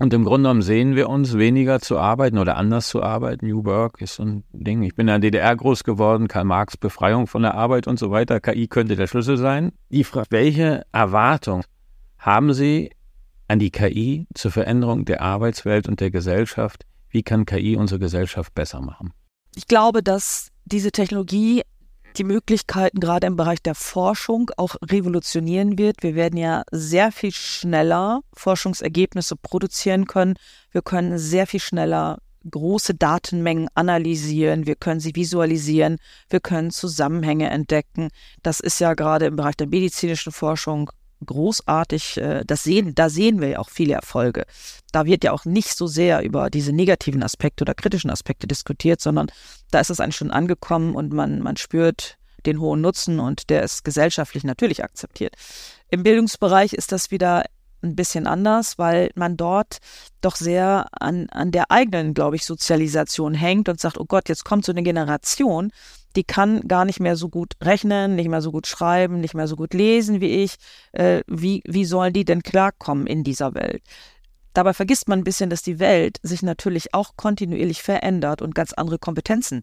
Und 0.00 0.14
im 0.14 0.24
Grunde 0.24 0.48
genommen 0.48 0.62
sehen 0.62 0.94
wir 0.94 1.08
uns, 1.08 1.38
weniger 1.38 1.80
zu 1.80 1.98
arbeiten 1.98 2.38
oder 2.38 2.56
anders 2.56 2.86
zu 2.86 3.02
arbeiten. 3.02 3.46
New 3.46 3.64
Work 3.64 4.00
ist 4.00 4.16
so 4.16 4.22
ein 4.22 4.44
Ding. 4.52 4.82
Ich 4.82 4.94
bin 4.94 5.08
in 5.08 5.20
der 5.20 5.30
DDR 5.30 5.56
groß 5.56 5.82
geworden, 5.82 6.28
Karl 6.28 6.44
Marx 6.44 6.76
Befreiung 6.76 7.26
von 7.26 7.42
der 7.42 7.54
Arbeit 7.54 7.88
und 7.88 7.98
so 7.98 8.12
weiter. 8.12 8.38
KI 8.38 8.68
könnte 8.68 8.94
der 8.94 9.08
Schlüssel 9.08 9.36
sein. 9.36 9.72
Die 9.90 10.04
Frage, 10.04 10.28
welche 10.30 10.86
Erwartung 10.92 11.64
haben 12.16 12.52
Sie 12.52 12.90
an 13.48 13.58
die 13.58 13.70
KI 13.70 14.28
zur 14.34 14.52
Veränderung 14.52 15.04
der 15.04 15.20
Arbeitswelt 15.20 15.88
und 15.88 16.00
der 16.00 16.12
Gesellschaft? 16.12 16.84
Wie 17.10 17.22
kann 17.22 17.46
KI 17.46 17.76
unsere 17.76 17.98
Gesellschaft 17.98 18.54
besser 18.54 18.80
machen? 18.80 19.12
Ich 19.54 19.66
glaube, 19.66 20.02
dass 20.02 20.50
diese 20.64 20.92
Technologie 20.92 21.62
die 22.16 22.24
Möglichkeiten 22.24 23.00
gerade 23.00 23.26
im 23.26 23.36
Bereich 23.36 23.62
der 23.62 23.74
Forschung 23.74 24.50
auch 24.56 24.76
revolutionieren 24.82 25.78
wird. 25.78 26.02
Wir 26.02 26.14
werden 26.14 26.36
ja 26.36 26.62
sehr 26.70 27.12
viel 27.12 27.32
schneller 27.32 28.20
Forschungsergebnisse 28.34 29.36
produzieren 29.36 30.06
können. 30.06 30.34
Wir 30.70 30.82
können 30.82 31.18
sehr 31.18 31.46
viel 31.46 31.60
schneller 31.60 32.18
große 32.48 32.94
Datenmengen 32.94 33.68
analysieren, 33.74 34.66
wir 34.66 34.76
können 34.76 35.00
sie 35.00 35.14
visualisieren, 35.14 35.98
wir 36.30 36.40
können 36.40 36.70
Zusammenhänge 36.70 37.50
entdecken. 37.50 38.08
Das 38.42 38.60
ist 38.60 38.78
ja 38.78 38.94
gerade 38.94 39.26
im 39.26 39.36
Bereich 39.36 39.56
der 39.56 39.66
medizinischen 39.66 40.32
Forschung 40.32 40.90
großartig. 41.24 42.16
Äh, 42.18 42.44
das 42.46 42.62
sehen, 42.62 42.94
da 42.94 43.08
sehen 43.08 43.40
wir 43.40 43.48
ja 43.48 43.58
auch 43.58 43.70
viele 43.70 43.94
Erfolge. 43.94 44.44
Da 44.92 45.06
wird 45.06 45.24
ja 45.24 45.32
auch 45.32 45.44
nicht 45.44 45.76
so 45.76 45.86
sehr 45.86 46.22
über 46.22 46.50
diese 46.50 46.72
negativen 46.72 47.22
Aspekte 47.22 47.64
oder 47.64 47.74
kritischen 47.74 48.10
Aspekte 48.10 48.46
diskutiert, 48.46 49.00
sondern 49.00 49.30
da 49.70 49.80
ist 49.80 49.90
es 49.90 50.00
eigentlich 50.00 50.16
schon 50.16 50.30
angekommen 50.30 50.94
und 50.94 51.12
man, 51.12 51.40
man 51.40 51.56
spürt 51.56 52.16
den 52.46 52.60
hohen 52.60 52.80
Nutzen 52.80 53.20
und 53.20 53.50
der 53.50 53.62
ist 53.62 53.84
gesellschaftlich 53.84 54.44
natürlich 54.44 54.84
akzeptiert. 54.84 55.34
Im 55.90 56.02
Bildungsbereich 56.02 56.72
ist 56.72 56.92
das 56.92 57.10
wieder 57.10 57.44
ein 57.82 57.94
bisschen 57.94 58.26
anders, 58.26 58.78
weil 58.78 59.10
man 59.14 59.36
dort 59.36 59.78
doch 60.20 60.36
sehr 60.36 60.86
an, 60.92 61.28
an 61.30 61.52
der 61.52 61.70
eigenen, 61.70 62.14
glaube 62.14 62.36
ich, 62.36 62.44
Sozialisation 62.44 63.34
hängt 63.34 63.68
und 63.68 63.80
sagt, 63.80 63.98
oh 63.98 64.04
Gott, 64.04 64.28
jetzt 64.28 64.44
kommt 64.44 64.64
so 64.64 64.72
eine 64.72 64.82
Generation, 64.82 65.70
die 66.18 66.24
kann 66.24 66.66
gar 66.66 66.84
nicht 66.84 66.98
mehr 66.98 67.14
so 67.14 67.28
gut 67.28 67.52
rechnen, 67.62 68.16
nicht 68.16 68.28
mehr 68.28 68.42
so 68.42 68.50
gut 68.50 68.66
schreiben, 68.66 69.20
nicht 69.20 69.34
mehr 69.34 69.46
so 69.46 69.54
gut 69.54 69.72
lesen 69.72 70.20
wie 70.20 70.42
ich. 70.42 70.56
Äh, 70.90 71.20
wie, 71.28 71.62
wie 71.64 71.84
sollen 71.84 72.12
die 72.12 72.24
denn 72.24 72.42
klarkommen 72.42 73.06
in 73.06 73.22
dieser 73.22 73.54
Welt? 73.54 73.84
Dabei 74.52 74.74
vergisst 74.74 75.06
man 75.06 75.20
ein 75.20 75.24
bisschen, 75.24 75.48
dass 75.48 75.62
die 75.62 75.78
Welt 75.78 76.18
sich 76.24 76.42
natürlich 76.42 76.92
auch 76.92 77.12
kontinuierlich 77.14 77.84
verändert 77.84 78.42
und 78.42 78.56
ganz 78.56 78.72
andere 78.72 78.98
Kompetenzen 78.98 79.62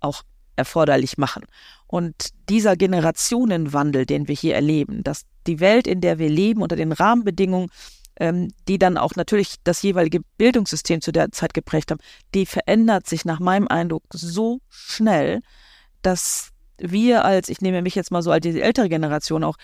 auch 0.00 0.24
erforderlich 0.56 1.16
machen. 1.16 1.46
Und 1.86 2.34
dieser 2.50 2.76
Generationenwandel, 2.76 4.04
den 4.04 4.28
wir 4.28 4.34
hier 4.34 4.56
erleben, 4.56 5.02
dass 5.04 5.22
die 5.46 5.58
Welt, 5.58 5.86
in 5.86 6.02
der 6.02 6.18
wir 6.18 6.28
leben, 6.28 6.60
unter 6.60 6.76
den 6.76 6.92
Rahmenbedingungen, 6.92 7.70
ähm, 8.16 8.52
die 8.68 8.78
dann 8.78 8.98
auch 8.98 9.16
natürlich 9.16 9.54
das 9.64 9.80
jeweilige 9.80 10.20
Bildungssystem 10.36 11.00
zu 11.00 11.12
der 11.12 11.32
Zeit 11.32 11.54
geprägt 11.54 11.90
haben, 11.90 12.00
die 12.34 12.44
verändert 12.44 13.06
sich 13.06 13.24
nach 13.24 13.40
meinem 13.40 13.68
Eindruck 13.68 14.02
so 14.12 14.60
schnell, 14.68 15.40
dass 16.06 16.50
wir 16.78 17.24
als, 17.24 17.48
ich 17.48 17.60
nehme 17.60 17.82
mich 17.82 17.94
jetzt 17.94 18.10
mal 18.10 18.22
so 18.22 18.30
als 18.30 18.42
die 18.42 18.60
ältere 18.60 18.88
Generation 18.88 19.44
auch, 19.44 19.56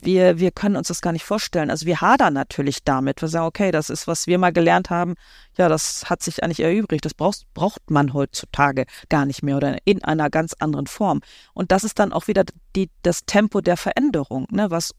wir, 0.00 0.38
wir 0.38 0.52
können 0.52 0.76
uns 0.76 0.88
das 0.88 1.00
gar 1.00 1.12
nicht 1.12 1.24
vorstellen. 1.24 1.70
Also 1.70 1.86
wir 1.86 2.00
hadern 2.00 2.34
natürlich 2.34 2.84
damit. 2.84 3.20
Wir 3.20 3.28
sagen, 3.28 3.46
okay, 3.46 3.72
das 3.72 3.90
ist, 3.90 4.06
was 4.06 4.28
wir 4.28 4.38
mal 4.38 4.52
gelernt 4.52 4.90
haben. 4.90 5.14
Ja, 5.56 5.68
das 5.68 6.08
hat 6.08 6.22
sich 6.22 6.42
eigentlich 6.42 6.60
erübrigt. 6.60 7.04
Das 7.04 7.14
brauchst, 7.14 7.52
braucht 7.52 7.90
man 7.90 8.14
heutzutage 8.14 8.86
gar 9.08 9.26
nicht 9.26 9.42
mehr 9.42 9.56
oder 9.56 9.78
in 9.84 10.04
einer 10.04 10.30
ganz 10.30 10.54
anderen 10.54 10.86
Form. 10.86 11.20
Und 11.52 11.72
das 11.72 11.82
ist 11.82 11.98
dann 11.98 12.12
auch 12.12 12.28
wieder 12.28 12.44
die, 12.76 12.90
das 13.02 13.24
Tempo 13.26 13.60
der 13.60 13.76
Veränderung, 13.76 14.46
ne, 14.50 14.70
was 14.70 14.94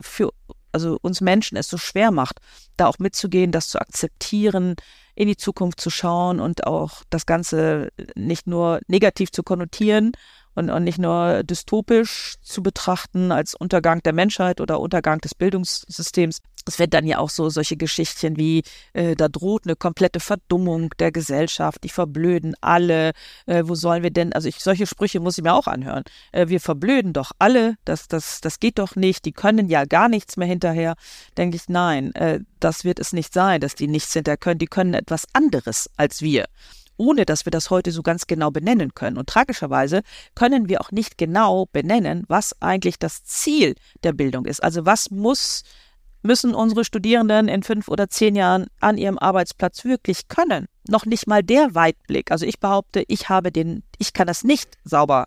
für 0.00 0.30
also 0.72 0.98
uns 1.00 1.22
Menschen 1.22 1.56
es 1.56 1.68
so 1.68 1.78
schwer 1.78 2.10
macht, 2.10 2.38
da 2.76 2.86
auch 2.86 2.98
mitzugehen, 2.98 3.50
das 3.50 3.68
zu 3.70 3.80
akzeptieren, 3.80 4.74
in 5.16 5.26
die 5.26 5.36
Zukunft 5.36 5.80
zu 5.80 5.90
schauen 5.90 6.38
und 6.38 6.66
auch 6.66 7.02
das 7.10 7.26
Ganze 7.26 7.88
nicht 8.14 8.46
nur 8.46 8.80
negativ 8.86 9.32
zu 9.32 9.42
konnotieren 9.42 10.12
und, 10.54 10.70
und 10.70 10.84
nicht 10.84 10.98
nur 10.98 11.42
dystopisch 11.42 12.36
zu 12.42 12.62
betrachten 12.62 13.32
als 13.32 13.54
Untergang 13.54 14.02
der 14.02 14.12
Menschheit 14.12 14.60
oder 14.60 14.78
Untergang 14.78 15.20
des 15.20 15.34
Bildungssystems. 15.34 16.40
Es 16.66 16.78
wird 16.78 16.94
dann 16.94 17.06
ja 17.06 17.18
auch 17.18 17.30
so 17.30 17.48
solche 17.48 17.76
Geschichten 17.76 18.36
wie, 18.36 18.62
äh, 18.92 19.14
da 19.14 19.28
droht 19.28 19.64
eine 19.64 19.76
komplette 19.76 20.20
Verdummung 20.20 20.90
der 20.98 21.12
Gesellschaft, 21.12 21.84
die 21.84 21.88
verblöden 21.88 22.54
alle, 22.60 23.12
äh, 23.46 23.62
wo 23.66 23.74
sollen 23.74 24.02
wir 24.02 24.10
denn, 24.10 24.32
also 24.32 24.48
ich, 24.48 24.58
solche 24.58 24.86
Sprüche 24.86 25.20
muss 25.20 25.38
ich 25.38 25.44
mir 25.44 25.54
auch 25.54 25.66
anhören. 25.66 26.04
Äh, 26.32 26.48
wir 26.48 26.60
verblöden 26.60 27.12
doch 27.12 27.32
alle, 27.38 27.76
das, 27.84 28.08
das, 28.08 28.40
das 28.40 28.60
geht 28.60 28.78
doch 28.78 28.96
nicht, 28.96 29.24
die 29.24 29.32
können 29.32 29.68
ja 29.68 29.84
gar 29.84 30.08
nichts 30.08 30.36
mehr 30.36 30.48
hinterher. 30.48 30.94
Denke 31.36 31.56
ich, 31.56 31.68
nein, 31.68 32.14
äh, 32.14 32.40
das 32.60 32.84
wird 32.84 32.98
es 32.98 33.12
nicht 33.12 33.32
sein, 33.32 33.60
dass 33.60 33.74
die 33.74 33.86
nichts 33.86 34.12
hinterher 34.12 34.36
können, 34.36 34.58
die 34.58 34.66
können 34.66 34.94
etwas 34.94 35.26
anderes 35.32 35.88
als 35.96 36.22
wir 36.22 36.46
ohne 36.96 37.26
dass 37.26 37.44
wir 37.44 37.50
das 37.50 37.70
heute 37.70 37.92
so 37.92 38.02
ganz 38.02 38.26
genau 38.26 38.50
benennen 38.50 38.94
können. 38.94 39.18
Und 39.18 39.28
tragischerweise 39.28 40.02
können 40.34 40.68
wir 40.68 40.80
auch 40.80 40.90
nicht 40.92 41.18
genau 41.18 41.66
benennen, 41.66 42.24
was 42.28 42.60
eigentlich 42.60 42.98
das 42.98 43.24
Ziel 43.24 43.74
der 44.02 44.12
Bildung 44.12 44.46
ist. 44.46 44.62
Also 44.62 44.86
was 44.86 45.10
muss, 45.10 45.62
müssen 46.26 46.54
unsere 46.54 46.84
Studierenden 46.84 47.48
in 47.48 47.62
fünf 47.62 47.88
oder 47.88 48.08
zehn 48.08 48.36
Jahren 48.36 48.66
an 48.80 48.98
ihrem 48.98 49.18
Arbeitsplatz 49.18 49.84
wirklich 49.84 50.28
können? 50.28 50.66
Noch 50.88 51.06
nicht 51.06 51.26
mal 51.26 51.42
der 51.42 51.74
Weitblick. 51.74 52.30
Also 52.30 52.46
ich 52.46 52.60
behaupte, 52.60 53.04
ich 53.08 53.28
habe 53.28 53.50
den, 53.50 53.82
ich 53.98 54.12
kann 54.12 54.26
das 54.26 54.44
nicht 54.44 54.76
sauber 54.84 55.26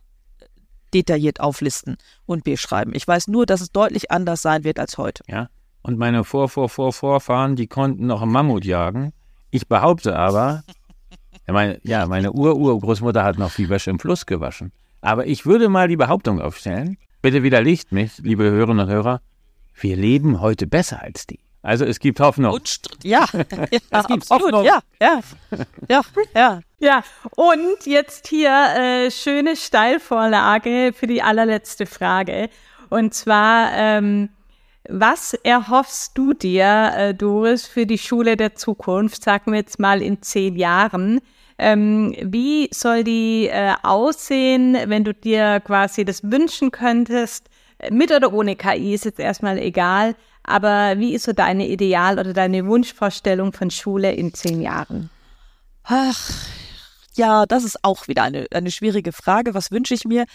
detailliert 0.94 1.40
auflisten 1.40 1.98
und 2.26 2.44
beschreiben. 2.44 2.94
Ich 2.96 3.08
weiß 3.08 3.28
nur, 3.28 3.46
dass 3.46 3.62
es 3.62 3.72
deutlich 3.72 4.12
anders 4.12 4.42
sein 4.42 4.64
wird 4.64 4.80
als 4.80 4.98
heute. 4.98 5.24
Ja. 5.28 5.50
Und 5.82 5.98
meine 5.98 6.24
Vor, 6.24 6.50
Vor, 6.50 6.70
Vor, 6.70 6.92
Vorfahren, 6.94 7.56
die 7.56 7.68
konnten 7.68 8.08
noch 8.08 8.22
einen 8.22 8.32
Mammut 8.32 8.66
jagen. 8.66 9.14
Ich 9.50 9.68
behaupte 9.68 10.16
aber, 10.16 10.64
ja, 11.48 11.54
meine, 11.54 11.80
ja, 11.84 12.06
meine 12.06 12.32
Ur-Urgroßmutter 12.32 13.24
hat 13.24 13.38
noch 13.38 13.52
viel 13.52 13.70
Wäsche 13.70 13.90
im 13.90 14.00
Fluss 14.00 14.26
gewaschen. 14.26 14.72
Aber 15.02 15.26
ich 15.26 15.46
würde 15.46 15.70
mal 15.70 15.88
die 15.88 15.96
Behauptung 15.96 16.42
aufstellen, 16.42 16.98
bitte 17.22 17.44
widerlegt 17.44 17.92
mich, 17.92 18.18
liebe 18.18 18.44
Hörerinnen 18.44 18.86
und 18.86 18.92
Hörer, 18.92 19.22
wir 19.84 19.96
leben 19.96 20.42
heute 20.42 20.68
besser 20.68 21.02
als 21.02 21.28
die. 21.28 21.40
Also 21.62 21.86
es 21.86 22.00
gibt 22.00 22.20
Hoffnung. 22.20 22.54
Und, 22.54 22.80
ja, 23.04 23.26
ja 23.34 23.80
es 23.90 24.08
gibt 24.08 24.30
Hoffnung. 24.30 24.64
Ja, 24.64 24.80
ja, 25.02 25.20
ja, 25.90 26.02
ja. 26.34 26.62
Ja, 26.82 27.04
und 27.36 27.86
jetzt 27.86 28.28
hier 28.28 28.52
äh, 28.52 29.12
schöne 29.12 29.58
Steilvorlage 29.58 30.94
für 30.96 31.08
die 31.08 31.22
allerletzte 31.22 31.86
Frage. 31.86 32.50
Und 32.90 33.14
zwar, 33.14 33.74
ähm, 33.74 34.30
was 34.88 35.34
erhoffst 35.34 36.18
du 36.18 36.34
dir, 36.34 36.94
äh, 36.96 37.14
Doris, 37.14 37.68
für 37.68 37.86
die 37.86 37.98
Schule 37.98 38.38
der 38.38 38.56
Zukunft, 38.56 39.24
sagen 39.24 39.52
wir 39.52 39.60
jetzt 39.60 39.80
mal 39.80 40.02
in 40.02 40.22
zehn 40.22 40.56
Jahren? 40.56 41.20
Ähm, 41.58 42.16
wie 42.22 42.70
soll 42.74 43.04
die 43.04 43.48
äh, 43.48 43.74
aussehen, 43.84 44.78
wenn 44.86 45.04
du 45.04 45.14
dir 45.14 45.60
quasi 45.60 46.06
das 46.06 46.24
wünschen 46.24 46.72
könntest? 46.72 47.50
Mit 47.90 48.12
oder 48.12 48.34
ohne 48.34 48.56
KI 48.56 48.94
ist 48.94 49.06
jetzt 49.06 49.20
erstmal 49.20 49.58
egal. 49.58 50.16
Aber 50.44 50.98
wie 50.98 51.14
ist 51.14 51.24
so 51.26 51.34
deine 51.34 51.68
Ideal- 51.68 52.20
oder 52.20 52.34
deine 52.34 52.66
Wunschvorstellung 52.66 53.54
von 53.54 53.72
Schule 53.72 54.12
in 54.14 54.34
zehn 54.34 54.62
Jahren? 54.62 55.10
Ach, 55.84 56.32
Ja, 57.16 57.46
das 57.46 57.64
ist 57.64 57.84
auch 57.84 58.08
wieder 58.08 58.24
eine, 58.24 58.48
eine 58.54 58.72
schwierige 58.72 59.12
Frage. 59.12 59.54
Was 59.54 59.72
wünsche 59.72 59.94
ich 59.94 60.06
mir? 60.06 60.26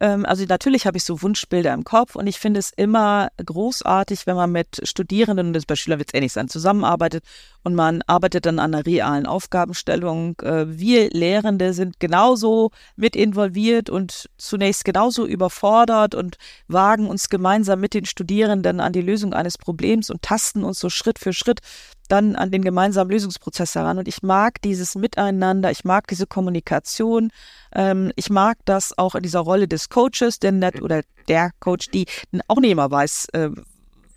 Ähm, 0.00 0.24
also 0.26 0.44
natürlich 0.44 0.86
habe 0.86 0.96
ich 0.96 1.04
so 1.04 1.22
Wunschbilder 1.22 1.72
im 1.72 1.84
Kopf 1.84 2.16
und 2.16 2.26
ich 2.26 2.38
finde 2.38 2.60
es 2.60 2.70
immer 2.70 3.28
großartig, 3.44 4.26
wenn 4.26 4.36
man 4.36 4.52
mit 4.52 4.80
Studierenden, 4.84 5.48
und 5.48 5.52
das 5.52 5.66
bei 5.66 5.76
Schülern 5.76 5.98
wird 5.98 6.10
es 6.10 6.14
ähnlich 6.14 6.32
sein, 6.32 6.48
zusammenarbeitet 6.48 7.24
und 7.62 7.74
man 7.74 8.02
arbeitet 8.06 8.46
dann 8.46 8.58
an 8.58 8.74
einer 8.74 8.86
realen 8.86 9.26
Aufgabenstellung. 9.26 10.40
Äh, 10.40 10.78
wir 10.78 11.10
Lehrende 11.10 11.74
sind 11.74 12.00
genauso 12.00 12.70
mit 12.96 13.16
involviert 13.16 13.90
und 13.90 14.28
zunächst 14.36 14.84
genauso 14.84 15.26
überfordert 15.26 16.14
und 16.14 16.36
wagen 16.68 17.08
uns 17.08 17.28
gemeinsam 17.28 17.80
mit 17.80 17.94
den 17.94 18.04
Studierenden 18.04 18.80
an 18.80 18.92
die 18.92 19.02
Lösung 19.02 19.34
eines 19.34 19.58
Problems 19.58 20.10
und 20.10 20.22
tasten 20.22 20.64
uns 20.64 20.78
so 20.78 20.90
Schritt 20.90 21.18
für 21.18 21.32
Schritt 21.32 21.60
dann 22.08 22.36
an 22.36 22.50
den 22.50 22.62
gemeinsamen 22.62 23.10
Lösungsprozess 23.10 23.74
heran. 23.74 23.98
Und 23.98 24.06
ich 24.06 24.22
mag 24.22 24.60
dieses 24.62 24.94
Miteinander, 24.94 25.70
ich 25.70 25.84
mag 25.84 26.06
diese 26.08 26.26
Kommunikation, 26.26 27.30
ähm, 27.74 28.12
ich 28.16 28.30
mag 28.30 28.58
das 28.64 28.96
auch 28.96 29.14
in 29.14 29.22
dieser 29.22 29.40
Rolle 29.40 29.68
des 29.68 29.88
Coaches, 29.88 30.38
denn 30.38 30.60
der, 30.60 30.82
oder 30.82 31.02
der 31.28 31.50
Coach, 31.60 31.88
die 31.90 32.06
auch 32.48 32.60
nicht 32.60 32.72
immer 32.72 32.90
weiß, 32.90 33.26
äh, 33.32 33.50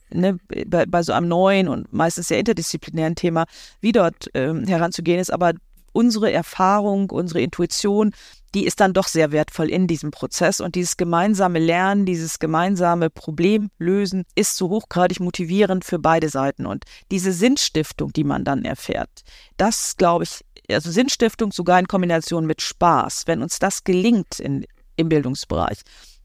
ne, 0.09 0.37
bei, 0.67 0.85
bei, 0.85 1.03
so 1.03 1.13
einem 1.13 1.27
neuen 1.27 1.67
und 1.67 1.91
meistens 1.93 2.27
sehr 2.27 2.39
interdisziplinären 2.39 3.15
Thema, 3.15 3.45
wie 3.81 3.91
dort 3.91 4.29
ähm, 4.33 4.65
heranzugehen 4.67 5.19
ist, 5.19 5.31
aber 5.31 5.53
unsere 5.95 6.31
Erfahrung, 6.31 7.09
unsere 7.09 7.39
Intuition, 7.39 8.13
die 8.53 8.65
ist 8.65 8.79
dann 8.79 8.93
doch 8.93 9.07
sehr 9.07 9.31
wertvoll 9.31 9.69
in 9.69 9.87
diesem 9.87 10.11
Prozess. 10.11 10.59
Und 10.59 10.75
dieses 10.75 10.97
gemeinsame 10.97 11.59
Lernen, 11.59 12.05
dieses 12.05 12.39
gemeinsame 12.39 13.09
Problemlösen 13.09 14.23
ist 14.35 14.57
so 14.57 14.69
hochgradig 14.69 15.19
motivierend 15.19 15.85
für 15.85 15.99
beide 15.99 16.29
Seiten. 16.29 16.65
Und 16.65 16.83
diese 17.11 17.31
Sinnstiftung, 17.31 18.11
die 18.11 18.23
man 18.25 18.43
dann 18.43 18.65
erfährt, 18.65 19.09
das 19.57 19.95
glaube 19.97 20.25
ich, 20.25 20.41
also 20.69 20.91
Sinnstiftung 20.91 21.51
sogar 21.51 21.79
in 21.79 21.87
Kombination 21.87 22.45
mit 22.45 22.61
Spaß, 22.61 23.23
wenn 23.25 23.41
uns 23.41 23.59
das 23.59 23.83
gelingt 23.83 24.39
in, 24.39 24.65
im 24.95 25.09
Bildungsbereich, 25.09 25.79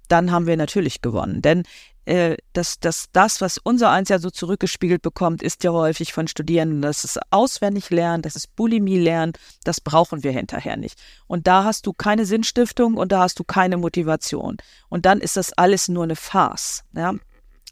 dann 0.09 0.33
haben 0.33 0.47
wir 0.47 0.57
natürlich 0.57 1.03
gewonnen. 1.03 1.43
Denn 1.43 1.65
äh, 2.07 2.37
dass, 2.55 2.81
dass 2.81 3.07
das, 3.13 3.41
was 3.41 3.59
unser 3.59 3.91
Eins 3.91 4.09
ja 4.09 4.19
so 4.19 4.31
zurückgespiegelt 4.31 5.03
bekommt, 5.03 5.43
ist 5.43 5.63
ja 5.65 5.71
häufig 5.71 6.13
von 6.13 6.27
Studierenden, 6.27 6.83
dass 6.83 7.05
es 7.05 7.19
auswendig 7.31 7.91
lernen, 7.91 8.23
das 8.23 8.37
ist 8.37 8.57
Bulimie 8.57 8.99
lernen, 8.99 9.35
das 9.65 9.81
brauchen 9.81 10.25
wir 10.25 10.33
hinterher 10.33 10.77
nicht. 10.77 10.99
Und 11.27 11.47
da 11.47 11.65
hast 11.65 11.87
du 11.87 11.93
keine 11.93 12.27
Sinnstiftung 12.27 12.97
und 12.97 13.13
da 13.13 13.21
hast 13.21 13.39
du 13.39 13.45
keine 13.45 13.77
Motivation. 13.77 14.57
Und 14.89 15.07
dann 15.07 15.21
ist 15.21 15.37
das 15.37 15.53
alles 15.53 15.89
nur 15.89 16.05
eine 16.05 16.17
Farce. 16.17 16.85
Ja? 16.95 17.15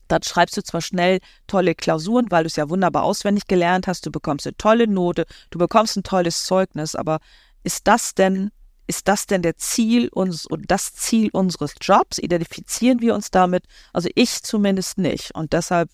Dann 0.09 0.23
schreibst 0.23 0.57
du 0.57 0.63
zwar 0.63 0.81
schnell 0.81 1.21
tolle 1.47 1.75
Klausuren, 1.75 2.27
weil 2.31 2.45
du 2.45 2.49
es 2.49 2.57
ja 2.57 2.69
wunderbar 2.69 3.05
auswendig 3.05 3.47
gelernt 3.47 3.87
hast, 3.87 4.05
du 4.07 4.11
bekommst 4.11 4.47
eine 4.47 4.57
tolle 4.57 4.89
Note, 4.89 5.27
du 5.51 5.59
bekommst 5.59 5.97
ein 5.97 6.03
tolles 6.03 6.45
Zeugnis, 6.45 6.95
aber 6.95 7.21
ist 7.63 7.87
das 7.87 8.15
denn 8.15 8.51
ist 8.91 9.07
das 9.07 9.27
denn 9.27 9.43
der 9.43 9.59
Ziel 9.59 10.09
uns 10.09 10.47
und 10.47 10.71
das 10.71 10.95
Ziel 10.95 11.29
unseres 11.33 11.75
Jobs? 11.79 12.17
Identifizieren 12.19 13.03
wir 13.03 13.15
uns 13.15 13.31
damit? 13.31 13.65
Also 13.93 14.09
ich 14.15 14.43
zumindest 14.43 14.97
nicht. 14.97 15.35
Und 15.35 15.53
deshalb 15.53 15.91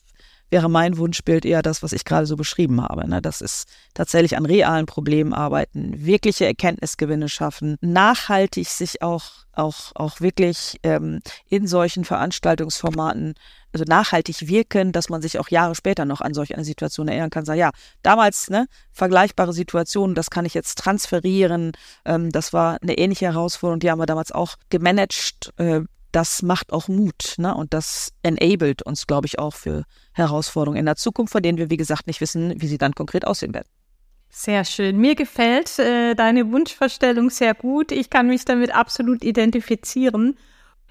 wäre 0.54 0.70
mein 0.70 0.98
Wunschbild 0.98 1.44
eher 1.44 1.62
das, 1.62 1.82
was 1.82 1.92
ich 1.92 2.04
gerade 2.04 2.26
so 2.26 2.36
beschrieben 2.36 2.80
habe. 2.80 3.08
Ne? 3.08 3.20
Das 3.20 3.40
ist 3.40 3.66
tatsächlich 3.92 4.36
an 4.36 4.46
realen 4.46 4.86
Problemen 4.86 5.34
arbeiten, 5.34 6.06
wirkliche 6.06 6.46
Erkenntnisgewinne 6.46 7.28
schaffen, 7.28 7.76
nachhaltig 7.80 8.68
sich 8.68 9.02
auch, 9.02 9.24
auch, 9.52 9.90
auch 9.96 10.20
wirklich 10.20 10.78
ähm, 10.84 11.22
in 11.48 11.66
solchen 11.66 12.04
Veranstaltungsformaten 12.04 13.34
also 13.72 13.84
nachhaltig 13.88 14.46
wirken, 14.46 14.92
dass 14.92 15.08
man 15.08 15.20
sich 15.20 15.40
auch 15.40 15.48
Jahre 15.48 15.74
später 15.74 16.04
noch 16.04 16.20
an 16.20 16.34
solch 16.34 16.54
eine 16.54 16.64
Situation 16.64 17.08
erinnern 17.08 17.30
kann. 17.30 17.44
Sagen, 17.44 17.58
ja, 17.58 17.70
damals 18.04 18.48
ne, 18.48 18.68
vergleichbare 18.92 19.52
Situationen, 19.52 20.14
das 20.14 20.30
kann 20.30 20.46
ich 20.46 20.54
jetzt 20.54 20.78
transferieren. 20.78 21.72
Ähm, 22.04 22.30
das 22.30 22.52
war 22.52 22.78
eine 22.80 22.96
ähnliche 22.96 23.26
Herausforderung, 23.26 23.80
die 23.80 23.90
haben 23.90 23.98
wir 23.98 24.06
damals 24.06 24.30
auch 24.30 24.54
gemanagt. 24.70 25.52
Äh, 25.56 25.80
das 26.14 26.42
macht 26.42 26.72
auch 26.72 26.88
Mut 26.88 27.34
ne? 27.38 27.54
und 27.54 27.74
das 27.74 28.12
enabled 28.22 28.82
uns, 28.82 29.06
glaube 29.06 29.26
ich, 29.26 29.38
auch 29.38 29.54
für 29.54 29.84
Herausforderungen 30.12 30.78
in 30.78 30.86
der 30.86 30.96
Zukunft, 30.96 31.32
von 31.32 31.42
denen 31.42 31.58
wir, 31.58 31.70
wie 31.70 31.76
gesagt, 31.76 32.06
nicht 32.06 32.20
wissen, 32.20 32.60
wie 32.60 32.66
sie 32.66 32.78
dann 32.78 32.94
konkret 32.94 33.26
aussehen 33.26 33.54
werden. 33.54 33.68
Sehr 34.30 34.64
schön. 34.64 34.96
Mir 34.98 35.14
gefällt 35.14 35.78
äh, 35.78 36.14
deine 36.14 36.50
Wunschvorstellung 36.50 37.30
sehr 37.30 37.54
gut. 37.54 37.92
Ich 37.92 38.10
kann 38.10 38.26
mich 38.26 38.44
damit 38.44 38.74
absolut 38.74 39.22
identifizieren. 39.22 40.36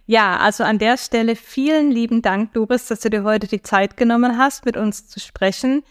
Ja, 0.06 0.38
also 0.38 0.64
an 0.64 0.80
der 0.80 0.98
Stelle 0.98 1.36
vielen 1.36 1.92
lieben 1.92 2.22
Dank, 2.22 2.54
Doris, 2.54 2.88
dass 2.88 3.02
du 3.02 3.10
dir 3.10 3.24
heute 3.24 3.48
die 3.48 3.62
Zeit 3.62 3.98
genommen 3.98 4.38
hast, 4.38 4.66
mit 4.66 4.78
uns 4.78 5.08
zu 5.08 5.20
sprechen. 5.20 5.84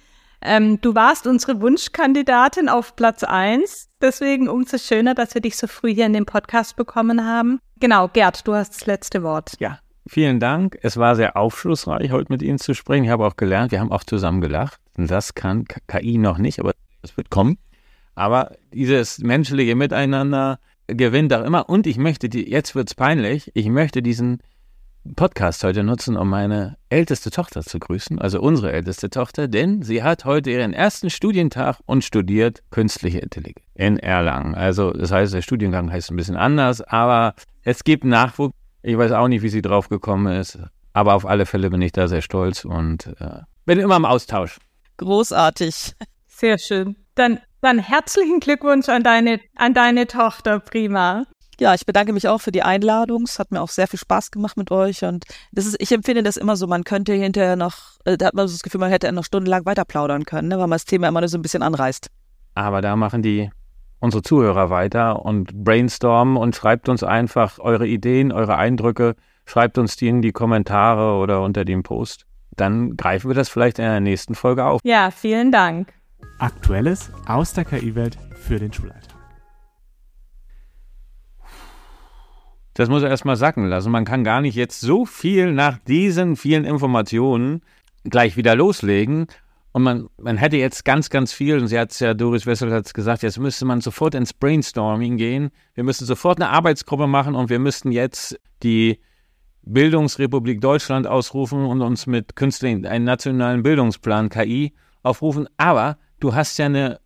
Ähm, 0.42 0.80
du 0.80 0.94
warst 0.94 1.26
unsere 1.26 1.60
Wunschkandidatin 1.60 2.68
auf 2.68 2.96
Platz 2.96 3.22
eins. 3.22 3.88
Deswegen 4.00 4.48
umso 4.48 4.76
schöner, 4.78 5.14
dass 5.14 5.34
wir 5.34 5.40
dich 5.40 5.56
so 5.56 5.66
früh 5.66 5.94
hier 5.94 6.06
in 6.06 6.12
den 6.12 6.26
Podcast 6.26 6.76
bekommen 6.76 7.24
haben. 7.24 7.60
Genau, 7.82 8.06
Gerd, 8.06 8.46
du 8.46 8.54
hast 8.54 8.74
das 8.74 8.86
letzte 8.86 9.24
Wort. 9.24 9.56
Ja, 9.58 9.80
vielen 10.06 10.38
Dank. 10.38 10.78
Es 10.82 10.98
war 10.98 11.16
sehr 11.16 11.36
aufschlussreich, 11.36 12.12
heute 12.12 12.30
mit 12.32 12.40
Ihnen 12.40 12.60
zu 12.60 12.74
sprechen. 12.74 13.02
Ich 13.02 13.10
habe 13.10 13.26
auch 13.26 13.34
gelernt, 13.34 13.72
wir 13.72 13.80
haben 13.80 13.90
auch 13.90 14.04
zusammen 14.04 14.40
gelacht. 14.40 14.80
Das 14.94 15.34
kann 15.34 15.64
KI 15.88 16.16
noch 16.16 16.38
nicht, 16.38 16.60
aber 16.60 16.74
es 17.02 17.16
wird 17.16 17.28
kommen. 17.30 17.58
Aber 18.14 18.52
dieses 18.72 19.18
menschliche 19.18 19.74
Miteinander 19.74 20.60
gewinnt 20.86 21.34
auch 21.34 21.42
immer. 21.42 21.68
Und 21.68 21.88
ich 21.88 21.96
möchte, 21.96 22.28
die, 22.28 22.48
jetzt 22.48 22.76
wird 22.76 22.88
es 22.88 22.94
peinlich, 22.94 23.50
ich 23.54 23.68
möchte 23.68 24.00
diesen 24.00 24.38
Podcast 25.16 25.64
heute 25.64 25.82
nutzen, 25.82 26.16
um 26.16 26.28
meine 26.28 26.76
älteste 26.88 27.30
Tochter 27.30 27.62
zu 27.62 27.78
grüßen, 27.78 28.20
also 28.20 28.40
unsere 28.40 28.72
älteste 28.72 29.10
Tochter, 29.10 29.48
denn 29.48 29.82
sie 29.82 30.02
hat 30.02 30.24
heute 30.24 30.50
ihren 30.50 30.72
ersten 30.72 31.10
Studientag 31.10 31.78
und 31.86 32.04
studiert 32.04 32.62
künstliche 32.70 33.18
Intelligenz 33.18 33.66
in 33.74 33.98
Erlangen. 33.98 34.54
Also 34.54 34.92
das 34.92 35.10
heißt, 35.10 35.34
der 35.34 35.42
Studiengang 35.42 35.90
heißt 35.90 36.10
ein 36.10 36.16
bisschen 36.16 36.36
anders, 36.36 36.82
aber 36.82 37.34
es 37.62 37.82
gibt 37.84 38.04
Nachwuchs. 38.04 38.54
Ich 38.82 38.96
weiß 38.96 39.12
auch 39.12 39.28
nicht, 39.28 39.42
wie 39.42 39.48
sie 39.48 39.62
drauf 39.62 39.88
gekommen 39.88 40.32
ist, 40.32 40.58
aber 40.92 41.14
auf 41.14 41.26
alle 41.26 41.46
Fälle 41.46 41.70
bin 41.70 41.82
ich 41.82 41.92
da 41.92 42.06
sehr 42.06 42.22
stolz 42.22 42.64
und 42.64 43.06
äh, 43.18 43.40
bin 43.64 43.80
immer 43.80 43.96
im 43.96 44.04
Austausch. 44.04 44.58
Großartig. 44.98 45.94
Sehr 46.26 46.58
schön. 46.58 46.96
Dann, 47.14 47.40
dann 47.60 47.78
herzlichen 47.78 48.40
Glückwunsch 48.40 48.88
an 48.88 49.02
deine, 49.02 49.40
an 49.56 49.74
deine 49.74 50.06
Tochter, 50.06 50.60
prima. 50.60 51.24
Ja, 51.62 51.74
ich 51.74 51.86
bedanke 51.86 52.12
mich 52.12 52.26
auch 52.26 52.40
für 52.40 52.50
die 52.50 52.64
Einladung. 52.64 53.22
Es 53.22 53.38
hat 53.38 53.52
mir 53.52 53.60
auch 53.60 53.68
sehr 53.68 53.86
viel 53.86 54.00
Spaß 54.00 54.32
gemacht 54.32 54.56
mit 54.56 54.72
euch. 54.72 55.04
Und 55.04 55.26
das 55.52 55.64
ist, 55.64 55.76
ich 55.78 55.92
empfinde 55.92 56.24
das 56.24 56.36
immer 56.36 56.56
so, 56.56 56.66
man 56.66 56.82
könnte 56.82 57.12
hinterher 57.12 57.54
noch, 57.54 58.00
äh, 58.04 58.16
da 58.16 58.26
hat 58.26 58.34
man 58.34 58.48
so 58.48 58.54
das 58.54 58.64
Gefühl, 58.64 58.80
man 58.80 58.90
hätte 58.90 59.12
noch 59.12 59.22
stundenlang 59.22 59.64
weiter 59.64 59.84
plaudern 59.84 60.24
können, 60.24 60.48
ne, 60.48 60.56
weil 60.56 60.66
man 60.66 60.72
das 60.72 60.86
Thema 60.86 61.06
immer 61.06 61.20
nur 61.20 61.28
so 61.28 61.38
ein 61.38 61.42
bisschen 61.42 61.62
anreißt. 61.62 62.10
Aber 62.56 62.82
da 62.82 62.96
machen 62.96 63.22
die 63.22 63.48
unsere 64.00 64.24
Zuhörer 64.24 64.70
weiter 64.70 65.24
und 65.24 65.54
brainstormen 65.54 66.36
und 66.36 66.56
schreibt 66.56 66.88
uns 66.88 67.04
einfach 67.04 67.60
eure 67.60 67.86
Ideen, 67.86 68.32
eure 68.32 68.56
Eindrücke, 68.56 69.14
schreibt 69.46 69.78
uns 69.78 69.94
die 69.94 70.08
in 70.08 70.20
die 70.20 70.32
Kommentare 70.32 71.16
oder 71.16 71.42
unter 71.42 71.64
dem 71.64 71.84
Post. 71.84 72.26
Dann 72.56 72.96
greifen 72.96 73.30
wir 73.30 73.36
das 73.36 73.48
vielleicht 73.48 73.78
in 73.78 73.84
der 73.84 74.00
nächsten 74.00 74.34
Folge 74.34 74.64
auf. 74.64 74.80
Ja, 74.82 75.12
vielen 75.12 75.52
Dank. 75.52 75.92
Aktuelles 76.40 77.12
aus 77.28 77.52
der 77.52 77.64
KI-Welt 77.64 78.18
für 78.34 78.58
den 78.58 78.72
Schulalltag. 78.72 79.11
Das 82.74 82.88
muss 82.88 83.02
er 83.02 83.10
erstmal 83.10 83.36
sacken 83.36 83.66
lassen. 83.66 83.92
Man 83.92 84.04
kann 84.04 84.24
gar 84.24 84.40
nicht 84.40 84.54
jetzt 84.54 84.80
so 84.80 85.04
viel 85.04 85.52
nach 85.52 85.78
diesen 85.78 86.36
vielen 86.36 86.64
Informationen 86.64 87.62
gleich 88.04 88.36
wieder 88.36 88.56
loslegen. 88.56 89.26
Und 89.72 89.82
man, 89.82 90.08
man 90.18 90.36
hätte 90.36 90.56
jetzt 90.56 90.84
ganz, 90.84 91.08
ganz 91.08 91.32
viel, 91.32 91.58
und 91.58 91.68
sie 91.68 91.78
hat 91.78 91.92
es 91.92 92.00
ja, 92.00 92.12
Doris 92.12 92.46
Wessel 92.46 92.72
hat 92.72 92.84
es 92.84 92.92
gesagt, 92.92 93.22
jetzt 93.22 93.38
müsste 93.38 93.64
man 93.64 93.80
sofort 93.80 94.14
ins 94.14 94.34
Brainstorming 94.34 95.16
gehen. 95.16 95.50
Wir 95.74 95.84
müssen 95.84 96.04
sofort 96.04 96.40
eine 96.40 96.50
Arbeitsgruppe 96.50 97.06
machen 97.06 97.34
und 97.34 97.48
wir 97.48 97.58
müssten 97.58 97.90
jetzt 97.90 98.38
die 98.62 99.00
Bildungsrepublik 99.62 100.60
Deutschland 100.60 101.06
ausrufen 101.06 101.64
und 101.64 101.80
uns 101.80 102.06
mit 102.06 102.36
Künstlern 102.36 102.84
einen 102.84 103.04
nationalen 103.04 103.62
Bildungsplan 103.62 104.28
KI 104.28 104.74
aufrufen. 105.02 105.48
Aber 105.56 105.96
du 106.20 106.34
hast 106.34 106.58
ja 106.58 106.66
eine, 106.66 107.00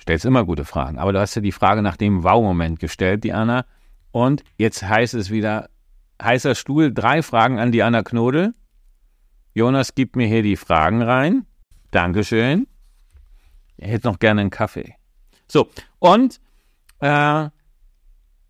stellst 0.00 0.24
immer 0.24 0.44
gute 0.44 0.64
Fragen, 0.64 0.98
aber 0.98 1.12
du 1.12 1.20
hast 1.20 1.36
ja 1.36 1.42
die 1.42 1.52
Frage 1.52 1.82
nach 1.82 1.96
dem 1.96 2.24
Wow-Moment 2.24 2.80
gestellt, 2.80 3.22
Diana. 3.22 3.64
Und 4.12 4.44
jetzt 4.56 4.82
heißt 4.82 5.14
es 5.14 5.30
wieder, 5.30 5.70
heißer 6.22 6.54
Stuhl, 6.54 6.92
drei 6.92 7.22
Fragen 7.22 7.58
an 7.58 7.72
Diana 7.72 8.02
Knodel. 8.02 8.54
Jonas 9.54 9.94
gibt 9.94 10.16
mir 10.16 10.26
hier 10.26 10.42
die 10.42 10.56
Fragen 10.56 11.02
rein. 11.02 11.46
Dankeschön. 11.90 12.66
Er 13.76 13.88
hätte 13.88 14.08
noch 14.08 14.18
gerne 14.18 14.42
einen 14.42 14.50
Kaffee. 14.50 14.94
So, 15.48 15.68
und 15.98 16.40
äh, 17.00 17.48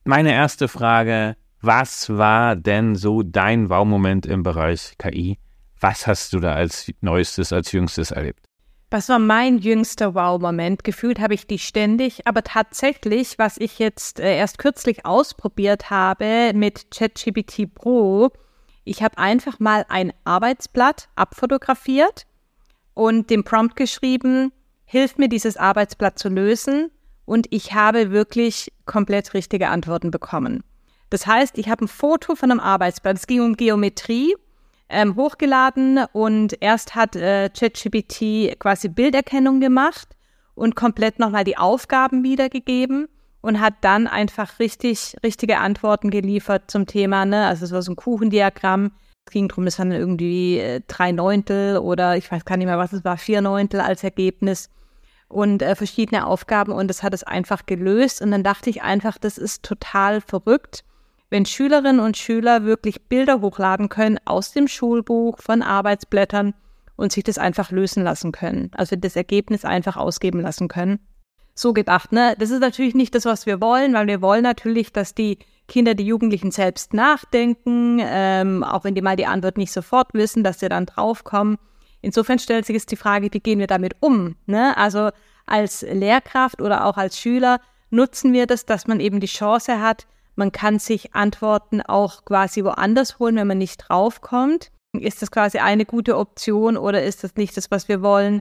meine 0.05 0.33
erste 0.33 0.69
Frage, 0.69 1.37
was 1.61 2.11
war 2.11 2.57
denn 2.57 2.95
so 2.97 3.23
dein 3.23 3.71
Wow-Moment 3.71 4.27
im 4.27 4.43
Bereich 4.43 4.95
KI? 4.99 5.39
Was 5.79 6.07
hast 6.07 6.33
du 6.33 6.41
da 6.41 6.55
als 6.55 6.91
Neuestes, 7.01 7.53
als 7.53 7.73
Jüngstes 7.73 8.11
erlebt? 8.11 8.50
Was 8.93 9.09
war 9.09 9.21
mein 9.21 9.59
jüngster 9.59 10.17
Wow-Moment? 10.17 10.83
Gefühlt 10.83 11.21
habe 11.21 11.35
ich 11.35 11.47
die 11.47 11.61
ständig, 11.61 12.27
aber 12.27 12.43
tatsächlich, 12.43 13.39
was 13.39 13.57
ich 13.57 13.79
jetzt 13.79 14.19
äh, 14.19 14.37
erst 14.37 14.59
kürzlich 14.59 15.07
ausprobiert 15.07 15.91
habe 15.91 16.51
mit 16.55 16.91
ChatGPT 16.91 17.73
Pro, 17.73 18.33
ich 18.83 19.05
habe 19.05 19.17
einfach 19.19 19.61
mal 19.61 19.87
ein 19.89 20.13
Arbeitsblatt 20.25 21.09
abfotografiert 21.15 22.27
und 22.95 23.31
dem 23.31 23.45
Prompt 23.45 23.77
geschrieben, 23.77 24.51
hilf 24.85 25.19
mir 25.19 25.29
dieses 25.29 25.57
Arbeitsblatt 25.57 26.19
zu 26.19 26.29
lösen 26.29 26.91
und 27.27 27.47
ich 27.51 27.73
habe 27.73 28.11
wirklich 28.11 28.73
komplett 28.87 29.35
richtige 29.35 29.69
Antworten 29.69 30.11
bekommen. 30.11 30.65
Das 31.11 31.29
heißt, 31.29 31.59
ich 31.59 31.69
habe 31.69 31.85
ein 31.85 31.89
Foto 31.89 32.35
von 32.35 32.51
einem 32.51 32.59
Arbeitsblatt, 32.59 33.19
es 33.19 33.29
ging 33.29 33.41
um 33.41 33.57
Geometrie, 33.57 34.35
ähm, 34.91 35.17
hochgeladen 35.17 36.05
und 36.13 36.57
erst 36.61 36.95
hat 36.95 37.17
äh, 37.17 37.49
ChatGPT 37.49 38.59
quasi 38.59 38.89
Bilderkennung 38.89 39.61
gemacht 39.61 40.17
und 40.55 40.77
komplett 40.77 41.19
nochmal 41.19 41.45
die 41.45 41.57
Aufgaben 41.57 42.23
wiedergegeben 42.23 43.09
und 43.41 43.61
hat 43.61 43.75
dann 43.81 44.07
einfach 44.07 44.59
richtig, 44.59 45.17
richtige 45.25 45.59
Antworten 45.59 46.11
geliefert 46.11 46.71
zum 46.71 46.87
Thema, 46.87 47.25
ne? 47.25 47.47
Also 47.47 47.65
es 47.65 47.73
war 47.73 47.83
so 47.83 47.93
ein 47.93 47.97
Kuchendiagramm. 47.97 48.93
Es 49.27 49.33
ging 49.33 49.49
darum, 49.49 49.67
es 49.67 49.79
waren 49.79 49.93
irgendwie 49.93 50.59
äh, 50.59 50.81
drei 50.87 51.13
Neuntel 51.13 51.79
oder 51.79 52.17
ich 52.17 52.31
weiß 52.31 52.45
gar 52.45 52.57
nicht 52.57 52.67
mehr, 52.67 52.79
was 52.79 52.93
es 52.93 53.05
war, 53.05 53.17
vier 53.17 53.41
Neuntel 53.41 53.81
als 53.81 54.05
Ergebnis 54.05 54.69
und 55.29 55.63
äh, 55.63 55.77
verschiedene 55.77 56.27
Aufgaben 56.27 56.73
und 56.73 56.89
das 56.89 57.03
hat 57.03 57.15
es 57.15 57.23
einfach 57.23 57.65
gelöst. 57.65 58.21
Und 58.21 58.33
dann 58.33 58.43
dachte 58.43 58.69
ich 58.69 58.83
einfach, 58.83 59.17
das 59.17 59.39
ist 59.39 59.63
total 59.63 60.21
verrückt, 60.21 60.85
wenn 61.31 61.47
Schülerinnen 61.47 62.01
und 62.01 62.17
Schüler 62.17 62.65
wirklich 62.65 63.03
Bilder 63.09 63.41
hochladen 63.41 63.89
können 63.89 64.19
aus 64.25 64.53
dem 64.53 64.69
Schulbuch, 64.69 65.39
von 65.41 65.63
Arbeitsblättern 65.63 66.55
und 66.97 67.13
sich 67.13 67.25
das 67.25 67.39
einfach 67.39 67.71
lösen 67.71 68.05
lassen 68.05 68.33
können. 68.33 68.71
Also 68.75 68.97
das 68.97 69.17
Ergebnis 69.17 69.65
einfach 69.65 69.97
ausgeben 69.97 70.41
lassen 70.41 70.69
können. 70.69 70.99
So 71.55 71.73
gedacht, 71.73 72.13
ne? 72.13 72.35
Das 72.39 72.51
ist 72.51 72.61
natürlich 72.61 72.95
nicht 72.95 73.15
das, 73.15 73.25
was 73.25 73.47
wir 73.47 73.61
wollen, 73.61 73.95
weil 73.95 74.07
wir 74.07 74.23
wollen 74.23 74.43
natürlich, 74.43 74.93
dass 74.93 75.15
die 75.15 75.39
Kinder, 75.69 75.95
die 75.95 76.07
Jugendlichen 76.07 76.51
selbst 76.51 76.95
nachdenken, 76.95 78.01
ähm, 78.03 78.65
auch 78.65 78.85
wenn 78.85 78.95
die 78.95 79.03
mal 79.03 79.17
die 79.17 79.27
Antwort 79.27 79.57
nicht 79.57 79.73
sofort 79.73 80.13
wissen, 80.15 80.43
dass 80.43 80.61
sie 80.61 80.69
dann 80.69 80.87
draufkommen. 80.87 81.59
Insofern 82.03 82.39
stellt 82.39 82.67
sich 82.67 82.75
jetzt 82.75 82.91
die 82.91 82.97
Frage, 82.97 83.29
wie 83.33 83.41
gehen 83.41 83.59
wir 83.59 83.67
damit 83.67 83.95
um? 84.01 84.37
Ne? 84.47 84.77
Also 84.77 85.11
als 85.47 85.83
Lehrkraft 85.83 86.61
oder 86.61 86.87
auch 86.87 86.97
als 86.97 87.19
Schüler 87.19 87.61
nutzen 87.91 88.33
wir 88.33 88.47
das, 88.47 88.67
dass 88.67 88.87
man 88.87 89.01
eben 89.01 89.21
die 89.21 89.27
Chance 89.27 89.81
hat, 89.81 90.07
man 90.41 90.53
kann 90.53 90.79
sich 90.79 91.15
Antworten 91.15 91.83
auch 91.83 92.25
quasi 92.25 92.65
woanders 92.65 93.19
holen, 93.19 93.37
wenn 93.37 93.47
man 93.47 93.59
nicht 93.59 93.77
draufkommt. 93.77 94.73
Ist 94.99 95.23
das 95.23 95.31
quasi 95.31 95.59
eine 95.59 95.85
gute 95.85 96.17
Option 96.17 96.77
oder 96.77 97.05
ist 97.05 97.23
das 97.23 97.37
nicht 97.37 97.57
das, 97.57 97.71
was 97.71 97.89
wir 97.89 98.03
wollen? 98.03 98.41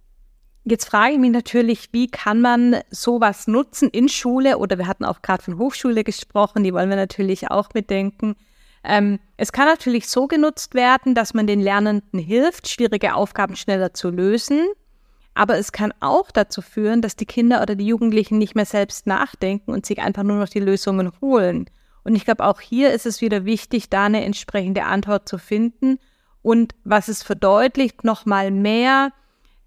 Jetzt 0.64 0.86
frage 0.86 1.14
ich 1.14 1.20
mich 1.20 1.32
natürlich, 1.32 1.90
wie 1.92 2.08
kann 2.08 2.42
man 2.42 2.78
sowas 2.90 3.48
nutzen 3.48 3.90
in 3.90 4.08
Schule 4.08 4.58
oder 4.58 4.78
wir 4.78 4.88
hatten 4.88 5.06
auch 5.06 5.22
gerade 5.22 5.44
von 5.44 5.58
Hochschule 5.58 6.04
gesprochen, 6.04 6.64
die 6.64 6.74
wollen 6.74 6.90
wir 6.90 6.96
natürlich 6.96 7.52
auch 7.52 7.70
mitdenken. 7.74 8.36
Ähm, 8.84 9.20
es 9.36 9.52
kann 9.52 9.68
natürlich 9.68 10.08
so 10.08 10.28
genutzt 10.28 10.74
werden, 10.74 11.16
dass 11.16 11.34
man 11.34 11.48
den 11.48 11.60
Lernenden 11.60 12.20
hilft, 12.20 12.70
schwierige 12.70 13.14
Aufgaben 13.14 13.56
schneller 13.56 13.94
zu 13.94 14.10
lösen. 14.10 14.66
Aber 15.34 15.58
es 15.58 15.72
kann 15.74 15.94
auch 16.00 16.32
dazu 16.32 16.62
führen, 16.62 17.02
dass 17.02 17.16
die 17.16 17.26
Kinder 17.26 17.62
oder 17.62 17.76
die 17.76 17.86
Jugendlichen 17.86 18.38
nicht 18.38 18.56
mehr 18.56 18.66
selbst 18.66 19.06
nachdenken 19.06 19.72
und 19.72 19.86
sich 19.86 20.00
einfach 20.00 20.24
nur 20.24 20.38
noch 20.38 20.50
die 20.50 20.60
Lösungen 20.60 21.12
holen. 21.22 21.70
Und 22.04 22.16
ich 22.16 22.26
glaube, 22.26 22.46
auch 22.46 22.62
hier 22.62 22.92
ist 22.92 23.06
es 23.06 23.22
wieder 23.22 23.46
wichtig, 23.46 23.90
da 23.90 24.06
eine 24.06 24.24
entsprechende 24.24 24.84
Antwort 24.84 25.28
zu 25.28 25.38
finden. 25.38 26.00
Und 26.42 26.74
was 26.84 27.08
es 27.08 27.24
verdeutlicht, 27.24 28.04
nochmal 28.04 28.52
mehr, 28.52 29.12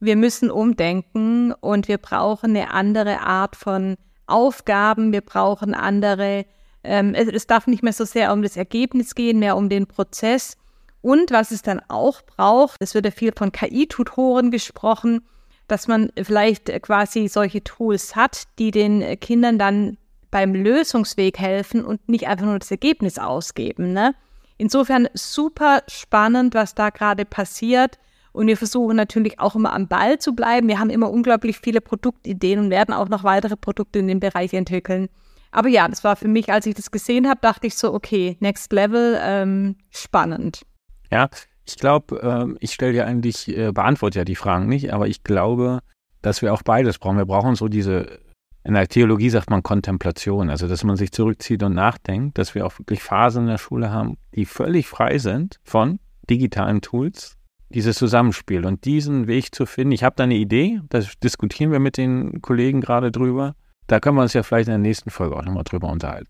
wir 0.00 0.16
müssen 0.16 0.50
umdenken 0.50 1.52
und 1.52 1.88
wir 1.88 1.98
brauchen 1.98 2.50
eine 2.50 2.72
andere 2.72 3.20
Art 3.20 3.56
von 3.56 3.96
Aufgaben, 4.26 5.12
wir 5.12 5.20
brauchen 5.20 5.74
andere 5.74 6.46
ähm, 6.84 7.14
es, 7.14 7.28
es 7.28 7.46
darf 7.46 7.66
nicht 7.66 7.82
mehr 7.82 7.92
so 7.92 8.04
sehr 8.04 8.32
um 8.32 8.42
das 8.42 8.56
Ergebnis 8.56 9.14
gehen, 9.14 9.38
mehr 9.38 9.56
um 9.56 9.68
den 9.68 9.86
Prozess. 9.86 10.56
Und 11.00 11.30
was 11.30 11.50
es 11.50 11.62
dann 11.62 11.80
auch 11.88 12.22
braucht, 12.22 12.76
es 12.80 12.94
wird 12.94 13.04
ja 13.04 13.10
viel 13.10 13.32
von 13.36 13.52
KI-Tutoren 13.52 14.50
gesprochen, 14.50 15.22
dass 15.68 15.88
man 15.88 16.10
vielleicht 16.22 16.66
quasi 16.82 17.28
solche 17.28 17.64
Tools 17.64 18.14
hat, 18.14 18.44
die 18.58 18.70
den 18.70 19.18
Kindern 19.20 19.58
dann 19.58 19.96
beim 20.32 20.54
Lösungsweg 20.54 21.38
helfen 21.38 21.84
und 21.84 22.08
nicht 22.08 22.26
einfach 22.26 22.46
nur 22.46 22.58
das 22.58 22.72
Ergebnis 22.72 23.18
ausgeben. 23.18 23.92
Ne? 23.92 24.16
Insofern 24.58 25.08
super 25.14 25.82
spannend, 25.86 26.54
was 26.54 26.74
da 26.74 26.90
gerade 26.90 27.24
passiert. 27.24 28.00
Und 28.32 28.46
wir 28.46 28.56
versuchen 28.56 28.96
natürlich 28.96 29.38
auch 29.38 29.54
immer 29.54 29.74
am 29.74 29.88
Ball 29.88 30.18
zu 30.18 30.34
bleiben. 30.34 30.66
Wir 30.66 30.80
haben 30.80 30.90
immer 30.90 31.10
unglaublich 31.10 31.58
viele 31.58 31.82
Produktideen 31.82 32.58
und 32.58 32.70
werden 32.70 32.94
auch 32.94 33.10
noch 33.10 33.24
weitere 33.24 33.56
Produkte 33.56 33.98
in 33.98 34.08
dem 34.08 34.20
Bereich 34.20 34.54
entwickeln. 34.54 35.08
Aber 35.52 35.68
ja, 35.68 35.86
das 35.86 36.02
war 36.02 36.16
für 36.16 36.28
mich, 36.28 36.50
als 36.50 36.64
ich 36.64 36.74
das 36.74 36.90
gesehen 36.90 37.28
habe, 37.28 37.40
dachte 37.42 37.66
ich 37.66 37.76
so, 37.76 37.92
okay, 37.92 38.38
next 38.40 38.72
level, 38.72 39.18
ähm, 39.22 39.76
spannend. 39.90 40.62
Ja, 41.10 41.28
ich 41.66 41.76
glaube, 41.76 42.22
äh, 42.22 42.56
ich 42.60 42.72
stelle 42.72 42.94
dir 42.94 43.06
eigentlich, 43.06 43.48
äh, 43.48 43.70
beantworte 43.70 44.20
ja 44.20 44.24
die 44.24 44.34
Fragen 44.34 44.66
nicht, 44.66 44.94
aber 44.94 45.08
ich 45.08 45.24
glaube, 45.24 45.80
dass 46.22 46.40
wir 46.40 46.54
auch 46.54 46.62
beides 46.62 46.98
brauchen. 46.98 47.18
Wir 47.18 47.26
brauchen 47.26 47.54
so 47.54 47.68
diese, 47.68 48.18
in 48.64 48.74
der 48.74 48.86
Theologie 48.86 49.30
sagt 49.30 49.50
man 49.50 49.62
Kontemplation, 49.62 50.48
also 50.48 50.68
dass 50.68 50.84
man 50.84 50.96
sich 50.96 51.10
zurückzieht 51.12 51.62
und 51.62 51.74
nachdenkt, 51.74 52.38
dass 52.38 52.54
wir 52.54 52.64
auch 52.64 52.78
wirklich 52.78 53.02
Phasen 53.02 53.44
in 53.44 53.48
der 53.48 53.58
Schule 53.58 53.90
haben, 53.90 54.16
die 54.34 54.44
völlig 54.44 54.86
frei 54.86 55.18
sind 55.18 55.58
von 55.64 55.98
digitalen 56.30 56.80
Tools, 56.80 57.36
dieses 57.70 57.96
Zusammenspiel 57.96 58.64
und 58.64 58.84
diesen 58.84 59.26
Weg 59.26 59.54
zu 59.54 59.66
finden. 59.66 59.92
Ich 59.92 60.04
habe 60.04 60.14
da 60.16 60.24
eine 60.24 60.36
Idee, 60.36 60.80
da 60.90 61.00
diskutieren 61.22 61.72
wir 61.72 61.80
mit 61.80 61.96
den 61.96 62.40
Kollegen 62.40 62.80
gerade 62.80 63.10
drüber. 63.10 63.56
Da 63.88 63.98
können 63.98 64.16
wir 64.16 64.22
uns 64.22 64.32
ja 64.32 64.44
vielleicht 64.44 64.68
in 64.68 64.72
der 64.72 64.78
nächsten 64.78 65.10
Folge 65.10 65.36
auch 65.36 65.44
nochmal 65.44 65.64
drüber 65.64 65.88
unterhalten. 65.88 66.28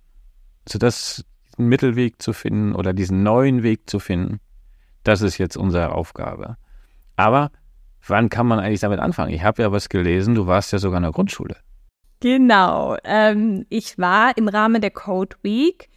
Also 0.66 0.78
das, 0.78 1.24
diesen 1.52 1.68
Mittelweg 1.68 2.22
zu 2.22 2.32
finden 2.32 2.74
oder 2.74 2.94
diesen 2.94 3.22
neuen 3.22 3.62
Weg 3.62 3.90
zu 3.90 3.98
finden, 3.98 4.40
das 5.04 5.20
ist 5.20 5.36
jetzt 5.36 5.56
unsere 5.56 5.92
Aufgabe. 5.92 6.56
Aber 7.16 7.50
wann 8.06 8.30
kann 8.30 8.46
man 8.46 8.58
eigentlich 8.58 8.80
damit 8.80 9.00
anfangen? 9.00 9.34
Ich 9.34 9.42
habe 9.42 9.62
ja 9.62 9.72
was 9.72 9.88
gelesen, 9.88 10.34
du 10.34 10.46
warst 10.46 10.72
ja 10.72 10.78
sogar 10.78 10.98
in 10.98 11.02
der 11.02 11.12
Grundschule. 11.12 11.56
Genau. 12.22 12.96
Ähm, 13.02 13.66
ich 13.68 13.98
war 13.98 14.36
im 14.36 14.46
Rahmen 14.46 14.80
der 14.80 14.92
Code 14.92 15.34
Week, 15.42 15.88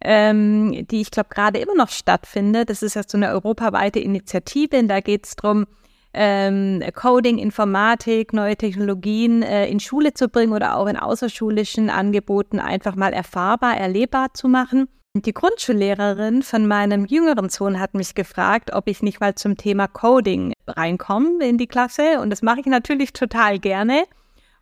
ähm, 0.00 0.88
die 0.88 1.00
ich 1.00 1.12
glaube 1.12 1.28
gerade 1.32 1.60
immer 1.60 1.76
noch 1.76 1.88
stattfindet. 1.88 2.68
Das 2.68 2.82
ist 2.82 2.96
ja 2.96 3.02
so 3.06 3.16
eine 3.16 3.28
europaweite 3.30 4.00
Initiative. 4.00 4.76
Und 4.76 4.88
da 4.88 4.98
geht 4.98 5.26
es 5.26 5.36
darum, 5.36 5.66
ähm, 6.14 6.82
Coding, 6.96 7.38
Informatik, 7.38 8.32
neue 8.32 8.56
Technologien 8.56 9.42
äh, 9.42 9.68
in 9.68 9.78
Schule 9.78 10.14
zu 10.14 10.28
bringen 10.28 10.52
oder 10.52 10.76
auch 10.76 10.88
in 10.88 10.96
außerschulischen 10.96 11.90
Angeboten 11.90 12.58
einfach 12.58 12.96
mal 12.96 13.12
erfahrbar, 13.12 13.76
erlebbar 13.76 14.34
zu 14.34 14.48
machen. 14.48 14.88
Die 15.14 15.32
Grundschullehrerin 15.32 16.42
von 16.42 16.66
meinem 16.66 17.04
jüngeren 17.06 17.50
Sohn 17.50 17.78
hat 17.78 17.94
mich 17.94 18.16
gefragt, 18.16 18.72
ob 18.72 18.88
ich 18.88 19.00
nicht 19.00 19.20
mal 19.20 19.36
zum 19.36 19.56
Thema 19.56 19.86
Coding 19.86 20.54
reinkomme 20.66 21.46
in 21.46 21.56
die 21.56 21.68
Klasse. 21.68 22.18
Und 22.20 22.30
das 22.30 22.42
mache 22.42 22.60
ich 22.60 22.66
natürlich 22.66 23.12
total 23.12 23.60
gerne. 23.60 24.02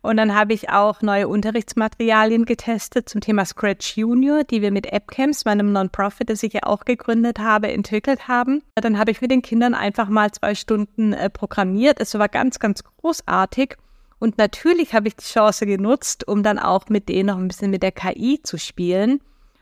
Und 0.07 0.15
dann 0.15 0.33
habe 0.33 0.53
ich 0.53 0.69
auch 0.69 1.01
neue 1.01 1.27
Unterrichtsmaterialien 1.27 2.45
getestet 2.45 3.09
zum 3.09 3.19
Thema 3.19 3.43
Scratch 3.43 3.97
Junior, 3.97 4.45
die 4.45 4.61
wir 4.61 4.71
mit 4.71 4.93
AppCamps, 4.93 5.43
meinem 5.43 5.73
Non-Profit, 5.73 6.29
das 6.29 6.43
ich 6.43 6.53
ja 6.53 6.61
auch 6.63 6.85
gegründet 6.85 7.39
habe, 7.39 7.69
entwickelt 7.73 8.29
haben. 8.29 8.63
Dann 8.75 8.97
habe 8.97 9.11
ich 9.11 9.19
mit 9.19 9.31
den 9.31 9.41
Kindern 9.41 9.73
einfach 9.73 10.07
mal 10.07 10.31
zwei 10.31 10.55
Stunden 10.55 11.11
äh, 11.11 11.29
programmiert. 11.29 11.99
Es 11.99 12.17
war 12.17 12.29
ganz, 12.29 12.57
ganz 12.59 12.85
großartig. 12.85 13.75
Und 14.17 14.37
natürlich 14.37 14.93
habe 14.93 15.09
ich 15.09 15.17
die 15.17 15.25
Chance 15.25 15.65
genutzt, 15.65 16.25
um 16.25 16.41
dann 16.41 16.57
auch 16.57 16.87
mit 16.87 17.09
denen 17.09 17.27
noch 17.27 17.37
ein 17.37 17.49
bisschen 17.49 17.69
mit 17.69 17.83
der 17.83 17.91
KI 17.91 18.39
zu 18.41 18.57
spielen. 18.57 19.19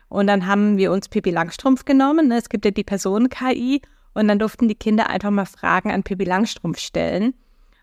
Und 0.08 0.28
dann 0.28 0.46
haben 0.46 0.76
wir 0.76 0.92
uns 0.92 1.08
Pippi 1.08 1.32
Langstrumpf 1.32 1.84
genommen. 1.84 2.28
Ne? 2.28 2.38
Es 2.38 2.48
gibt 2.48 2.64
ja 2.64 2.70
die 2.70 2.84
Personen-KI. 2.84 3.82
Und 4.14 4.28
dann 4.28 4.38
durften 4.38 4.68
die 4.68 4.76
Kinder 4.76 5.10
einfach 5.10 5.32
mal 5.32 5.44
Fragen 5.44 5.90
an 5.90 6.04
Pippi 6.04 6.22
Langstrumpf 6.22 6.78
stellen. 6.78 7.34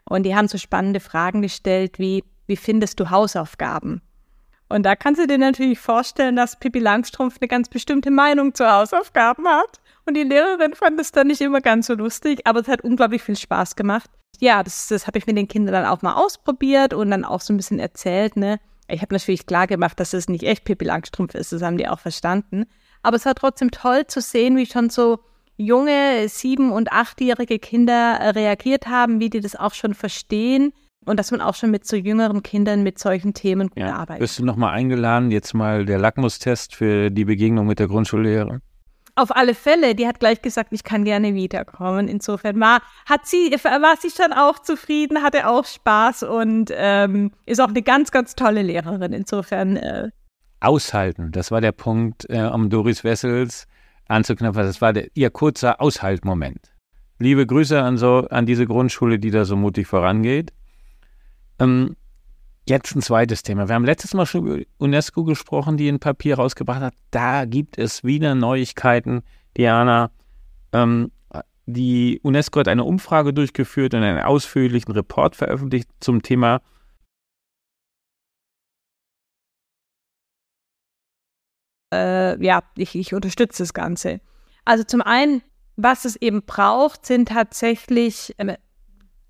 Und 0.06 0.24
die 0.24 0.34
haben 0.34 0.48
so 0.48 0.58
spannende 0.58 1.02
Fragen 1.02 1.42
gestellt 1.42 2.00
wie, 2.00 2.24
wie 2.48 2.56
findest 2.56 3.00
du 3.00 3.10
Hausaufgaben? 3.10 4.02
Und 4.70 4.84
da 4.84 4.96
kannst 4.96 5.22
du 5.22 5.28
dir 5.28 5.38
natürlich 5.38 5.80
vorstellen, 5.80 6.36
dass 6.36 6.60
Pippi 6.60 6.80
Langstrumpf 6.80 7.38
eine 7.40 7.48
ganz 7.48 7.70
bestimmte 7.70 8.10
Meinung 8.10 8.56
zu 8.56 8.68
Hausaufgaben 8.68 9.48
hat. 9.48 9.80
Und 10.06 10.16
die 10.16 10.24
Lehrerin 10.24 10.74
fand 10.74 11.00
es 11.00 11.12
dann 11.12 11.28
nicht 11.28 11.42
immer 11.42 11.62
ganz 11.62 11.88
so 11.88 11.94
lustig, 11.94 12.42
aber 12.46 12.62
es 12.62 12.68
hat 12.68 12.82
unglaublich 12.82 13.22
viel 13.22 13.36
Spaß 13.36 13.76
gemacht. 13.76 14.10
Ja, 14.40 14.64
das, 14.64 14.88
das 14.88 15.06
habe 15.06 15.20
ich 15.20 15.28
mit 15.28 15.38
den 15.38 15.48
Kindern 15.48 15.74
dann 15.74 15.86
auch 15.86 16.02
mal 16.02 16.16
ausprobiert 16.16 16.94
und 16.94 17.12
dann 17.12 17.24
auch 17.24 17.42
so 17.42 17.54
ein 17.54 17.58
bisschen 17.58 17.80
erzählt. 17.80 18.36
Ne? 18.36 18.60
Ich 18.88 19.02
habe 19.02 19.14
natürlich 19.14 19.46
klar 19.46 19.68
gemacht, 19.68 20.00
dass 20.00 20.14
es 20.14 20.28
nicht 20.28 20.44
echt 20.44 20.66
Pippi 20.66 20.86
Langstrumpf 20.86 21.36
ist, 21.36 21.54
das 21.54 21.62
haben 21.62 21.78
die 21.78 21.88
auch 21.88 22.00
verstanden. 22.00 22.66
Aber 23.04 23.18
es 23.18 23.26
war 23.26 23.36
trotzdem 23.36 23.70
toll 23.70 24.08
zu 24.08 24.22
sehen, 24.22 24.58
wie 24.58 24.66
schon 24.66 24.90
so 24.90 25.20
junge 25.56 26.28
sieben- 26.30 26.72
und 26.72 26.92
achtjährige 26.92 27.60
Kinder 27.60 28.34
reagiert 28.34 28.88
haben, 28.88 29.20
wie 29.20 29.30
die 29.30 29.40
das 29.40 29.56
auch 29.56 29.76
schon 29.76 29.94
verstehen 29.94 30.74
und 31.06 31.20
dass 31.20 31.32
man 31.32 31.42
auch 31.42 31.56
schon 31.56 31.72
mit 31.72 31.86
so 31.86 31.96
jüngeren 31.96 32.44
Kindern 32.44 32.84
mit 32.84 33.00
solchen 33.00 33.34
Themen 33.34 33.70
gut 33.70 33.80
ja. 33.80 33.96
arbeitet. 33.96 34.20
Bist 34.20 34.40
du 34.40 34.46
nochmal 34.46 34.74
eingeladen, 34.74 35.32
jetzt 35.32 35.54
mal 35.54 35.86
der 35.86 36.00
Lackmustest 36.00 36.76
für 36.76 37.10
die 37.10 37.26
Begegnung 37.26 37.68
mit 37.68 37.80
der 37.80 37.88
Grundschullehrerin? 37.88 38.62
Auf 39.16 39.36
alle 39.36 39.54
Fälle, 39.54 39.94
die 39.94 40.08
hat 40.08 40.20
gleich 40.20 40.42
gesagt, 40.42 40.74
ich 40.74 40.84
kann 40.84 41.06
gerne 41.06 41.36
wiederkommen. 41.36 42.08
Insofern 42.08 42.60
war, 42.60 42.82
hat 43.06 43.28
sie, 43.28 43.52
war 43.52 43.96
sie 44.00 44.10
schon 44.10 44.34
auch 44.34 44.58
zufrieden, 44.58 45.22
hatte 45.22 45.48
auch 45.48 45.66
Spaß 45.66 46.24
und 46.24 46.72
ähm, 46.76 47.32
ist 47.46 47.62
auch 47.62 47.68
eine 47.68 47.84
ganz, 47.84 48.10
ganz 48.10 48.34
tolle 48.34 48.64
Lehrerin. 48.64 49.14
Insofern. 49.14 49.78
Äh 49.78 50.10
Aushalten, 50.62 51.32
das 51.32 51.52
war 51.52 51.62
der 51.62 51.74
Punkt 51.74 52.28
äh, 52.30 52.40
am 52.40 52.70
Doris 52.70 53.04
Wessels 53.04 53.68
anzuknüpfen. 54.08 54.64
Das 54.64 54.82
war 54.82 54.94
der, 54.94 55.08
ihr 55.14 55.30
kurzer 55.30 55.80
Aushaltmoment. 55.80 56.74
Liebe 57.20 57.46
Grüße 57.46 57.80
an, 57.80 57.98
so, 57.98 58.28
an 58.30 58.46
diese 58.46 58.66
Grundschule, 58.66 59.20
die 59.20 59.30
da 59.30 59.46
so 59.46 59.56
mutig 59.56 59.88
vorangeht. 59.88 60.52
Ähm, 61.60 61.96
Jetzt 62.66 62.96
ein 62.96 63.02
zweites 63.02 63.44
Thema. 63.44 63.68
Wir 63.68 63.76
haben 63.76 63.84
letztes 63.84 64.14
Mal 64.14 64.26
schon 64.26 64.48
über 64.48 64.64
UNESCO 64.78 65.26
gesprochen, 65.26 65.76
die 65.76 65.90
ein 65.90 66.00
Papier 66.00 66.36
rausgebracht 66.36 66.80
hat. 66.80 66.94
Da 67.12 67.44
gibt 67.44 67.78
es 67.78 68.06
wieder 68.06 68.36
Neuigkeiten. 68.36 69.24
Diana, 69.58 70.12
ähm, 70.72 71.12
die 71.66 72.22
UNESCO 72.24 72.62
hat 72.62 72.70
eine 72.70 72.86
Umfrage 72.86 73.34
durchgeführt 73.34 73.94
und 73.94 74.04
einen 74.04 74.22
ausführlichen 74.24 74.94
Report 74.94 75.36
veröffentlicht 75.36 75.90
zum 76.00 76.22
Thema 76.22 76.62
äh, 81.94 82.44
ja, 82.44 82.64
ich, 82.78 82.96
ich 82.96 83.14
unterstütze 83.14 83.64
das 83.64 83.74
Ganze. 83.74 84.20
Also 84.66 84.84
zum 84.84 85.02
einen, 85.02 85.44
was 85.76 86.06
es 86.06 86.16
eben 86.16 86.44
braucht, 86.44 87.06
sind 87.06 87.30
tatsächlich 87.30 88.34
äh, 88.38 88.58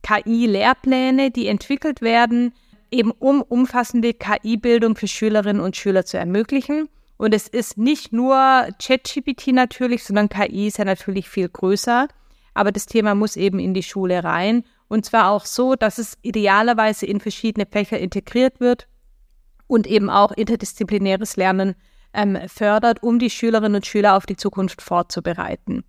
KI-Lehrpläne, 0.04 1.32
die 1.32 1.48
entwickelt 1.48 2.02
werden, 2.02 2.54
eben 2.92 3.12
um 3.12 3.42
umfassende 3.42 4.14
KI-Bildung 4.14 4.96
für 4.96 5.08
Schülerinnen 5.08 5.62
und 5.62 5.76
Schüler 5.76 6.06
zu 6.06 6.18
ermöglichen. 6.18 6.90
Und 7.18 7.34
es 7.34 7.48
ist 7.48 7.78
nicht 7.78 8.14
nur 8.14 8.68
ChatGPT 8.82 9.48
natürlich, 9.48 10.04
sondern 10.04 10.30
KI 10.30 10.68
ist 10.68 10.78
ja 10.78 10.86
natürlich 10.86 11.30
viel 11.30 11.50
größer. 11.50 12.08
Aber 12.54 12.72
das 12.72 12.86
Thema 12.86 13.16
muss 13.16 13.36
eben 13.36 13.60
in 13.60 13.74
die 13.74 13.84
Schule 13.84 14.24
rein. 14.24 14.64
Und 14.88 15.06
zwar 15.06 15.32
auch 15.32 15.46
so, 15.46 15.76
dass 15.76 15.98
es 15.98 16.18
idealerweise 16.22 17.06
in 17.06 17.20
verschiedene 17.20 17.66
Fächer 17.66 17.98
integriert 17.98 18.60
wird 18.60 18.88
und 19.66 19.88
eben 19.88 20.10
auch 20.10 20.32
interdisziplinäres 20.32 21.36
Lernen 21.36 21.76
ähm, 22.14 22.38
fördert, 22.48 23.02
um 23.02 23.18
die 23.18 23.30
Schülerinnen 23.30 23.76
und 23.76 23.86
Schüler 23.88 24.16
auf 24.16 24.26
die 24.26 24.36
Zukunft 24.36 24.82
vorzubereiten. 24.82 25.84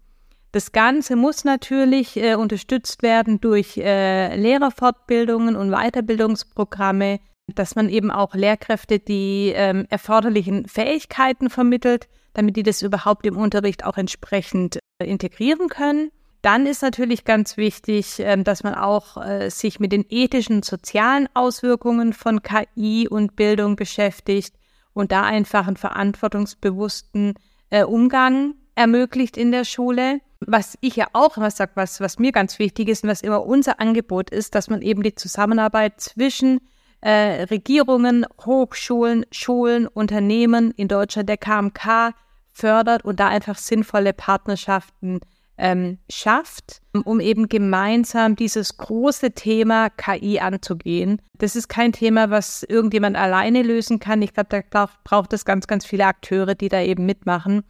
Das 0.54 0.70
Ganze 0.70 1.16
muss 1.16 1.42
natürlich 1.42 2.16
äh, 2.16 2.36
unterstützt 2.36 3.02
werden 3.02 3.40
durch 3.40 3.76
äh, 3.76 4.36
Lehrerfortbildungen 4.36 5.56
und 5.56 5.72
Weiterbildungsprogramme, 5.72 7.18
dass 7.52 7.74
man 7.74 7.88
eben 7.88 8.12
auch 8.12 8.36
Lehrkräfte 8.36 9.00
die 9.00 9.52
ähm, 9.52 9.84
erforderlichen 9.90 10.68
Fähigkeiten 10.68 11.50
vermittelt, 11.50 12.06
damit 12.34 12.54
die 12.54 12.62
das 12.62 12.82
überhaupt 12.82 13.26
im 13.26 13.36
Unterricht 13.36 13.84
auch 13.84 13.96
entsprechend 13.96 14.78
äh, 15.00 15.06
integrieren 15.10 15.66
können. 15.68 16.12
Dann 16.40 16.66
ist 16.66 16.82
natürlich 16.82 17.24
ganz 17.24 17.56
wichtig, 17.56 18.20
ähm, 18.20 18.44
dass 18.44 18.62
man 18.62 18.76
auch 18.76 19.16
äh, 19.16 19.50
sich 19.50 19.80
mit 19.80 19.90
den 19.90 20.06
ethischen 20.08 20.62
sozialen 20.62 21.28
Auswirkungen 21.34 22.12
von 22.12 22.42
KI 22.44 23.08
und 23.08 23.34
Bildung 23.34 23.74
beschäftigt 23.74 24.54
und 24.92 25.10
da 25.10 25.24
einfach 25.24 25.66
einen 25.66 25.74
verantwortungsbewussten 25.74 27.34
äh, 27.70 27.82
Umgang 27.82 28.54
ermöglicht 28.76 29.36
in 29.36 29.50
der 29.50 29.64
Schule. 29.64 30.20
Was 30.46 30.76
ich 30.80 30.96
ja 30.96 31.06
auch 31.12 31.36
immer 31.36 31.50
sage, 31.50 31.72
was, 31.74 32.00
was 32.00 32.18
mir 32.18 32.32
ganz 32.32 32.58
wichtig 32.58 32.88
ist 32.88 33.04
und 33.04 33.10
was 33.10 33.22
immer 33.22 33.44
unser 33.44 33.80
Angebot 33.80 34.30
ist, 34.30 34.54
dass 34.54 34.68
man 34.68 34.82
eben 34.82 35.02
die 35.02 35.14
Zusammenarbeit 35.14 36.00
zwischen 36.00 36.60
äh, 37.00 37.44
Regierungen, 37.44 38.26
Hochschulen, 38.44 39.26
Schulen, 39.30 39.86
Unternehmen 39.86 40.70
in 40.72 40.88
Deutschland, 40.88 41.28
der 41.28 41.36
KMK 41.36 42.14
fördert 42.52 43.04
und 43.04 43.20
da 43.20 43.28
einfach 43.28 43.58
sinnvolle 43.58 44.12
Partnerschaften 44.12 45.20
ähm, 45.56 45.98
schafft, 46.10 46.82
um 47.04 47.20
eben 47.20 47.48
gemeinsam 47.48 48.36
dieses 48.36 48.76
große 48.76 49.32
Thema 49.32 49.90
KI 49.90 50.40
anzugehen. 50.40 51.20
Das 51.38 51.56
ist 51.56 51.68
kein 51.68 51.92
Thema, 51.92 52.30
was 52.30 52.64
irgendjemand 52.64 53.16
alleine 53.16 53.62
lösen 53.62 53.98
kann. 53.98 54.22
Ich 54.22 54.32
glaube, 54.32 54.48
da 54.50 54.62
braucht, 54.68 55.04
braucht 55.04 55.32
es 55.32 55.44
ganz, 55.44 55.66
ganz 55.66 55.84
viele 55.84 56.06
Akteure, 56.06 56.54
die 56.54 56.68
da 56.68 56.80
eben 56.80 57.06
mitmachen. 57.06 57.62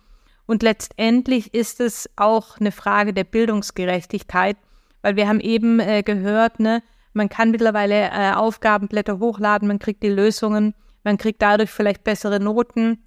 Und 0.46 0.62
letztendlich 0.62 1.54
ist 1.54 1.80
es 1.80 2.08
auch 2.16 2.58
eine 2.58 2.72
Frage 2.72 3.14
der 3.14 3.24
Bildungsgerechtigkeit, 3.24 4.56
weil 5.02 5.16
wir 5.16 5.28
haben 5.28 5.40
eben 5.40 5.80
äh, 5.80 6.02
gehört, 6.02 6.60
ne, 6.60 6.82
man 7.12 7.28
kann 7.28 7.50
mittlerweile 7.50 8.10
äh, 8.10 8.32
Aufgabenblätter 8.32 9.18
hochladen, 9.18 9.68
man 9.68 9.78
kriegt 9.78 10.02
die 10.02 10.08
Lösungen, 10.08 10.74
man 11.04 11.16
kriegt 11.16 11.40
dadurch 11.40 11.70
vielleicht 11.70 12.04
bessere 12.04 12.40
Noten. 12.40 13.02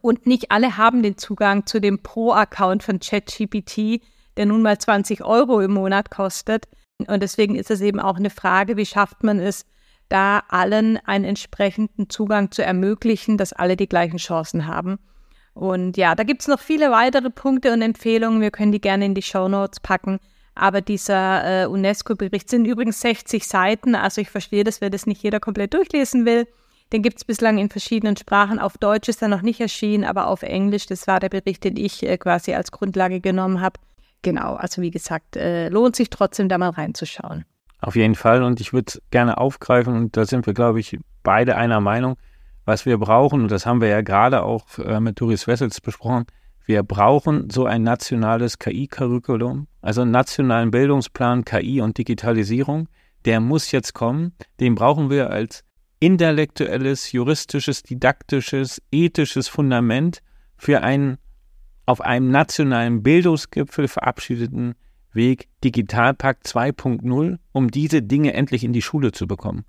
Und 0.00 0.26
nicht 0.26 0.52
alle 0.52 0.76
haben 0.76 1.02
den 1.02 1.18
Zugang 1.18 1.66
zu 1.66 1.80
dem 1.80 2.02
Pro-Account 2.02 2.82
von 2.82 3.00
ChatGPT, 3.00 4.02
der 4.36 4.46
nun 4.46 4.62
mal 4.62 4.78
20 4.78 5.24
Euro 5.24 5.60
im 5.60 5.72
Monat 5.72 6.10
kostet. 6.10 6.68
Und 6.98 7.22
deswegen 7.22 7.56
ist 7.56 7.70
es 7.70 7.80
eben 7.80 7.98
auch 7.98 8.16
eine 8.16 8.30
Frage, 8.30 8.76
wie 8.76 8.86
schafft 8.86 9.24
man 9.24 9.40
es, 9.40 9.66
da 10.08 10.42
allen 10.48 10.98
einen 10.98 11.24
entsprechenden 11.24 12.10
Zugang 12.10 12.50
zu 12.50 12.62
ermöglichen, 12.62 13.38
dass 13.38 13.52
alle 13.52 13.76
die 13.76 13.88
gleichen 13.88 14.18
Chancen 14.18 14.66
haben. 14.66 14.98
Und 15.54 15.96
ja, 15.96 16.14
da 16.14 16.22
gibt 16.22 16.42
es 16.42 16.48
noch 16.48 16.60
viele 16.60 16.90
weitere 16.90 17.30
Punkte 17.30 17.72
und 17.72 17.82
Empfehlungen. 17.82 18.40
Wir 18.40 18.50
können 18.50 18.72
die 18.72 18.80
gerne 18.80 19.04
in 19.04 19.14
die 19.14 19.22
Show 19.22 19.48
Notes 19.48 19.80
packen. 19.80 20.18
Aber 20.54 20.80
dieser 20.80 21.64
äh, 21.64 21.66
UNESCO-Bericht 21.66 22.48
sind 22.48 22.66
übrigens 22.66 23.00
60 23.00 23.46
Seiten. 23.46 23.94
Also 23.94 24.20
ich 24.20 24.30
verstehe, 24.30 24.64
dass 24.64 24.80
wir 24.80 24.90
das 24.90 25.06
nicht 25.06 25.22
jeder 25.22 25.40
komplett 25.40 25.74
durchlesen 25.74 26.26
will. 26.26 26.46
Den 26.92 27.02
gibt 27.02 27.18
es 27.18 27.24
bislang 27.24 27.56
in 27.56 27.70
verschiedenen 27.70 28.16
Sprachen. 28.16 28.58
Auf 28.58 28.76
Deutsch 28.76 29.08
ist 29.08 29.22
er 29.22 29.28
noch 29.28 29.40
nicht 29.40 29.60
erschienen, 29.60 30.04
aber 30.04 30.26
auf 30.26 30.42
Englisch. 30.42 30.86
Das 30.86 31.06
war 31.06 31.20
der 31.20 31.30
Bericht, 31.30 31.64
den 31.64 31.76
ich 31.76 32.02
äh, 32.02 32.18
quasi 32.18 32.52
als 32.52 32.70
Grundlage 32.70 33.20
genommen 33.20 33.60
habe. 33.60 33.80
Genau, 34.20 34.54
also 34.54 34.82
wie 34.82 34.90
gesagt, 34.90 35.36
äh, 35.36 35.68
lohnt 35.68 35.96
sich 35.96 36.10
trotzdem 36.10 36.48
da 36.48 36.58
mal 36.58 36.70
reinzuschauen. 36.70 37.44
Auf 37.80 37.96
jeden 37.96 38.14
Fall 38.14 38.44
und 38.44 38.60
ich 38.60 38.72
würde 38.72 39.00
gerne 39.10 39.38
aufgreifen 39.38 39.96
und 39.96 40.16
da 40.16 40.24
sind 40.24 40.46
wir, 40.46 40.54
glaube 40.54 40.78
ich, 40.78 40.96
beide 41.24 41.56
einer 41.56 41.80
Meinung, 41.80 42.16
was 42.64 42.86
wir 42.86 42.98
brauchen, 42.98 43.42
und 43.42 43.50
das 43.50 43.66
haben 43.66 43.80
wir 43.80 43.88
ja 43.88 44.02
gerade 44.02 44.42
auch 44.42 44.78
äh, 44.78 45.00
mit 45.00 45.20
Doris 45.20 45.46
Wessels 45.46 45.80
besprochen, 45.80 46.26
wir 46.64 46.82
brauchen 46.84 47.50
so 47.50 47.66
ein 47.66 47.82
nationales 47.82 48.58
KI-Curriculum, 48.58 49.66
also 49.80 50.02
einen 50.02 50.12
nationalen 50.12 50.70
Bildungsplan 50.70 51.44
KI 51.44 51.80
und 51.80 51.98
Digitalisierung. 51.98 52.88
Der 53.24 53.40
muss 53.40 53.72
jetzt 53.72 53.94
kommen. 53.94 54.32
Den 54.60 54.76
brauchen 54.76 55.10
wir 55.10 55.30
als 55.30 55.64
intellektuelles, 55.98 57.12
juristisches, 57.12 57.82
didaktisches, 57.82 58.80
ethisches 58.92 59.48
Fundament 59.48 60.22
für 60.56 60.82
einen 60.82 61.18
auf 61.84 62.00
einem 62.00 62.30
nationalen 62.30 63.02
Bildungsgipfel 63.02 63.88
verabschiedeten 63.88 64.74
Weg 65.12 65.48
Digitalpakt 65.64 66.46
2.0, 66.46 67.38
um 67.50 67.70
diese 67.70 68.02
Dinge 68.02 68.34
endlich 68.34 68.62
in 68.64 68.72
die 68.72 68.82
Schule 68.82 69.12
zu 69.12 69.26
bekommen. 69.26 69.64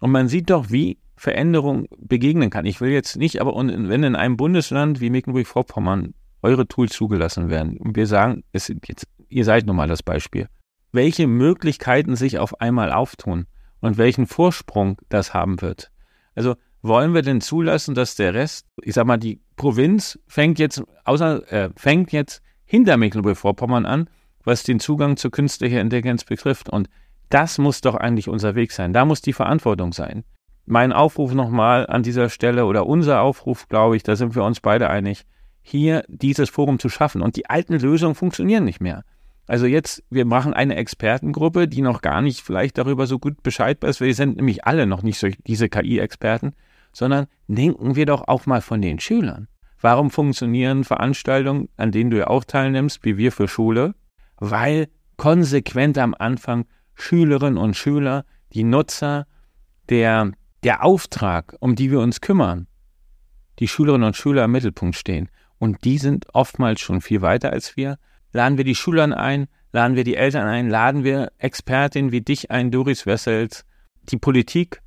Und 0.00 0.10
man 0.10 0.28
sieht 0.28 0.50
doch, 0.50 0.70
wie 0.70 0.98
Veränderung 1.22 1.86
begegnen 1.98 2.50
kann. 2.50 2.66
Ich 2.66 2.80
will 2.80 2.90
jetzt 2.90 3.16
nicht, 3.16 3.40
aber 3.40 3.54
wenn 3.56 4.02
in 4.02 4.16
einem 4.16 4.36
Bundesland 4.36 5.00
wie 5.00 5.10
Mecklenburg-Vorpommern 5.10 6.14
eure 6.42 6.66
Tools 6.66 6.92
zugelassen 6.92 7.48
werden 7.48 7.78
und 7.78 7.94
wir 7.96 8.06
sagen, 8.06 8.42
es, 8.52 8.72
jetzt, 8.86 9.06
ihr 9.28 9.44
seid 9.44 9.66
nun 9.66 9.76
mal 9.76 9.88
das 9.88 10.02
Beispiel, 10.02 10.48
welche 10.90 11.26
Möglichkeiten 11.26 12.16
sich 12.16 12.38
auf 12.38 12.60
einmal 12.60 12.92
auftun, 12.92 13.46
und 13.82 13.98
welchen 13.98 14.26
Vorsprung 14.26 14.98
das 15.10 15.34
haben 15.34 15.60
wird. 15.60 15.90
Also 16.34 16.54
wollen 16.80 17.12
wir 17.12 17.22
denn 17.22 17.42
zulassen, 17.42 17.94
dass 17.94 18.14
der 18.14 18.32
Rest, 18.32 18.66
ich 18.80 18.94
sag 18.94 19.06
mal, 19.06 19.18
die 19.18 19.42
Provinz 19.56 20.18
fängt 20.26 20.58
jetzt, 20.58 20.82
außer, 21.04 21.52
äh, 21.52 21.70
fängt 21.76 22.12
jetzt 22.12 22.42
hinter 22.64 22.96
Mecklenburg-Vorpommern 22.96 23.84
an, 23.84 24.08
was 24.44 24.62
den 24.62 24.80
Zugang 24.80 25.16
zur 25.16 25.30
künstlichen 25.30 25.78
Intelligenz 25.78 26.24
betrifft. 26.24 26.70
Und 26.70 26.88
das 27.28 27.58
muss 27.58 27.80
doch 27.82 27.94
eigentlich 27.94 28.28
unser 28.28 28.54
Weg 28.54 28.72
sein. 28.72 28.92
Da 28.92 29.04
muss 29.04 29.20
die 29.20 29.32
Verantwortung 29.32 29.92
sein. 29.92 30.24
Mein 30.64 30.92
Aufruf 30.92 31.34
nochmal 31.34 31.86
an 31.86 32.02
dieser 32.02 32.28
Stelle 32.28 32.66
oder 32.66 32.86
unser 32.86 33.22
Aufruf, 33.22 33.68
glaube 33.68 33.96
ich, 33.96 34.02
da 34.02 34.16
sind 34.16 34.34
wir 34.34 34.44
uns 34.44 34.60
beide 34.60 34.90
einig, 34.90 35.24
hier 35.60 36.04
dieses 36.08 36.50
Forum 36.50 36.78
zu 36.78 36.88
schaffen. 36.88 37.22
Und 37.22 37.36
die 37.36 37.48
alten 37.48 37.78
Lösungen 37.78 38.14
funktionieren 38.14 38.64
nicht 38.64 38.80
mehr. 38.80 39.04
Also 39.46 39.66
jetzt, 39.66 40.04
wir 40.08 40.24
machen 40.24 40.54
eine 40.54 40.76
Expertengruppe, 40.76 41.66
die 41.66 41.82
noch 41.82 42.00
gar 42.00 42.22
nicht 42.22 42.40
vielleicht 42.40 42.78
darüber 42.78 43.06
so 43.06 43.18
gut 43.18 43.42
Bescheid 43.42 43.78
weiß. 43.80 44.00
Wir 44.00 44.14
sind 44.14 44.36
nämlich 44.36 44.64
alle 44.64 44.86
noch 44.86 45.02
nicht 45.02 45.18
so 45.18 45.28
diese 45.46 45.68
KI-Experten, 45.68 46.54
sondern 46.92 47.26
denken 47.48 47.96
wir 47.96 48.06
doch 48.06 48.28
auch 48.28 48.46
mal 48.46 48.60
von 48.60 48.80
den 48.80 49.00
Schülern. 49.00 49.48
Warum 49.80 50.10
funktionieren 50.10 50.84
Veranstaltungen, 50.84 51.68
an 51.76 51.90
denen 51.90 52.10
du 52.10 52.18
ja 52.18 52.28
auch 52.28 52.44
teilnimmst, 52.44 53.04
wie 53.04 53.16
wir 53.18 53.32
für 53.32 53.48
Schule? 53.48 53.94
Weil 54.38 54.88
konsequent 55.16 55.98
am 55.98 56.14
Anfang 56.16 56.66
Schülerinnen 56.94 57.58
und 57.58 57.76
Schüler, 57.76 58.24
die 58.52 58.64
Nutzer, 58.64 59.26
der, 59.88 60.30
der 60.64 60.84
Auftrag, 60.84 61.56
um 61.60 61.74
die 61.74 61.90
wir 61.90 62.00
uns 62.00 62.20
kümmern, 62.20 62.66
die 63.58 63.68
Schülerinnen 63.68 64.06
und 64.06 64.16
Schüler 64.16 64.44
im 64.44 64.52
Mittelpunkt 64.52 64.96
stehen. 64.96 65.28
Und 65.58 65.84
die 65.84 65.98
sind 65.98 66.26
oftmals 66.32 66.80
schon 66.80 67.00
viel 67.00 67.22
weiter 67.22 67.52
als 67.52 67.76
wir 67.76 67.98
laden 68.32 68.56
wir 68.58 68.64
die 68.64 68.74
Schülern 68.74 69.12
ein, 69.12 69.48
laden 69.72 69.96
wir 69.96 70.04
die 70.04 70.16
Eltern 70.16 70.48
ein, 70.48 70.68
laden 70.68 71.04
wir 71.04 71.32
Expertinnen 71.38 72.12
wie 72.12 72.20
dich 72.20 72.50
ein, 72.50 72.70
Doris 72.70 73.06
Wessels, 73.06 73.64
die 74.04 74.16
Politik 74.16 74.82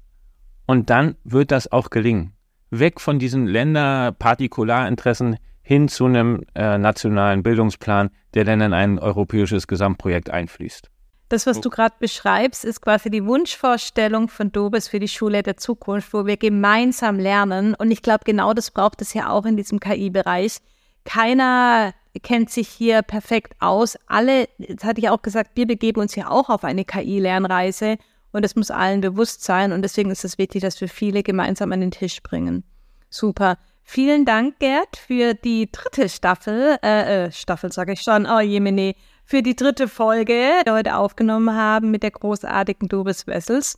und 0.65 0.89
dann 0.89 1.15
wird 1.23 1.51
das 1.51 1.71
auch 1.71 1.89
gelingen. 1.89 2.33
Weg 2.71 2.99
von 2.99 3.19
diesen 3.19 3.47
Länderpartikularinteressen 3.47 5.37
hin 5.61 5.87
zu 5.87 6.05
einem 6.05 6.43
äh, 6.53 6.77
nationalen 6.77 7.41
Bildungsplan, 7.41 8.09
der 8.33 8.43
dann 8.43 8.61
in 8.61 8.73
ein 8.73 8.99
europäisches 8.99 9.67
Gesamtprojekt 9.67 10.29
einfließt. 10.29 10.91
Das, 11.35 11.45
was 11.45 11.59
du 11.59 11.69
gerade 11.69 11.95
beschreibst, 11.99 12.63
ist 12.63 12.81
quasi 12.81 13.09
die 13.09 13.25
Wunschvorstellung 13.25 14.29
von 14.29 14.53
Dobes 14.53 14.87
für 14.87 15.01
die 15.01 15.09
Schule 15.09 15.43
der 15.43 15.57
Zukunft, 15.57 16.13
wo 16.13 16.25
wir 16.25 16.37
gemeinsam 16.37 17.19
lernen. 17.19 17.75
Und 17.75 17.91
ich 17.91 18.01
glaube, 18.01 18.23
genau 18.23 18.53
das 18.53 18.71
braucht 18.71 19.01
es 19.01 19.13
ja 19.13 19.29
auch 19.29 19.45
in 19.45 19.57
diesem 19.57 19.81
KI-Bereich. 19.81 20.59
Keiner 21.03 21.93
kennt 22.23 22.51
sich 22.51 22.69
hier 22.69 23.01
perfekt 23.01 23.53
aus. 23.59 23.97
Alle, 24.07 24.47
das 24.59 24.85
hatte 24.85 25.01
ich 25.01 25.09
auch 25.09 25.21
gesagt, 25.21 25.51
wir 25.55 25.67
begeben 25.67 25.99
uns 25.99 26.15
ja 26.15 26.29
auch 26.29 26.47
auf 26.49 26.63
eine 26.63 26.85
KI-Lernreise. 26.85 27.97
Und 28.31 28.45
es 28.45 28.55
muss 28.55 28.71
allen 28.71 29.01
bewusst 29.01 29.43
sein. 29.43 29.73
Und 29.73 29.81
deswegen 29.81 30.11
ist 30.11 30.23
es 30.23 30.37
wichtig, 30.37 30.61
dass 30.61 30.79
wir 30.79 30.87
viele 30.87 31.21
gemeinsam 31.21 31.73
an 31.73 31.81
den 31.81 31.91
Tisch 31.91 32.23
bringen. 32.23 32.63
Super. 33.09 33.57
Vielen 33.83 34.23
Dank, 34.23 34.59
Gerd, 34.59 34.95
für 34.95 35.33
die 35.33 35.69
dritte 35.69 36.07
Staffel, 36.07 36.77
äh, 36.81 37.25
äh 37.25 37.31
Staffel 37.33 37.73
sage 37.73 37.91
ich 37.91 38.01
schon, 38.01 38.25
oh 38.25 38.39
Jemine, 38.39 38.95
für 39.25 39.41
die 39.41 39.55
dritte 39.55 39.87
Folge, 39.87 40.33
die 40.61 40.65
wir 40.65 40.73
heute 40.73 40.95
aufgenommen 40.95 41.55
haben 41.55 41.91
mit 41.91 42.03
der 42.03 42.11
großartigen 42.11 42.87
Dobis 42.87 43.27
Wessels. 43.27 43.77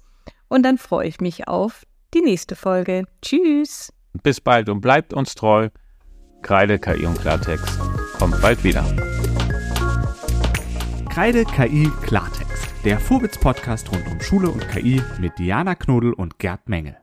Und 0.49 0.63
dann 0.63 0.77
freue 0.77 1.07
ich 1.07 1.19
mich 1.19 1.47
auf 1.47 1.85
die 2.13 2.21
nächste 2.21 2.55
Folge. 2.55 3.05
Tschüss. 3.21 3.93
Bis 4.23 4.41
bald 4.41 4.69
und 4.69 4.81
bleibt 4.81 5.13
uns 5.13 5.35
treu. 5.35 5.69
Kreide, 6.41 6.79
KI 6.79 7.05
und 7.05 7.19
Klartext. 7.19 7.79
Kommt 8.17 8.41
bald 8.41 8.63
wieder. 8.63 8.83
Kreide, 11.09 11.45
KI, 11.45 11.89
Klartext. 12.03 12.67
Der 12.85 12.99
Vorwitz-Podcast 12.99 13.91
rund 13.91 14.07
um 14.07 14.21
Schule 14.21 14.49
und 14.49 14.67
KI 14.69 15.01
mit 15.19 15.37
Diana 15.39 15.75
Knodel 15.75 16.13
und 16.13 16.39
Gerd 16.39 16.69
Mengel. 16.69 16.97